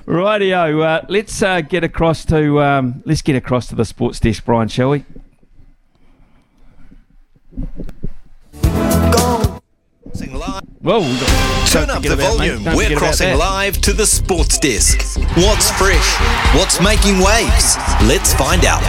[0.05, 0.85] Rightio.
[0.85, 4.69] Uh, let's uh, get across to um, let's get across to the sports desk, Brian,
[4.69, 5.05] shall we?
[10.83, 11.01] Whoa!
[11.69, 12.65] Turn up the volume.
[12.77, 15.19] We're crossing live to the sports desk.
[15.39, 16.21] What's fresh?
[16.55, 17.79] What's making waves?
[18.07, 18.85] Let's find out.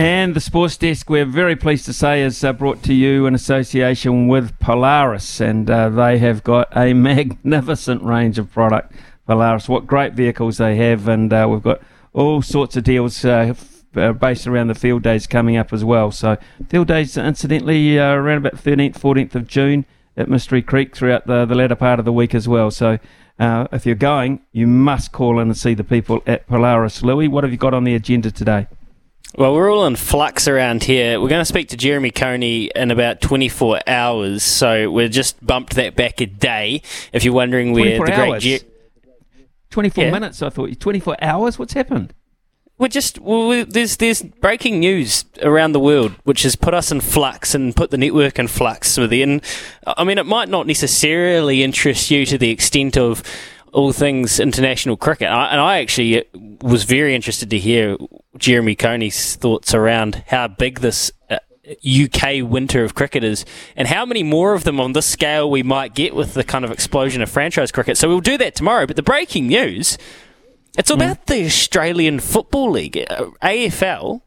[0.00, 3.34] And the Sports Desk, we're very pleased to say, is uh, brought to you in
[3.34, 8.94] association with Polaris, and uh, they have got a magnificent range of product.
[9.26, 11.82] Polaris, what great vehicles they have, and uh, we've got
[12.14, 13.52] all sorts of deals uh,
[13.94, 16.10] uh, based around the field days coming up as well.
[16.10, 16.38] So
[16.70, 19.84] field days, incidentally, uh, around about 13th, 14th of June
[20.16, 22.70] at Mystery Creek throughout the, the latter part of the week as well.
[22.70, 22.98] So
[23.38, 27.02] if you're going, you must call in and see the people at Polaris.
[27.02, 28.66] Louis, what have you got on the agenda today?
[29.36, 31.20] Well, we're all in flux around here.
[31.20, 35.74] We're going to speak to Jeremy Coney in about 24 hours, so we've just bumped
[35.74, 36.82] that back a day.
[37.12, 38.42] If you're wondering where the hours.
[38.42, 38.64] great.
[39.70, 40.10] 24 yeah.
[40.10, 40.78] minutes, I thought.
[40.78, 41.58] 24 hours?
[41.58, 42.12] What's happened?
[42.76, 47.02] We're just well, there's there's breaking news around the world which has put us in
[47.02, 48.96] flux and put the network in flux.
[48.96, 49.42] Within,
[49.86, 53.22] I mean, it might not necessarily interest you to the extent of
[53.72, 55.26] all things international cricket.
[55.28, 56.24] And I, and I actually
[56.60, 57.96] was very interested to hear
[58.36, 63.44] Jeremy Coney's thoughts around how big this UK uh, winter of cricket is,
[63.76, 66.64] and how many more of them on this scale we might get with the kind
[66.64, 67.96] of explosion of franchise cricket.
[67.96, 68.86] So we'll do that tomorrow.
[68.86, 69.98] But the breaking news
[70.78, 71.26] it's about mm.
[71.26, 74.22] the Australian Football League, uh, AFL.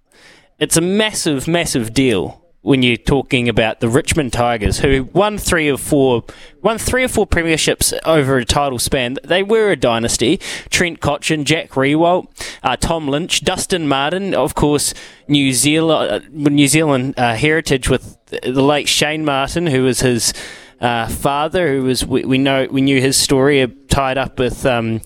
[0.59, 5.69] It's a massive, massive deal when you're talking about the Richmond Tigers, who won three
[5.69, 6.23] or four,
[6.61, 9.17] won three or four premierships over a title span.
[9.21, 10.37] They were a dynasty.
[10.69, 12.27] Trent Cotchin, Jack Riewoldt,
[12.63, 14.93] uh, Tom Lynch, Dustin Martin, of course,
[15.27, 20.33] New Zealand, uh, New Zealand uh, heritage with the late Shane Martin, who was his
[20.79, 24.65] uh, father, who was we, we, know we knew his story tied up with.
[24.65, 25.01] Um,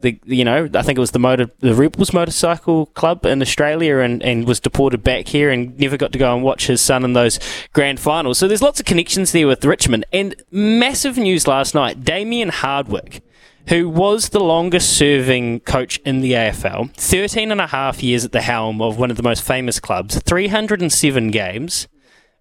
[0.00, 3.98] the you know I think it was the motor the Rebels motorcycle club in Australia
[3.98, 7.04] and, and was deported back here and never got to go and watch his son
[7.04, 7.38] in those
[7.72, 8.38] grand finals.
[8.38, 12.04] So there's lots of connections there with Richmond and massive news last night.
[12.04, 13.22] Damien Hardwick
[13.68, 18.32] who was the longest serving coach in the AFL, 13 and a half years at
[18.32, 21.86] the helm of one of the most famous clubs, 307 games,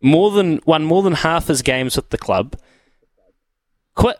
[0.01, 2.55] more than won more than half his games with the club,
[3.93, 4.17] quit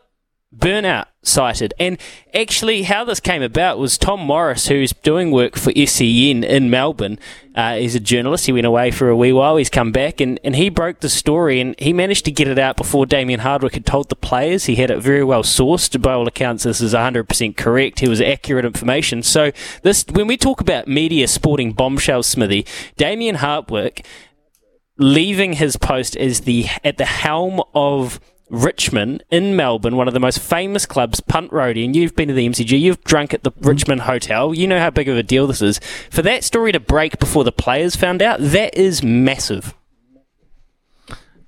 [0.54, 1.74] burnout cited.
[1.80, 1.98] And
[2.34, 7.20] actually, how this came about was Tom Morris, who's doing work for SEN in Melbourne.
[7.56, 8.46] Uh, he's a journalist.
[8.46, 9.58] He went away for a wee while.
[9.58, 12.60] He's come back and, and he broke the story and he managed to get it
[12.60, 14.66] out before Damien Hardwick had told the players.
[14.66, 16.00] He had it very well sourced.
[16.00, 18.04] By all accounts, this is 100% correct.
[18.04, 19.24] It was accurate information.
[19.24, 19.52] So,
[19.82, 24.06] this when we talk about media sporting bombshell, Smithy, Damien Hardwick
[24.98, 30.20] leaving his post as the at the helm of Richmond in Melbourne, one of the
[30.20, 33.52] most famous clubs, Punt Roadie, and you've been to the MCG, you've drunk at the
[33.52, 33.66] mm.
[33.66, 35.80] Richmond Hotel, you know how big of a deal this is.
[36.10, 39.74] For that story to break before the players found out, that is massive.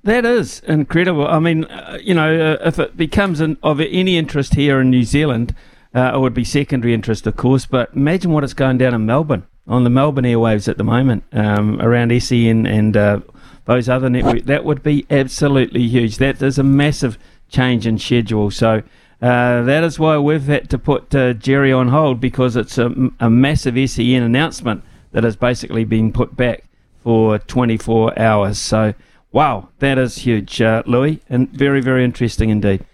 [0.04, 1.28] That is incredible.
[1.28, 4.90] I mean, uh, you know, uh, if it becomes an, of any interest here in
[4.90, 5.54] New Zealand,
[5.94, 7.66] uh, it would be secondary interest, of course.
[7.66, 11.24] But imagine what it's going down in Melbourne on the Melbourne airwaves at the moment
[11.32, 13.20] um, around SEN and uh,
[13.66, 14.44] those other networks.
[14.44, 16.18] That would be absolutely huge.
[16.18, 17.18] That is a massive
[17.50, 18.52] change in schedule.
[18.52, 18.84] So
[19.22, 22.94] uh, that is why we've had to put uh, Jerry on hold because it's a,
[23.20, 26.64] a, massive SEN announcement that has basically been put back
[27.04, 28.60] for 24 hours.
[28.60, 28.94] So,
[29.34, 32.86] wow, that is huge, uh, Louis, and very, very interesting indeed.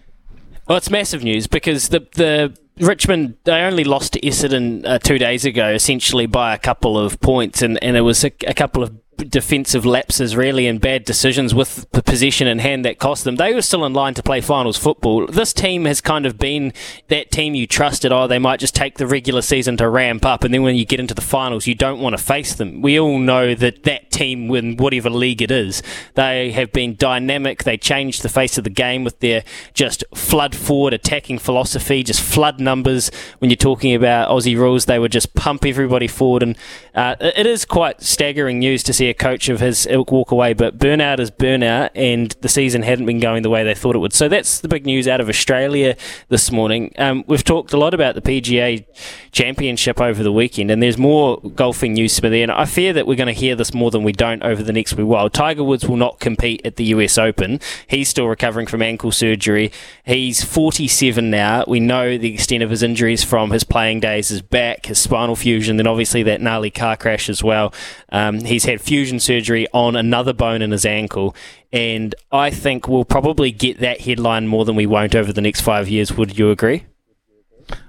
[0.68, 5.20] Well, it's massive news because the the Richmond they only lost to Essendon uh, two
[5.20, 8.82] days ago, essentially by a couple of points, and, and it was a, a couple
[8.82, 13.36] of defensive lapses really and bad decisions with the position in hand that cost them.
[13.36, 15.28] They were still in line to play finals football.
[15.28, 16.74] This team has kind of been
[17.08, 18.12] that team you trusted.
[18.12, 20.86] Oh, they might just take the regular season to ramp up, and then when you
[20.86, 22.82] get into the finals, you don't want to face them.
[22.82, 25.82] We all know that that team, in whatever league it is,
[26.16, 27.64] they have been dynamic.
[27.64, 29.44] They changed the face of the game with their
[29.74, 33.12] just flood forward attacking philosophy, just flood numbers.
[33.40, 36.58] When you're talking about Aussie rules, they would just pump everybody forward, and
[36.94, 40.32] uh, it is quite staggering news to see see a coach of his ilk walk
[40.32, 43.96] away, but burnout is burnout, and the season hadn't been going the way they thought
[43.96, 44.14] it would.
[44.14, 45.96] So that's the big news out of Australia
[46.30, 46.94] this morning.
[46.98, 48.86] Um, we've talked a lot about the PGA
[49.32, 53.16] Championship over the weekend, and there's more golfing news, Smithy, and I fear that we're
[53.16, 55.30] going to hear this more than we don't over the next wee while.
[55.30, 57.60] Tiger Woods will not compete at the US Open.
[57.88, 59.72] He's still recovering from ankle surgery.
[60.04, 61.64] He's 47 now.
[61.68, 65.36] We know the extent of his injuries from his playing days, his back, his spinal
[65.36, 67.74] fusion, then obviously that gnarly car crash as well.
[68.10, 71.36] Um, he's had fusion surgery on another bone in his ankle,
[71.74, 75.60] and I think we'll probably get that headline more than we won't over the next
[75.60, 76.14] five years.
[76.14, 76.86] Would you agree?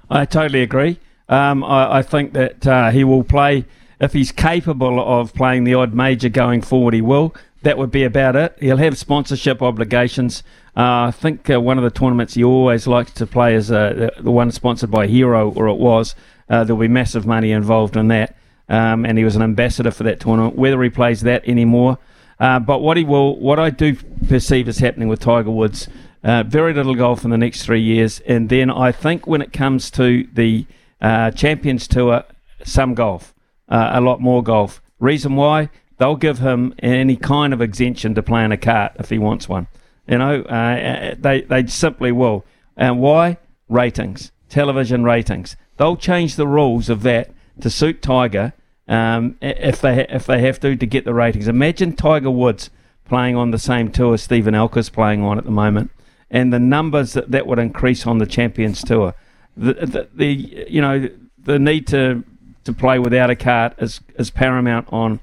[0.09, 0.99] I totally agree.
[1.29, 3.63] Um, I, I, think that uh, he will play
[4.01, 6.93] if he's capable of playing the odd major going forward.
[6.93, 7.33] He will.
[7.61, 8.57] That would be about it.
[8.59, 10.43] He'll have sponsorship obligations.
[10.75, 14.09] Uh, I think uh, one of the tournaments he always likes to play is uh,
[14.19, 16.15] the one sponsored by Hero, or it was.
[16.49, 18.35] Uh, there'll be massive money involved in that
[18.69, 20.55] um, and he was an ambassador for that tournament.
[20.55, 21.97] Whether he plays that anymore,
[22.39, 23.95] uh, but what he will, what I do
[24.27, 25.87] perceive is happening with Tiger Woods,
[26.23, 29.53] uh, very little golf in the next three years, and then I think when it
[29.53, 30.65] comes to the
[31.01, 32.23] uh, Champions Tour,
[32.63, 33.33] some golf,
[33.69, 34.81] uh, a lot more golf.
[34.99, 35.69] Reason why?
[35.97, 39.49] They'll give him any kind of exemption to play in a cart if he wants
[39.49, 39.67] one.
[40.07, 42.45] You know, uh, they they simply will.
[42.75, 43.37] And why?
[43.67, 45.57] Ratings, television ratings.
[45.77, 47.31] They'll change the rules of that
[47.61, 48.53] to suit Tiger
[48.87, 51.47] um, if they if they have to to get the ratings.
[51.47, 52.69] Imagine Tiger Woods
[53.05, 55.91] playing on the same tour Steven Alker's playing on at the moment,
[56.29, 59.13] and the numbers that that would increase on the Champions Tour.
[59.55, 62.23] The, the, the you know the need to
[62.63, 65.19] to play without a cart is is paramount on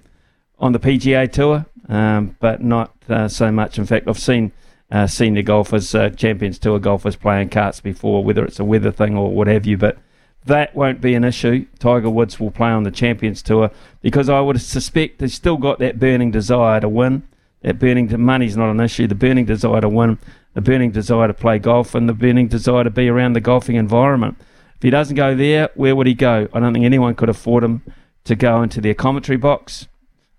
[0.59, 3.79] on the PGA Tour, um, but not uh, so much.
[3.79, 4.53] In fact, I've seen
[4.91, 9.17] uh, senior golfers, uh, Champions Tour golfers playing carts before, whether it's a weather thing
[9.17, 9.99] or what have you, but
[10.47, 11.67] that won't be an issue.
[11.79, 13.71] Tiger Woods will play on the Champions Tour
[14.03, 17.27] because I would suspect he's still got that burning desire to win.
[17.63, 19.07] That burning to money's not an issue.
[19.07, 20.19] The burning desire to win,
[20.53, 23.77] the burning desire to play golf, and the burning desire to be around the golfing
[23.77, 24.37] environment.
[24.77, 26.47] If he doesn't go there, where would he go?
[26.53, 27.83] I don't think anyone could afford him
[28.25, 29.89] to go into their commentary box.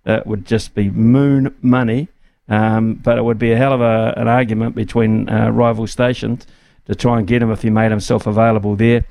[0.06, 2.10] It would just be moon money.
[2.48, 6.46] Um, but it would be a hell of a, an argument between uh, rival stations
[6.86, 9.06] to try and get him if he made himself available there.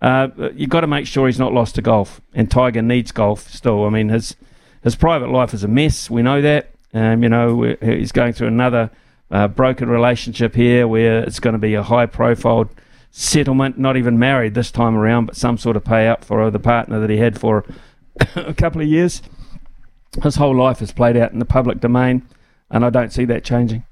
[0.00, 3.48] Uh, you've got to make sure he's not lost to golf, and Tiger needs golf
[3.50, 3.84] still.
[3.84, 4.36] I mean, his
[4.82, 6.08] his private life is a mess.
[6.08, 6.70] We know that.
[6.92, 8.90] Um, you know, he's going through another
[9.30, 12.70] uh, broken relationship here, where it's going to be a high-profile
[13.10, 16.98] settlement, not even married this time around, but some sort of payout for the partner
[16.98, 17.64] that he had for
[18.34, 19.22] a couple of years.
[20.22, 22.26] His whole life has played out in the public domain,
[22.70, 23.84] and I don't see that changing.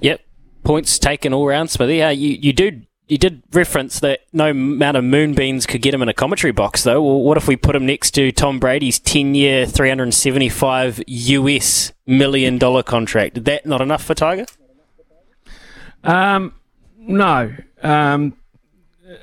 [0.00, 0.20] Yep,
[0.62, 1.96] points taken all round, Smithy.
[1.96, 6.00] Yeah, you you do you did reference that no amount of moonbeams could get him
[6.00, 7.02] in a commentary box, though.
[7.02, 12.56] Well, what if we put him next to Tom Brady's 10 year, 375 US million
[12.56, 13.38] dollar contract?
[13.38, 14.46] Is that not enough for Tiger?
[16.04, 16.54] Um,
[16.98, 17.52] no.
[17.82, 18.36] Um,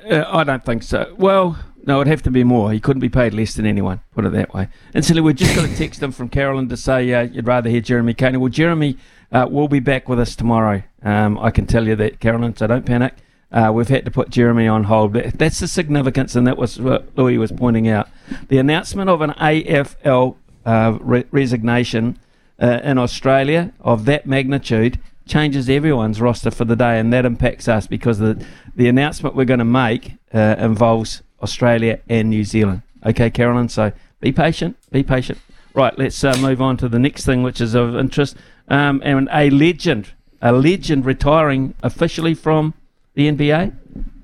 [0.08, 1.14] uh, I don't think so.
[1.16, 2.70] Well, no, it'd have to be more.
[2.70, 4.68] He couldn't be paid less than anyone, put it that way.
[4.92, 7.70] And so we've just got a text him from Carolyn to say uh, you'd rather
[7.70, 8.36] hear Jeremy Coney.
[8.36, 8.98] Well, Jeremy
[9.32, 10.82] uh, will be back with us tomorrow.
[11.02, 13.14] Um, I can tell you that, Carolyn, so don't panic.
[13.50, 15.14] Uh, we've had to put Jeremy on hold.
[15.14, 18.08] That's the significance, and that was what Louis was pointing out.
[18.48, 22.18] The announcement of an AFL uh, re- resignation
[22.60, 27.68] uh, in Australia of that magnitude changes everyone's roster for the day, and that impacts
[27.68, 28.44] us because the
[28.74, 32.82] the announcement we're going to make uh, involves Australia and New Zealand.
[33.04, 33.68] Okay, Carolyn.
[33.68, 34.76] So be patient.
[34.90, 35.38] Be patient.
[35.74, 35.96] Right.
[35.98, 38.36] Let's uh, move on to the next thing, which is of interest.
[38.68, 40.12] Um, and a legend,
[40.42, 42.74] a legend retiring officially from
[43.18, 44.17] the NBA?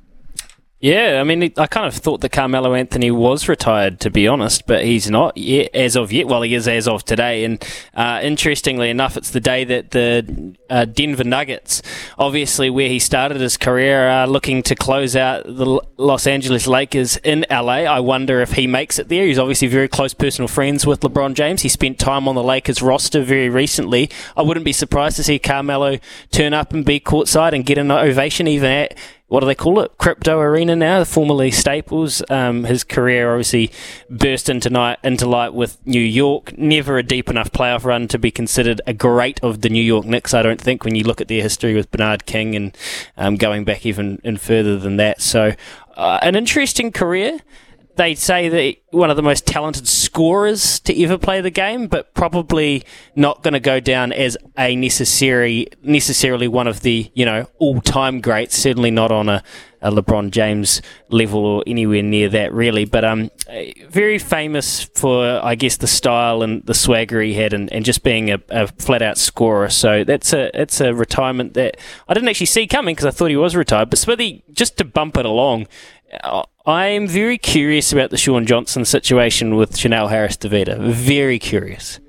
[0.84, 4.66] Yeah, I mean, I kind of thought that Carmelo Anthony was retired, to be honest,
[4.66, 6.26] but he's not yet, as of yet.
[6.26, 7.42] Well, he is as of today.
[7.46, 11.80] And uh, interestingly enough, it's the day that the uh, Denver Nuggets,
[12.18, 17.16] obviously where he started his career, are looking to close out the Los Angeles Lakers
[17.16, 17.84] in LA.
[17.86, 19.24] I wonder if he makes it there.
[19.24, 21.62] He's obviously very close personal friends with LeBron James.
[21.62, 24.10] He spent time on the Lakers roster very recently.
[24.36, 25.96] I wouldn't be surprised to see Carmelo
[26.30, 28.98] turn up and be courtside and get an ovation even at
[29.28, 29.96] what do they call it?
[29.96, 32.22] Crypto Arena now, formerly Staples.
[32.28, 33.70] Um, his career obviously
[34.10, 36.56] burst into, night, into light with New York.
[36.58, 40.04] Never a deep enough playoff run to be considered a great of the New York
[40.04, 42.76] Knicks, I don't think, when you look at their history with Bernard King and
[43.16, 45.22] um, going back even in further than that.
[45.22, 45.54] So,
[45.96, 47.40] uh, an interesting career
[47.96, 52.14] they say that one of the most talented scorers to ever play the game, but
[52.14, 52.84] probably
[53.14, 57.80] not going to go down as a necessary necessarily one of the you know all
[57.80, 58.56] time greats.
[58.56, 59.42] Certainly not on a,
[59.80, 62.84] a, LeBron James level or anywhere near that, really.
[62.84, 63.30] But um,
[63.88, 68.02] very famous for I guess the style and the swagger he had, and, and just
[68.02, 69.68] being a, a flat out scorer.
[69.70, 71.76] So that's a it's a retirement that
[72.08, 73.90] I didn't actually see coming because I thought he was retired.
[73.90, 75.66] But Smithy, just to bump it along.
[76.66, 80.78] I'm very curious about the Shaun Johnson situation with Chanel Harris Tavita.
[80.90, 82.00] Very curious.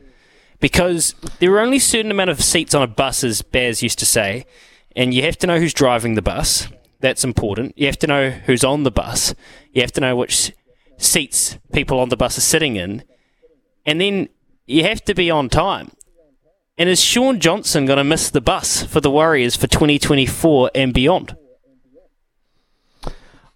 [0.61, 3.99] Because there are only a certain amount of seats on a bus, as Baz used
[3.99, 4.45] to say,
[4.95, 6.69] and you have to know who's driving the bus.
[7.01, 7.77] That's important.
[7.77, 9.35] You have to know who's on the bus.
[9.73, 10.53] You have to know which
[10.97, 13.03] seats people on the bus are sitting in.
[13.85, 14.29] And then
[14.67, 15.91] you have to be on time.
[16.77, 20.93] And is Shaun Johnson going to miss the bus for the Warriors for 2024 and
[20.93, 21.35] beyond?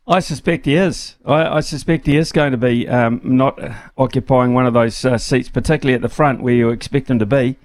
[0.10, 1.18] I suspect he is.
[1.24, 3.60] I, I, suspect he is going to be um, not
[3.96, 7.28] occupying one of those uh, seats, particularly at the front where you expect him to
[7.28, 7.58] be.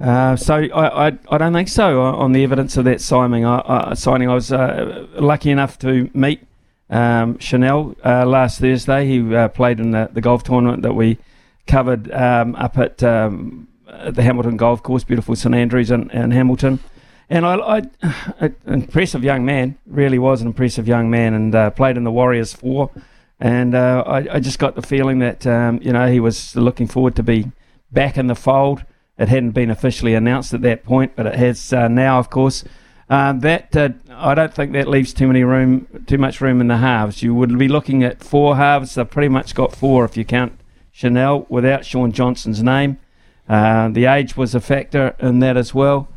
[0.00, 2.02] Uh, so I, I, I, don't think so.
[2.02, 6.10] Uh, on the evidence of that signing, I, signing, I was uh, lucky enough to
[6.14, 6.44] meet
[6.90, 9.06] um, Chanel uh, last Thursday.
[9.06, 11.18] He uh, played in the, the, golf tournament that we
[11.68, 16.80] covered um, up at, um, the Hamilton Golf Course, beautiful St Andrews in, in Hamilton.
[17.30, 17.82] And I, I,
[18.40, 22.10] an impressive young man, really was an impressive young man, and uh, played in the
[22.10, 22.90] Warriors four
[23.38, 26.86] And uh, I, I, just got the feeling that um, you know he was looking
[26.86, 27.50] forward to be
[27.92, 28.84] back in the fold.
[29.18, 32.64] It hadn't been officially announced at that point, but it has uh, now, of course.
[33.10, 36.68] Um, that uh, I don't think that leaves too many room, too much room in
[36.68, 37.22] the halves.
[37.22, 38.94] You would be looking at four halves.
[38.94, 40.52] They've pretty much got four if you count
[40.92, 42.98] Chanel without Shaun Johnson's name.
[43.48, 46.08] Uh, the age was a factor in that as well.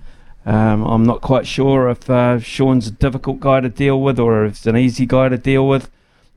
[0.45, 4.45] Um, I'm not quite sure if uh, Shaun's a difficult guy to deal with or
[4.45, 5.89] if it's an easy guy to deal with.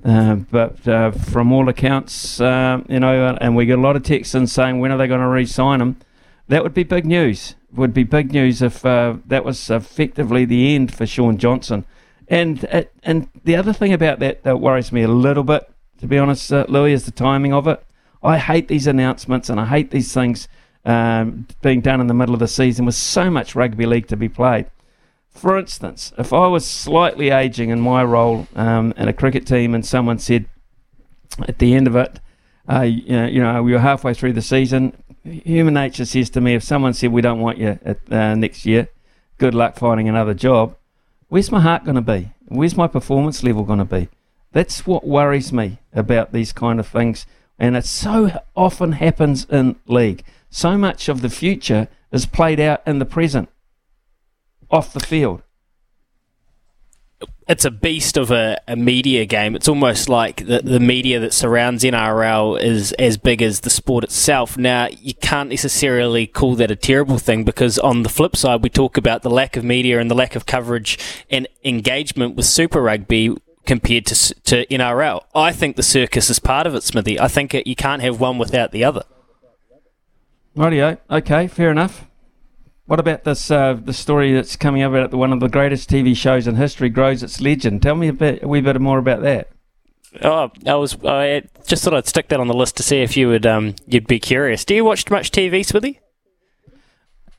[0.04, 4.02] Uh, but uh, from all accounts, uh, you know, and we get a lot of
[4.02, 5.96] texts in saying when are they going to re-sign him.
[6.48, 10.74] That would be big news would be big news if uh, that was effectively the
[10.74, 11.84] end for Shaun Johnson.
[12.28, 15.70] And uh, and the other thing about that that worries me a little bit,
[16.00, 17.84] to be honest, uh, Louis, is the timing of it.
[18.22, 20.48] I hate these announcements and I hate these things
[20.84, 24.16] um, being done in the middle of the season with so much rugby league to
[24.16, 24.66] be played.
[25.30, 29.74] For instance, if I was slightly aging in my role um, in a cricket team
[29.74, 30.46] and someone said
[31.48, 32.20] at the end of it,
[32.70, 36.40] uh, you, know, you know, we were halfway through the season, human nature says to
[36.40, 38.88] me, if someone said we don't want you at, uh, next year,
[39.38, 40.76] good luck finding another job.
[41.28, 42.30] Where's my heart going to be?
[42.46, 44.08] Where's my performance level going to be?
[44.52, 47.26] That's what worries me about these kind of things,
[47.58, 50.22] and it so often happens in league.
[50.54, 53.48] So much of the future is played out in the present,
[54.70, 55.42] off the field
[57.46, 59.54] it's a beast of a, a, media game.
[59.54, 64.04] It's almost like the, the media that surrounds NRL is as big as the sport
[64.04, 64.56] itself.
[64.56, 68.70] Now, you can't necessarily call that a terrible thing because, on the flip side, we
[68.70, 70.98] talk about the lack of media and the lack of coverage
[71.30, 73.36] and engagement with Super Rugby
[73.66, 75.24] compared to, to NRL.
[75.34, 77.20] I think the circus is part of it, Smithy.
[77.20, 79.04] I think it, you can't have one without the other.
[80.56, 80.98] Rightio.
[81.10, 82.06] Okay, fair enough.
[82.86, 86.14] What about this uh, the story that's coming up about one of the greatest TV
[86.14, 87.82] shows in history grows its legend?
[87.82, 89.48] Tell me a bit, a wee bit more about that.
[90.22, 93.16] Oh, I was I just thought I'd stick that on the list to see if
[93.16, 94.64] you would um you'd be curious.
[94.64, 95.98] Do you watch much TV, Smithy?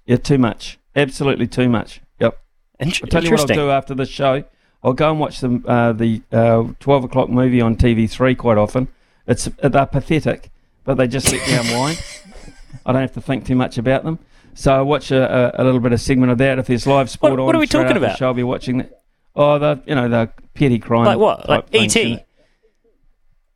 [0.05, 0.79] Yeah, too much.
[0.95, 2.01] Absolutely too much.
[2.19, 2.37] Yep.
[2.79, 4.43] In- I'll tell you what I'll do after the show.
[4.83, 8.57] I'll go and watch the uh, the uh, twelve o'clock movie on TV three quite
[8.57, 8.87] often.
[9.27, 10.51] It's they're pathetic,
[10.83, 12.03] but they just let me unwind.
[12.85, 14.19] I don't have to think too much about them.
[14.53, 16.59] So I watch a, a, a, little bit of segment of that.
[16.59, 18.17] If there's live sport what, on, what are we talking about?
[18.17, 19.03] Show, I'll be watching that.
[19.35, 21.05] Oh, the you know the petty crime.
[21.05, 21.49] Like what?
[21.49, 22.25] Like ET?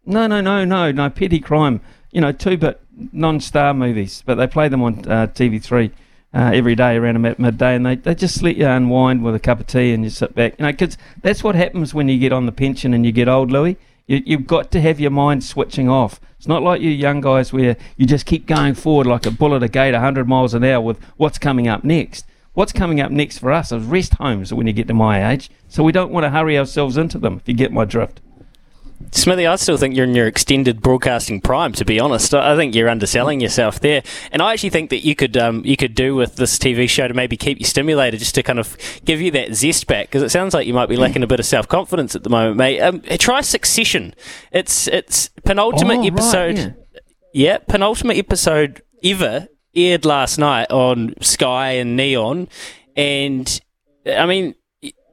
[0.05, 1.09] No, no, no, no, no.
[1.09, 1.79] Petty crime.
[2.11, 2.81] You know, two bit
[3.13, 5.91] non-star movies, but they play them on uh, TV3
[6.33, 9.39] uh, every day around about midday, and they, they just let you unwind with a
[9.39, 10.55] cup of tea and you sit back.
[10.59, 13.27] You know, because that's what happens when you get on the pension and you get
[13.27, 13.77] old, Louis.
[14.09, 16.19] You, you've got to have your mind switching off.
[16.37, 19.55] It's not like you young guys where you just keep going forward like a bull
[19.55, 22.25] at a gate 100 miles an hour with what's coming up next.
[22.53, 25.51] What's coming up next for us is rest homes when you get to my age.
[25.67, 28.19] So we don't want to hurry ourselves into them, if you get my drift.
[29.11, 31.71] Smithy, I still think you're in your extended broadcasting prime.
[31.73, 35.15] To be honest, I think you're underselling yourself there, and I actually think that you
[35.15, 38.35] could um, you could do with this TV show to maybe keep you stimulated, just
[38.35, 40.95] to kind of give you that zest back, because it sounds like you might be
[40.95, 42.79] lacking a bit of self confidence at the moment, mate.
[42.81, 44.13] Um, try Succession.
[44.51, 46.57] It's it's penultimate oh, episode.
[46.57, 47.53] Right, yeah.
[47.53, 52.47] yeah, penultimate episode ever aired last night on Sky and Neon,
[52.95, 53.61] and
[54.05, 54.55] I mean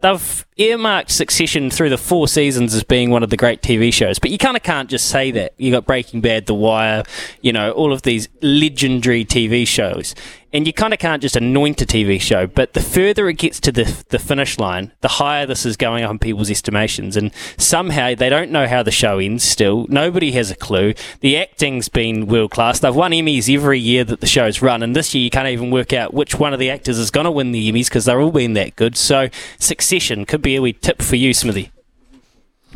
[0.07, 4.19] they've earmarked Succession through the four seasons as being one of the great TV shows,
[4.19, 5.55] but you kind of can't just say that.
[5.57, 7.03] You got Breaking Bad, The Wire,
[7.41, 10.15] you know, all of these legendary TV shows,
[10.53, 12.47] and you kind of can't just anoint a TV show.
[12.47, 16.05] But the further it gets to the the finish line, the higher this is going
[16.05, 19.45] up in people's estimations, and somehow they don't know how the show ends.
[19.45, 20.95] Still, nobody has a clue.
[21.21, 22.79] The acting's been world class.
[22.79, 25.71] They've won Emmys every year that the show's run, and this year you can't even
[25.71, 28.21] work out which one of the actors is going to win the Emmys because they're
[28.21, 28.97] all been that good.
[28.97, 29.29] So,
[29.59, 31.71] Succession could be a wee tip for you, Smithy.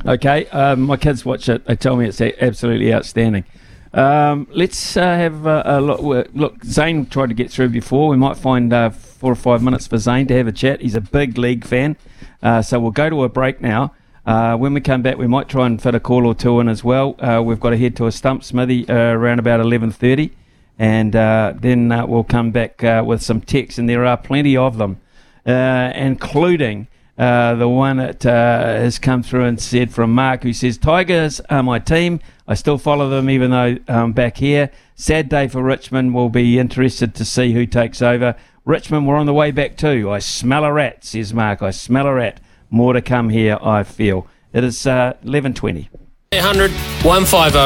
[0.07, 1.67] Okay, um, my kids watch it.
[1.67, 3.45] They tell me it's absolutely outstanding.
[3.93, 6.29] Um, let's uh, have uh, a look.
[6.33, 8.09] Look, Zane tried to get through before.
[8.09, 10.81] We might find uh, four or five minutes for Zane to have a chat.
[10.81, 11.97] He's a big league fan.
[12.43, 13.93] Uh, so we'll go to a break now.
[14.25, 16.69] Uh, when we come back, we might try and fit a call or two in
[16.69, 17.15] as well.
[17.43, 20.31] We've got to head to a stump smithy around about 11.30.
[20.79, 21.12] And
[21.61, 25.01] then we'll come back with some texts, and there are plenty of them,
[25.45, 26.87] including
[27.21, 31.39] uh, the one that uh, has come through and said from Mark, who says, Tigers
[31.51, 32.19] are my team.
[32.49, 34.71] I still follow them even though I'm um, back here.
[34.95, 36.15] Sad day for Richmond.
[36.15, 38.37] We'll be interested to see who takes over.
[38.65, 40.11] Richmond, we're on the way back too.
[40.11, 41.61] I smell a rat, says Mark.
[41.61, 42.41] I smell a rat.
[42.71, 44.27] More to come here, I feel.
[44.55, 45.89] It is uh, 11.20.
[46.33, 46.71] 800
[47.05, 47.59] 150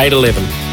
[0.00, 0.71] 811.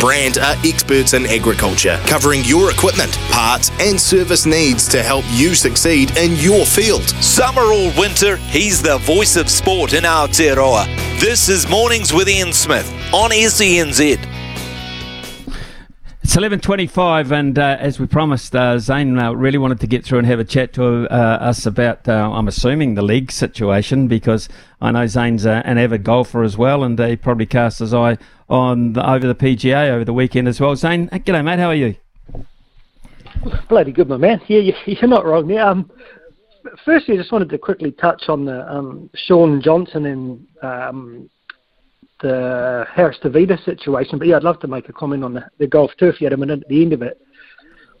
[0.00, 5.54] Brand are experts in agriculture, covering your equipment, parts, and service needs to help you
[5.54, 7.08] succeed in your field.
[7.22, 10.86] Summer or winter, he's the voice of sport in Aotearoa.
[11.20, 14.18] This is Mornings with Ian Smith on SENZ.
[16.22, 20.18] It's 11.25 and uh, as we promised, uh, Zane uh, really wanted to get through
[20.18, 24.46] and have a chat to uh, us about, uh, I'm assuming, the league situation because
[24.78, 28.18] I know Zane's uh, an avid golfer as well and he probably cast his eye
[28.48, 30.74] on the, over the PGA over the weekend as well.
[30.76, 31.96] Zane, g'day mate, how are you?
[33.68, 34.40] Bloody good, my man.
[34.48, 35.66] Yeah, you're not wrong there.
[35.66, 35.90] Um,
[36.84, 41.30] firstly, I just wanted to quickly touch on the um, Shaun Johnson and um,
[42.20, 45.66] the Harris Tavita situation, but yeah, I'd love to make a comment on the, the
[45.66, 47.20] golf if you had a minute at the end of it.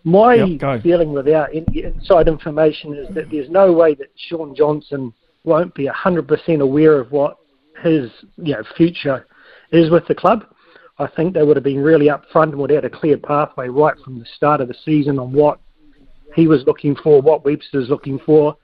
[0.04, 5.12] My yep, feeling without any inside information is that there's no way that Shaun Johnson
[5.44, 7.36] won't be 100% aware of what
[7.82, 9.26] his you know, future
[9.72, 10.44] is with the club.
[10.98, 13.68] I think they would have been really upfront and would have had a clear pathway
[13.68, 15.60] right from the start of the season on what
[16.34, 18.56] he was looking for, what Webster's looking for,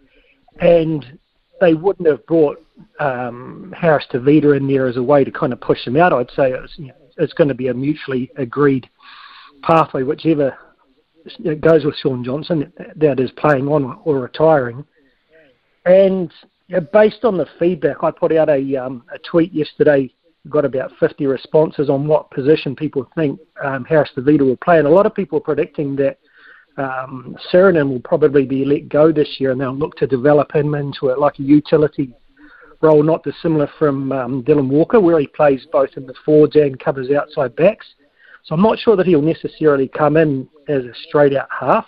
[0.60, 1.18] and
[1.60, 2.58] they wouldn't have brought
[2.98, 6.12] um, Harris Tavita in there as a way to kind of push him out.
[6.12, 8.88] I'd say it's, you know, it's going to be a mutually agreed
[9.62, 10.56] pathway, whichever
[11.60, 14.84] goes with Shaun Johnson, that is playing on or retiring.
[15.86, 16.32] And
[16.92, 20.12] based on the feedback, I put out a, um, a tweet yesterday,
[20.48, 24.78] got about 50 responses on what position people think um, Harris Tavita will play.
[24.78, 26.18] And a lot of people are predicting that
[26.76, 30.74] um, Suriname will probably be let go this year and they'll look to develop him
[30.74, 32.14] into a, like a utility
[32.82, 36.78] role not dissimilar from um, Dylan Walker, where he plays both in the forwards and
[36.78, 37.86] covers outside backs.
[38.44, 41.86] So I'm not sure that he'll necessarily come in as a straight out half.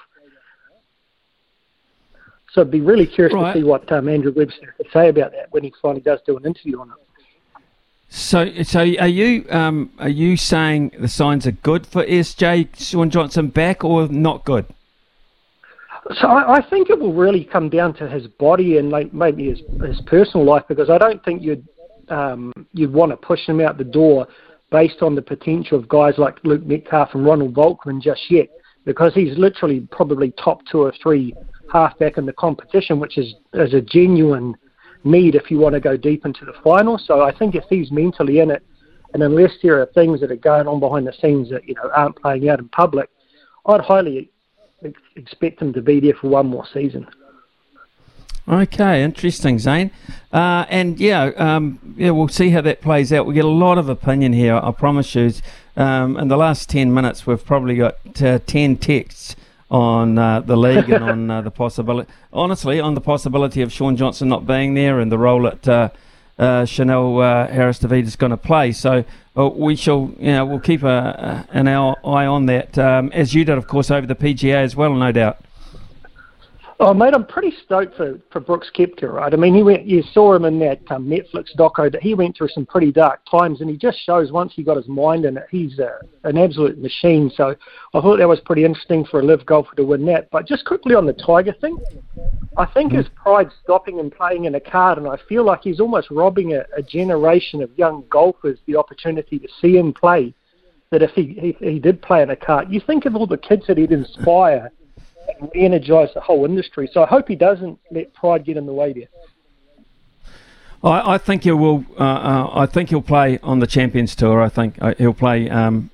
[2.53, 3.53] So I'd be really curious right.
[3.53, 6.39] to see what um, Andrew Webster could say about that when he finally does do
[6.39, 7.06] an interview on it.
[8.09, 13.11] So, so are you um, are you saying the signs are good for SJ Shaun
[13.11, 14.67] Johnson back or not good?
[16.21, 19.49] So I, I think it will really come down to his body and like maybe
[19.49, 21.67] his his personal life because I don't think you'd
[22.09, 24.29] um, you'd want to push him out the door
[24.71, 28.49] based on the potential of guys like Luke Metcalf and Ronald Volkman just yet
[28.85, 31.35] because he's literally probably top two or three
[31.73, 34.57] halfback in the competition, which is is a genuine
[35.07, 36.99] need if you want to go deep into the final.
[36.99, 38.63] So I think if he's mentally in it,
[39.15, 41.91] and unless there are things that are going on behind the scenes that you know
[41.95, 43.09] aren't playing out in public,
[43.65, 44.31] I'd highly
[45.17, 47.07] expect him to be there for one more season.
[48.49, 49.91] Okay, interesting, Zane.
[50.33, 53.27] Uh, and yeah, um, yeah, we'll see how that plays out.
[53.27, 54.61] We get a lot of opinion here.
[54.63, 55.33] I promise you.
[55.77, 59.37] Um, in the last ten minutes, we've probably got uh, ten texts
[59.71, 62.11] on uh, the league and on uh, the possibility.
[62.33, 65.89] Honestly, on the possibility of Shaun Johnson not being there and the role that uh,
[66.39, 68.73] uh, Chanel Harris Tavita is going to play.
[68.73, 73.35] So well, we shall, you know, we'll keep a, an eye on that, um, as
[73.35, 75.39] you did, of course, over the PGA as well, no doubt.
[76.79, 79.33] Oh, mate, I'm pretty stoked for, for Brooks Koepka, right?
[79.33, 79.87] I mean, he went.
[79.87, 83.21] You saw him in that um, Netflix doco that he went through some pretty dark
[83.31, 86.37] times, and he just shows once he got his mind in it, he's a, an
[86.37, 87.33] absolute machine.
[87.35, 87.57] So
[87.95, 90.29] I thought that was pretty interesting for a LIV golfer to win that.
[90.31, 91.79] But just quickly on the Tiger thing,
[92.59, 92.99] I think mm-hmm.
[92.99, 96.53] his pride stopping him playing in a card, and I feel like he's almost robbing
[96.53, 100.35] a, a generation of young golfers the opportunity to see him play.
[100.91, 103.39] That if he, he he did play in a cart, you think of all the
[103.39, 104.71] kids that he'd inspire
[105.41, 106.89] and re-energise the whole industry.
[106.93, 109.09] So I hope he doesn't let pride get in the way there.
[110.83, 111.85] I, I think he will.
[111.99, 114.43] Uh, uh, I think he'll play on the Champions Tour.
[114.43, 115.49] I think uh, he'll play.
[115.51, 115.91] Um,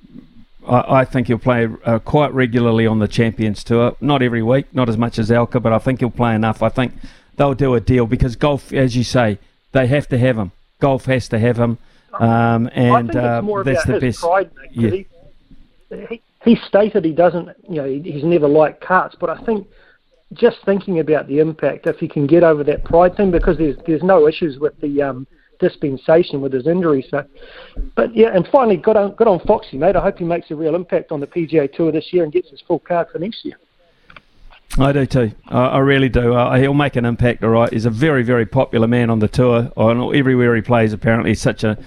[0.67, 3.95] I, I, think he'll play uh, quite regularly on the Champions Tour.
[4.01, 6.61] Not every week, not as much as Alker, but I think he'll play enough.
[6.61, 6.93] I think
[7.37, 9.39] they'll do a deal because golf, as you say,
[9.71, 10.51] they have to have him.
[10.79, 11.77] Golf has to have him,
[12.13, 14.19] um, and uh, that's the best.
[14.19, 14.89] Pride, yeah.
[14.89, 15.07] He,
[16.09, 19.67] he, he stated he doesn't, you know, he's never liked carts, but I think
[20.33, 23.77] just thinking about the impact, if he can get over that pride thing, because there's
[23.85, 25.27] there's no issues with the um,
[25.59, 27.05] dispensation with his injury.
[27.09, 27.25] So,
[27.95, 29.95] but yeah, and finally, good on good on Foxy, mate.
[29.95, 32.49] I hope he makes a real impact on the PGA Tour this year and gets
[32.49, 33.55] his full card for next year.
[34.77, 35.31] I do too.
[35.47, 36.33] I, I really do.
[36.33, 37.71] Uh, he'll make an impact, all right.
[37.71, 39.71] He's a very, very popular man on the tour.
[39.77, 41.77] Everywhere he plays, apparently, he's such a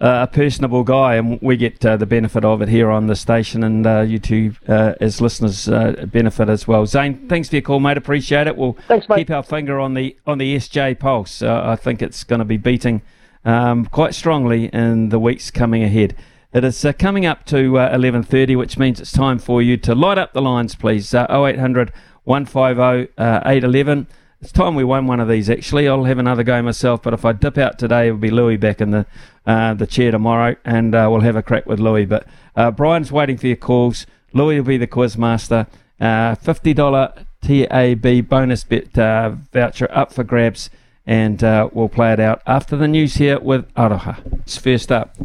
[0.00, 3.16] uh, a personable guy, and we get uh, the benefit of it here on the
[3.16, 6.86] station, and uh, you two, uh, as listeners, uh, benefit as well.
[6.86, 7.96] Zane, thanks for your call, mate.
[7.96, 8.56] Appreciate it.
[8.56, 11.42] We'll thanks, keep our finger on the on the SJ pulse.
[11.42, 13.02] Uh, I think it's going to be beating
[13.44, 16.14] um, quite strongly in the weeks coming ahead.
[16.52, 20.32] It is coming up to 11:30, which means it's time for you to light up
[20.32, 21.12] the lines, please.
[21.12, 21.92] 0800
[22.22, 24.06] 150 811.
[24.40, 25.50] It's time we won one of these.
[25.50, 27.02] Actually, I'll have another go myself.
[27.02, 29.06] But if I dip out today, it'll be Louis back in the
[29.46, 32.04] uh, the chair tomorrow, and uh, we'll have a crack with Louis.
[32.04, 34.06] But uh, Brian's waiting for your calls.
[34.32, 35.66] Louis will be the quiz master.
[36.00, 37.12] Uh, fifty dollar
[37.42, 40.70] TAB bonus bet uh, voucher up for grabs,
[41.06, 44.40] and uh, we'll play it out after the news here with Aroha.
[44.40, 45.16] It's first up.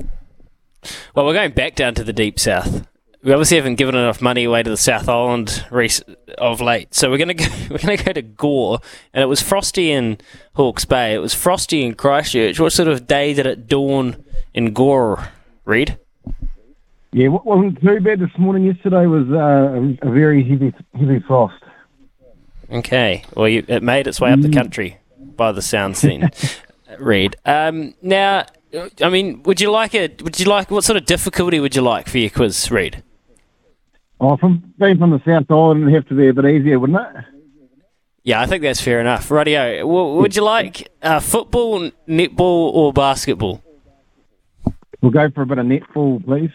[1.14, 2.88] Well, we're going back down to the deep south
[3.24, 5.66] we obviously haven't given enough money away to the South Island
[6.38, 7.46] of late, so we're gonna go.
[7.70, 8.80] We're gonna go to Gore,
[9.14, 10.18] and it was frosty in
[10.56, 11.14] Hawke's Bay.
[11.14, 12.60] It was frosty in Christchurch.
[12.60, 14.24] What sort of day did it dawn
[14.54, 15.30] in Gore,
[15.64, 15.98] Reed?
[17.14, 18.66] Yeah, what wasn't too bad this morning.
[18.66, 21.64] Yesterday was uh, a, very heavy, heavy frost.
[22.70, 24.54] Okay, well, you, it made its way up the mm.
[24.54, 26.30] country by the sound scene,
[27.00, 27.38] Reed.
[27.46, 28.48] Um, now,
[29.02, 30.22] I mean, would you like it?
[30.24, 33.02] Would you like what sort of difficulty would you like for your quiz, Reed?
[34.26, 36.98] Oh, from being from the South Island, it'd have to be a bit easier, wouldn't
[36.98, 37.26] it?
[38.24, 39.30] Yeah, I think that's fair enough.
[39.30, 43.62] Radio, would you like uh, football, netball, or basketball?
[45.02, 46.52] We'll go for a bit of netball, please.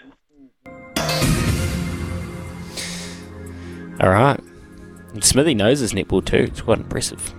[4.01, 4.41] All right.
[5.21, 6.47] Smithy knows his netball too.
[6.49, 7.35] It's quite impressive.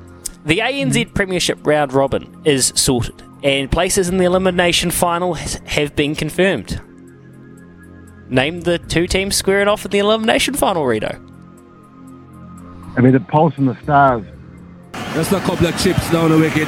[0.45, 6.14] The ANZ Premiership round robin is sorted, and places in the elimination final have been
[6.14, 6.80] confirmed.
[8.30, 11.19] Name the two teams squaring off in the elimination final, Rito.
[12.95, 14.26] I mean, the Pulse and the Stars.
[15.14, 16.68] Just a couple of chips down the wicket,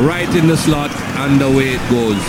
[0.00, 2.22] right in the slot, and away it goes.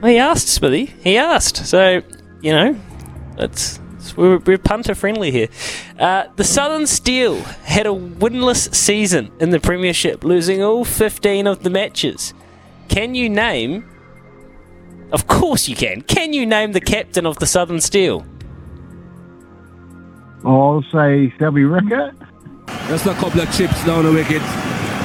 [0.00, 0.86] Well, he asked, Smithy.
[0.86, 1.64] He asked.
[1.66, 2.02] So,
[2.40, 2.76] you know,
[3.38, 5.48] it's, it's we're, we're punter friendly here.
[5.98, 11.62] Uh, the Southern Steel had a winless season in the Premiership, losing all 15 of
[11.62, 12.34] the matches.
[12.88, 13.88] Can you name
[15.12, 16.02] of course you can.
[16.02, 18.26] Can you name the captain of the Southern Steel?
[20.44, 22.14] I'll say Selby Rickit.
[22.88, 24.42] Just a couple of chips down the wicket,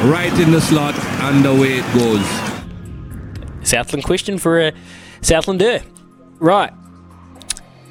[0.05, 2.25] right in the slot, and away it goes.
[3.67, 4.73] Southland question for uh, a
[5.21, 5.83] Southlander.
[6.39, 6.71] Right.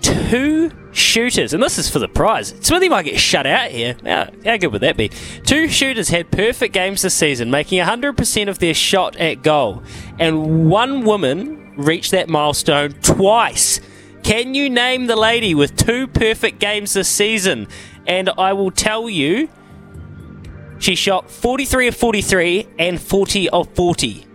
[0.01, 2.55] Two shooters, and this is for the prize.
[2.61, 3.97] Smithy might get shut out here.
[4.05, 5.09] How, how good would that be?
[5.45, 9.83] Two shooters had perfect games this season, making 100% of their shot at goal.
[10.19, 13.81] And one woman reached that milestone twice.
[14.23, 17.69] Can you name the lady with two perfect games this season?
[18.07, 19.49] And I will tell you,
[20.79, 24.27] she shot 43 of 43 and 40 of 40.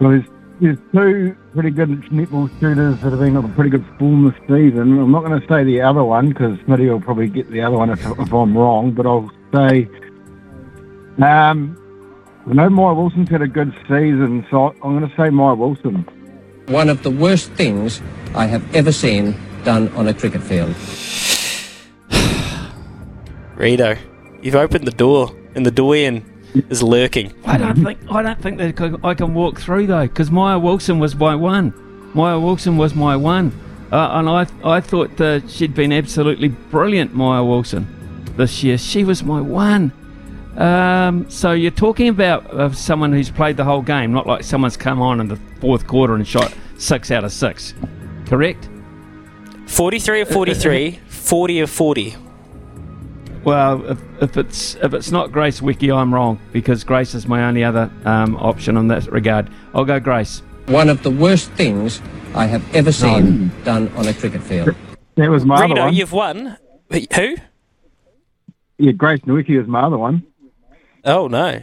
[0.00, 0.24] Well, there's,
[0.60, 4.34] there's two pretty good netball shooters that have been on a pretty good form this
[4.42, 4.98] season.
[4.98, 7.76] I'm not going to say the other one because Smitty will probably get the other
[7.76, 9.88] one if, if I'm wrong, but I'll say
[11.22, 11.77] um,
[12.48, 15.96] I know Maia Wilson's had a good season, so I'm going to say Maia Wilson.
[16.68, 18.00] One of the worst things
[18.34, 20.74] I have ever seen done on a cricket field.
[23.54, 23.98] Rito,
[24.40, 26.24] you've opened the door, and the doyen
[26.70, 27.34] is lurking.
[27.44, 30.98] I don't think I don't think that I can walk through though, because Maia Wilson
[30.98, 31.74] was my one.
[32.14, 33.52] Maia Wilson was my one,
[33.92, 37.86] uh, and I I thought uh, she'd been absolutely brilliant, Maia Wilson,
[38.38, 38.78] this year.
[38.78, 39.92] She was my one.
[40.56, 44.76] Um, so you're talking about uh, someone who's played the whole game, not like someone's
[44.76, 47.74] come on in the fourth quarter and shot six out of six.
[48.26, 48.68] Correct?
[49.66, 52.16] 43 of 43, 40 of 40.
[53.44, 57.44] Well, if, if it's if it's not Grace Nweke, I'm wrong because Grace is my
[57.44, 59.48] only other um, option in that regard.
[59.74, 60.42] I'll go Grace.
[60.66, 62.02] One of the worst things
[62.34, 63.64] I have ever seen no.
[63.64, 64.74] done on a cricket field.
[65.14, 65.94] That was my Reno, other one.
[65.94, 66.58] you've won.
[66.90, 67.36] Who?
[68.78, 70.24] Yeah, Grace Nweke was my other one.
[71.04, 71.62] Oh no.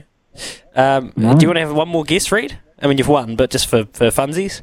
[0.75, 1.33] Um, no.
[1.35, 2.59] Do you want to have one more guess, Reed?
[2.81, 4.61] I mean, you've won, but just for for funsies.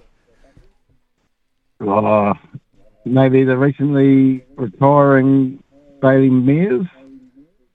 [1.80, 2.34] Uh,
[3.04, 5.62] maybe the recently retiring
[6.00, 6.86] Bailey Mes.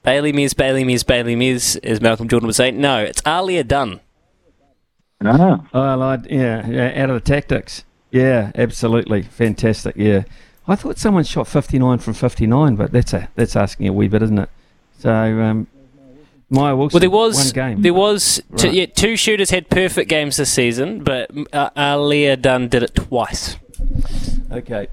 [0.04, 2.72] Bailey Mes, Bailey Mes, Bailey Mes, as Malcolm Jordan would say.
[2.72, 4.00] No, it's Aliyah Dunn.
[5.24, 5.68] Ah.
[5.74, 7.84] Oh, like, yeah, yeah, out of the Tactix.
[8.12, 9.24] Yeah, absolutely.
[9.24, 10.24] Fantastic, yeah.
[10.68, 14.22] I thought someone shot 59 from 59, but that's a, that's asking a wee bit,
[14.22, 14.50] isn't it?
[15.00, 15.68] So, um,
[16.50, 16.96] Maia Wilson.
[16.96, 17.82] Well, there was game.
[17.82, 18.60] there was right.
[18.60, 22.96] two, yeah, two shooters had perfect games this season, but uh, Aliyah Dunn did it
[22.96, 23.58] twice.
[24.52, 24.88] Okay,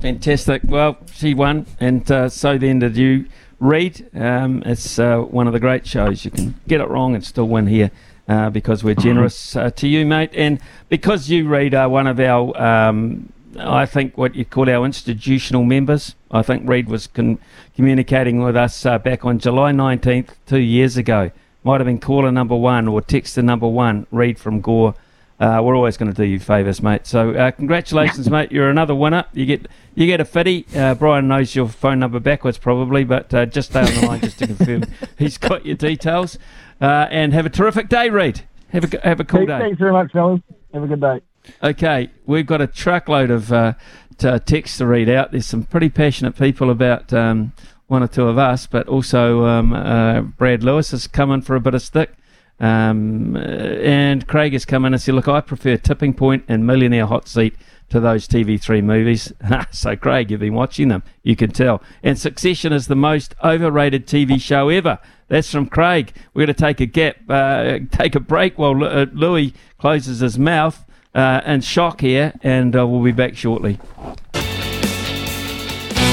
[0.00, 0.62] fantastic.
[0.64, 3.26] Well, she won, and uh, so then did you.
[3.58, 6.24] Reed, um, it's uh, one of the great shows.
[6.24, 7.90] You can get it wrong and still win here
[8.26, 10.58] uh, because we're generous uh, to you, mate, and
[10.88, 15.64] because you, Reed, are one of our um, I think what you call our institutional
[15.64, 16.14] members.
[16.30, 17.38] I think Reed was con-
[17.74, 21.30] communicating with us uh, back on July 19th, two years ago.
[21.64, 24.94] Might have been caller number one or texter number one, Reed from Gore
[25.40, 27.06] uh, we're always going to do you favours, mate.
[27.06, 28.52] So uh, congratulations, mate.
[28.52, 29.24] You're another winner.
[29.32, 30.66] You get you get a fitty.
[30.76, 34.20] Uh, Brian knows your phone number backwards probably, but uh, just stay on the line
[34.20, 34.84] just to confirm
[35.18, 36.38] he's got your details.
[36.80, 38.42] Uh, and have a terrific day, Reed.
[38.68, 39.58] Have a have a cool day.
[39.58, 40.40] Thanks very much, fellas.
[40.74, 41.20] Have a good day.
[41.62, 43.74] Okay, we've got a truckload of uh,
[44.18, 45.32] texts to read out.
[45.32, 47.52] There's some pretty passionate people about um,
[47.86, 51.74] one or two of us, but also um, Brad Lewis is coming for a bit
[51.74, 52.12] of stick.
[52.60, 57.06] Um, and Craig has come in and said, Look, I prefer Tipping Point and Millionaire
[57.06, 57.56] Hot Seat
[57.88, 59.32] to those TV3 movies.
[59.70, 61.02] so, Craig, you've been watching them.
[61.22, 61.82] You can tell.
[62.02, 64.98] And Succession is the most overrated TV show ever.
[65.28, 66.12] That's from Craig.
[66.34, 70.38] We're going to take a gap, uh, take a break while uh, Louis closes his
[70.38, 73.78] mouth uh, in shock here, and uh, we'll be back shortly.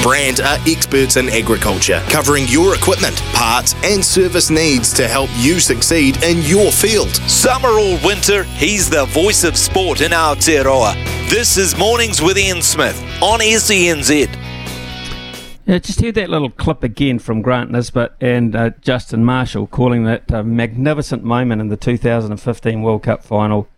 [0.02, 5.60] Brandt are experts in agriculture, covering your equipment, parts, and service needs to help you
[5.60, 7.14] succeed in your field.
[7.28, 10.94] Summer or winter, he's the voice of sport in Aotearoa.
[11.28, 14.34] This is Mornings with Ian Smith on SENZ.
[15.66, 20.04] Yeah, just hear that little clip again from Grant Nisbet and uh, Justin Marshall calling
[20.04, 23.68] that a magnificent moment in the 2015 World Cup final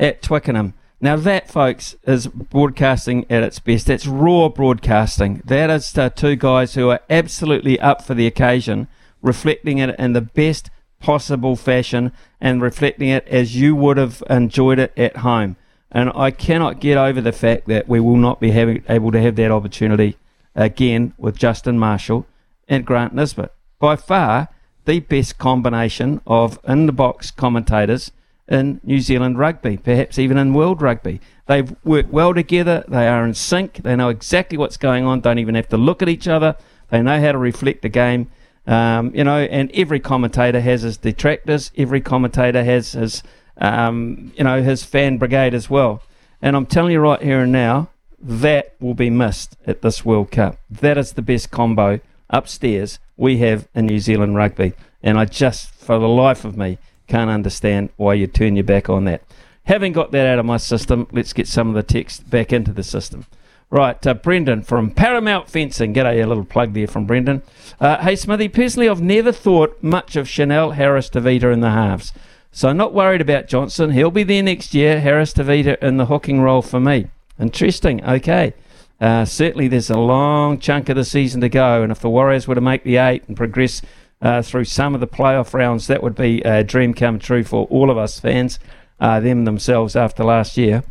[0.00, 0.74] at Twickenham.
[1.00, 3.86] Now, that, folks, is broadcasting at its best.
[3.86, 5.42] That's raw broadcasting.
[5.44, 8.88] That is two guys who are absolutely up for the occasion,
[9.22, 14.78] reflecting it in the best possible fashion and reflecting it as you would have enjoyed
[14.78, 15.56] it at home.
[15.90, 19.20] And I cannot get over the fact that we will not be having, able to
[19.20, 20.16] have that opportunity
[20.54, 22.26] again with Justin Marshall
[22.68, 23.52] and Grant Nisbet.
[23.78, 24.48] By far,
[24.84, 28.12] the best combination of in the box commentators
[28.50, 31.20] in New Zealand rugby, perhaps even in world rugby.
[31.46, 35.38] They've worked well together, they are in sync, they know exactly what's going on, don't
[35.38, 36.56] even have to look at each other,
[36.90, 38.30] they know how to reflect the game.
[38.66, 43.22] Um, you know, and every commentator has his detractors, every commentator has his,
[43.56, 46.02] um, you know, his fan brigade as well.
[46.42, 47.90] And I'm telling you right here and now,
[48.22, 50.58] that will be missed at this World Cup.
[50.68, 54.74] That is the best combo upstairs we have in New Zealand rugby.
[55.02, 56.78] And I just, for the life of me,
[57.10, 59.22] can't understand why you turn your back on that.
[59.64, 62.72] Having got that out of my system, let's get some of the text back into
[62.72, 63.26] the system.
[63.68, 65.94] Right, uh, Brendan from Paramount Fencing.
[65.94, 67.42] G'day, a little plug there from Brendan.
[67.78, 72.12] Uh, hey, Smithy, personally, I've never thought much of Chanel Harris Tavita in the halves.
[72.50, 73.92] So, not worried about Johnson.
[73.92, 75.00] He'll be there next year.
[75.00, 77.06] Harris Tavita in the hooking role for me.
[77.38, 78.04] Interesting.
[78.04, 78.54] Okay.
[79.00, 81.82] Uh, certainly, there's a long chunk of the season to go.
[81.82, 83.82] And if the Warriors were to make the eight and progress
[84.22, 85.86] uh, through some of the playoff rounds.
[85.86, 88.58] That would be a dream come true for all of us fans,
[88.98, 90.82] uh, them themselves after last year.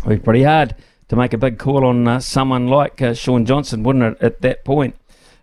[0.00, 0.74] It would be pretty hard
[1.08, 4.40] to make a big call on uh, someone like uh, Shaun Johnson, wouldn't it, at
[4.42, 4.96] that point?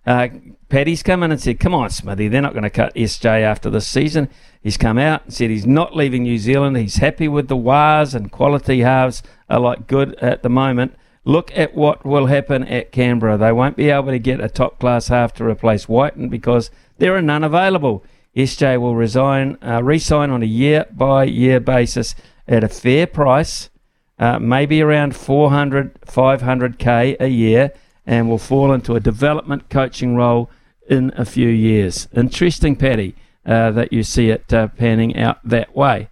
[0.05, 0.29] Uh,
[0.69, 3.69] Paddy's come in and said, Come on, Smithy, they're not going to cut SJ after
[3.69, 4.29] this season.
[4.61, 6.77] He's come out and said he's not leaving New Zealand.
[6.77, 10.95] He's happy with the wires and quality halves are like good at the moment.
[11.23, 13.37] Look at what will happen at Canberra.
[13.37, 16.71] They won't be able to get a top class half to replace Wighton because
[17.01, 18.03] there are none available.
[18.35, 22.13] SJ will resign, uh, resign on a year by year basis
[22.47, 23.71] at a fair price,
[24.19, 27.71] uh, maybe around 400, 500k a year,
[28.05, 30.47] and will fall into a development coaching role
[30.87, 32.07] in a few years.
[32.15, 33.15] Interesting, Paddy,
[33.47, 36.07] uh, that you see it uh, panning out that way.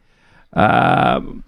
[0.54, 1.44] Um,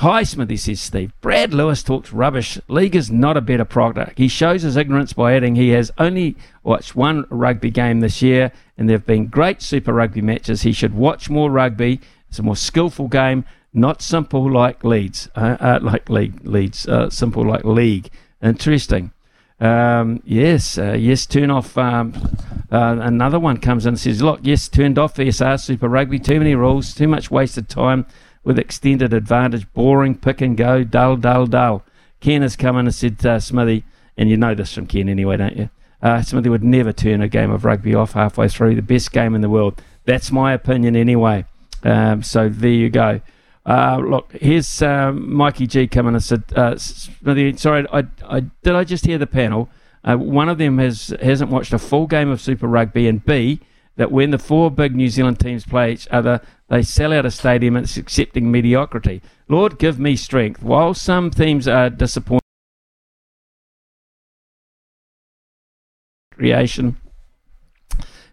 [0.00, 1.12] Hi, Smithy, says Steve.
[1.20, 2.58] Brad Lewis talks rubbish.
[2.68, 4.16] League is not a better product.
[4.16, 8.50] He shows his ignorance by adding he has only watched one rugby game this year,
[8.78, 10.62] and there have been great Super Rugby matches.
[10.62, 12.00] He should watch more rugby.
[12.30, 13.44] It's a more skillful game,
[13.74, 15.28] not simple like Leeds.
[15.36, 18.08] Uh, uh, like league, Leeds, uh, simple like league.
[18.42, 19.12] Interesting.
[19.60, 21.76] Um, yes, uh, yes, turn off.
[21.76, 22.14] Um,
[22.72, 26.18] uh, another one comes in and says, Look, yes, turned off ESR Super Rugby.
[26.18, 28.06] Too many rules, too much wasted time
[28.44, 31.84] with extended advantage, boring, pick and go, dull, dull, dull.
[32.20, 33.84] Ken has come in and said, uh, Smithy,
[34.16, 35.70] and you know this from Ken anyway, don't you?
[36.02, 38.74] Uh, Smithy would never turn a game of rugby off halfway through.
[38.74, 39.82] The best game in the world.
[40.04, 41.44] That's my opinion anyway.
[41.82, 43.20] Um, so there you go.
[43.66, 48.74] Uh, look, here's um, Mikey G coming and said, uh, Smithy, sorry, I, I, did
[48.74, 49.68] I just hear the panel?
[50.02, 53.60] Uh, one of them has hasn't watched a full game of Super Rugby, and B,
[54.00, 57.30] that when the four big New Zealand teams play each other, they sell out a
[57.30, 59.20] stadium and it's accepting mediocrity.
[59.46, 60.62] Lord, give me strength.
[60.62, 62.40] While some teams are disappointing,
[66.32, 66.96] creation.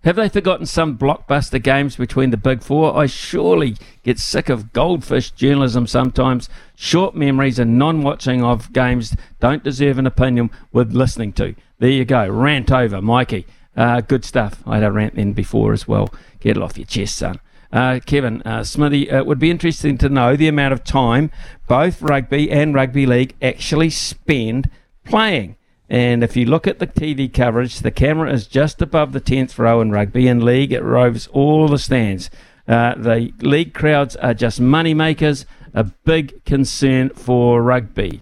[0.05, 2.95] Have they forgotten some blockbuster games between the big four?
[2.95, 6.47] I surely get sick of goldfish journalism sometimes.
[6.77, 11.55] Short memories and non watching of games don't deserve an opinion worth listening to.
[11.79, 12.25] There you go.
[12.29, 13.45] Rant over, Mikey.
[13.77, 14.61] Uh, good stuff.
[14.65, 16.11] I had a rant then before as well.
[16.39, 17.39] Get it off your chest, son.
[17.71, 21.29] uh, Kevin, uh, Smithy, it would be interesting to know the amount of time
[21.67, 24.69] both rugby and rugby league actually spend
[25.05, 25.55] playing.
[25.89, 29.57] And if you look at the TV coverage, the camera is just above the 10th
[29.57, 30.73] row in rugby and league.
[30.73, 32.29] It roves all the stands.
[32.67, 38.21] Uh, the league crowds are just money makers, a big concern for rugby.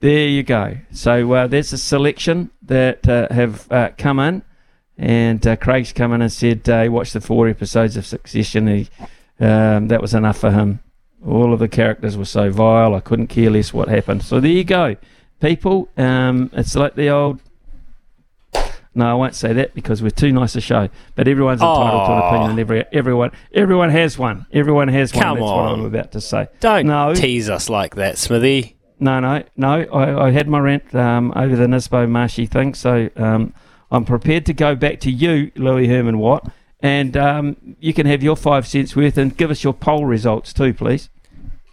[0.00, 0.76] There you go.
[0.92, 4.42] So uh, there's a selection that uh, have uh, come in,
[4.98, 8.66] and uh, Craig's come in and said uh, he watched the four episodes of Succession.
[8.66, 8.88] He,
[9.40, 10.80] um, that was enough for him.
[11.26, 12.94] All of the characters were so vile.
[12.94, 14.22] I couldn't care less what happened.
[14.22, 14.96] So there you go,
[15.40, 15.88] people.
[15.96, 17.40] Um, it's like the old
[18.96, 20.88] no, I won't say that because we're too nice a show.
[21.16, 22.06] But everyone's entitled Aww.
[22.06, 24.46] to an opinion, and every, everyone everyone has one.
[24.52, 25.22] Everyone has one.
[25.22, 25.64] Come That's on.
[25.64, 26.48] what I'm about to say.
[26.60, 27.14] Don't no.
[27.14, 28.75] tease us like that, Smithy.
[28.98, 29.82] No, no, no.
[29.92, 33.52] I, I had my rant um, over the Nisbo Marshy thing, so um,
[33.90, 36.50] I'm prepared to go back to you, Louis Herman Watt,
[36.80, 40.52] and um, you can have your five cents worth and give us your poll results
[40.52, 41.10] too, please.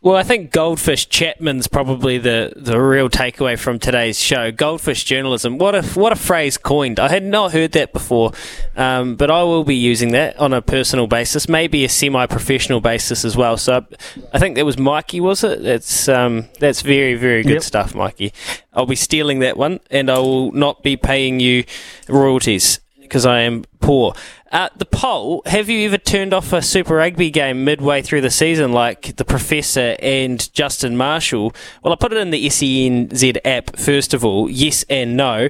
[0.04, 4.52] Well, I think Goldfish Chapman's probably the, the real takeaway from today's show.
[4.52, 5.58] Goldfish journalism.
[5.58, 7.00] What a what a phrase coined.
[7.00, 8.34] I had not heard that before,
[8.76, 13.24] um, but I will be using that on a personal basis, maybe a semi-professional basis
[13.24, 13.56] as well.
[13.56, 13.86] So
[14.34, 15.64] I think that was Mikey, was it?
[15.64, 17.64] That's um, that's very very good yep.
[17.64, 18.34] stuff, Mikey.
[18.74, 21.64] I'll be stealing that one, and I will not be paying you
[22.10, 24.16] royalties because I am poor.
[24.54, 28.30] Uh, the poll, have you ever turned off a Super Rugby game midway through the
[28.30, 31.56] season like the Professor and Justin Marshall?
[31.82, 35.50] Well, I put it in the SENZ app first of all, yes and no.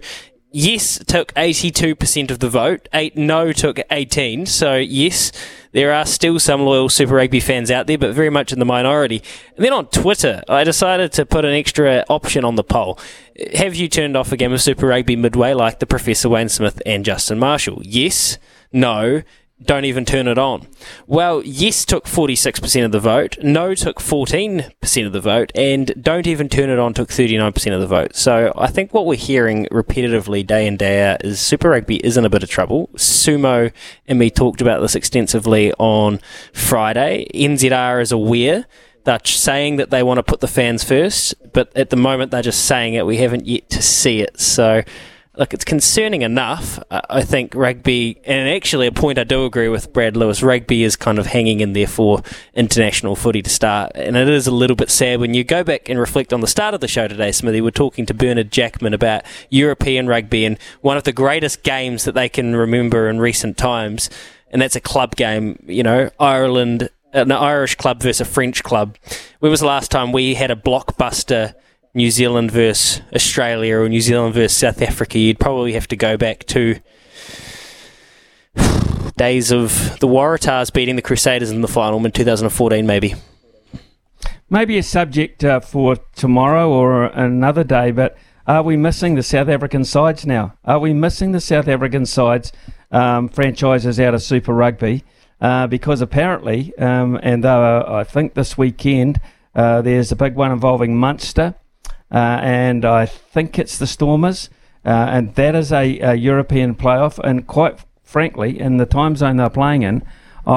[0.51, 4.45] Yes took 82% of the vote, eight no took 18.
[4.45, 5.33] So yes,
[5.73, 8.65] there are still some loyal Super Rugby fans out there, but very much in the
[8.65, 9.21] minority.
[9.57, 12.97] And then on Twitter, I decided to put an extra option on the poll.
[13.55, 16.81] Have you turned off a game of Super Rugby midway like the Professor Wayne Smith
[16.85, 17.81] and Justin Marshall?
[17.83, 18.37] Yes
[18.73, 19.21] no,
[19.65, 20.67] don't even turn it on.
[21.07, 26.27] Well, yes took 46% of the vote, no took 14% of the vote, and don't
[26.27, 28.15] even turn it on took 39% of the vote.
[28.15, 32.17] So I think what we're hearing repetitively day in, day out is Super Rugby is
[32.17, 32.89] in a bit of trouble.
[32.95, 33.71] Sumo
[34.07, 36.19] and me talked about this extensively on
[36.51, 37.27] Friday.
[37.33, 38.65] NZR is aware.
[39.05, 42.41] They're saying that they want to put the fans first, but at the moment they're
[42.41, 43.05] just saying it.
[43.05, 44.39] We haven't yet to see it.
[44.39, 44.83] So
[45.35, 46.79] look, it's concerning enough.
[46.91, 50.95] I think rugby, and actually a point I do agree with Brad Lewis, rugby is
[50.95, 52.21] kind of hanging in there for
[52.53, 53.93] international footy to start.
[53.95, 56.47] And it is a little bit sad when you go back and reflect on the
[56.47, 57.61] start of the show today, Smithy.
[57.61, 62.13] We're talking to Bernard Jackman about European rugby and one of the greatest games that
[62.13, 64.09] they can remember in recent times.
[64.51, 68.97] And that's a club game, you know, Ireland, an Irish club versus a French club.
[69.39, 71.55] When was the last time we had a blockbuster
[71.95, 76.17] New Zealand versus Australia or New Zealand versus South Africa, you'd probably have to go
[76.17, 76.79] back to
[79.15, 83.13] days of the Waratahs beating the Crusaders in the final in 2014, maybe.
[84.49, 88.17] Maybe a subject uh, for tomorrow or another day, but
[88.47, 90.55] are we missing the South African sides now?
[90.65, 92.51] Are we missing the South African sides
[92.91, 95.03] um, franchises out of Super Rugby?
[95.39, 99.19] Uh, because apparently, um, and uh, I think this weekend,
[99.53, 101.55] uh, there's a big one involving Munster
[102.13, 104.49] and I think it's the Stormers,
[104.85, 107.17] uh, and that is a, a, European playoff.
[107.17, 110.03] And quite frankly, in the time zone they're playing in,
[110.45, 110.51] I,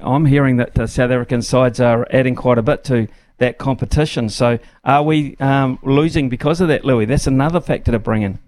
[0.00, 3.08] I am hearing that the South African sides are adding quite a bit to
[3.38, 4.28] that competition.
[4.28, 7.06] So are we um, losing because of that, Louis?
[7.06, 8.38] That's another factor to bring in.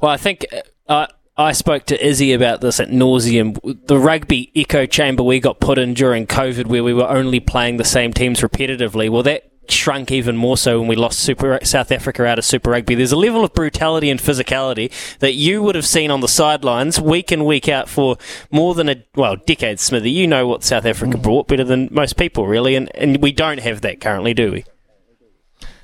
[0.00, 0.46] Well, I think.
[0.88, 3.86] Uh, I spoke to Izzy about this at nauseum.
[3.86, 7.78] The rugby echo chamber we got put in during COVID, where we were only playing
[7.78, 9.08] the same teams repetitively.
[9.08, 12.70] Well, that shrunk even more so when we lost Super South Africa out of Super
[12.70, 12.94] Rugby.
[12.94, 17.00] There's a level of brutality and physicality that you would have seen on the sidelines
[17.00, 18.16] week in week out for
[18.50, 19.82] more than a well decades.
[19.82, 21.22] Smithy, you know what South Africa mm.
[21.22, 24.64] brought better than most people, really, and and we don't have that currently, do we?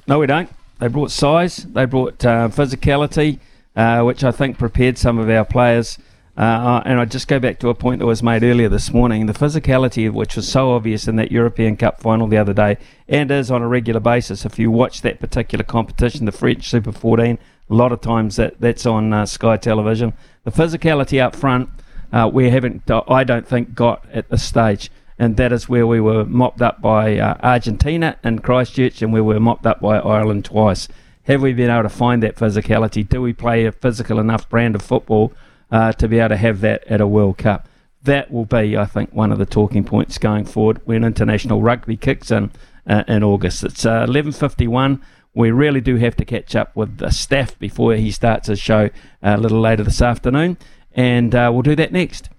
[0.07, 0.51] No, we don't.
[0.79, 1.57] They brought size.
[1.57, 3.41] They brought uh, physicality,
[3.77, 5.99] uh, which I think prepared some of our players
[6.39, 8.93] uh, uh, and I just go back to a point that was made earlier this
[8.93, 12.77] morning the physicality, which was so obvious in that European Cup final the other day,
[13.09, 14.45] and is on a regular basis.
[14.45, 18.61] If you watch that particular competition, the French Super 14, a lot of times that,
[18.61, 20.13] that's on uh, Sky Television.
[20.45, 21.71] The physicality up front,
[22.13, 24.93] uh, we haven't, uh, I don't think, got at this stage.
[25.19, 29.21] And that is where we were mopped up by uh, Argentina and Christchurch, and we
[29.21, 30.87] were mopped up by Ireland twice.
[31.25, 33.07] Have we been able to find that physicality?
[33.07, 35.33] Do we play a physical enough brand of football?
[35.71, 37.69] Uh, to be able to have that at a World Cup.
[38.03, 41.97] That will be, I think, one of the talking points going forward when international rugby
[41.97, 42.51] kicks in
[42.87, 43.65] uh, in August.
[43.65, 45.01] It's uh, 11:51.
[45.35, 48.87] We really do have to catch up with the staff before he starts his show
[48.87, 48.91] uh,
[49.23, 50.57] a little later this afternoon,
[50.93, 52.31] and uh, we'll do that next.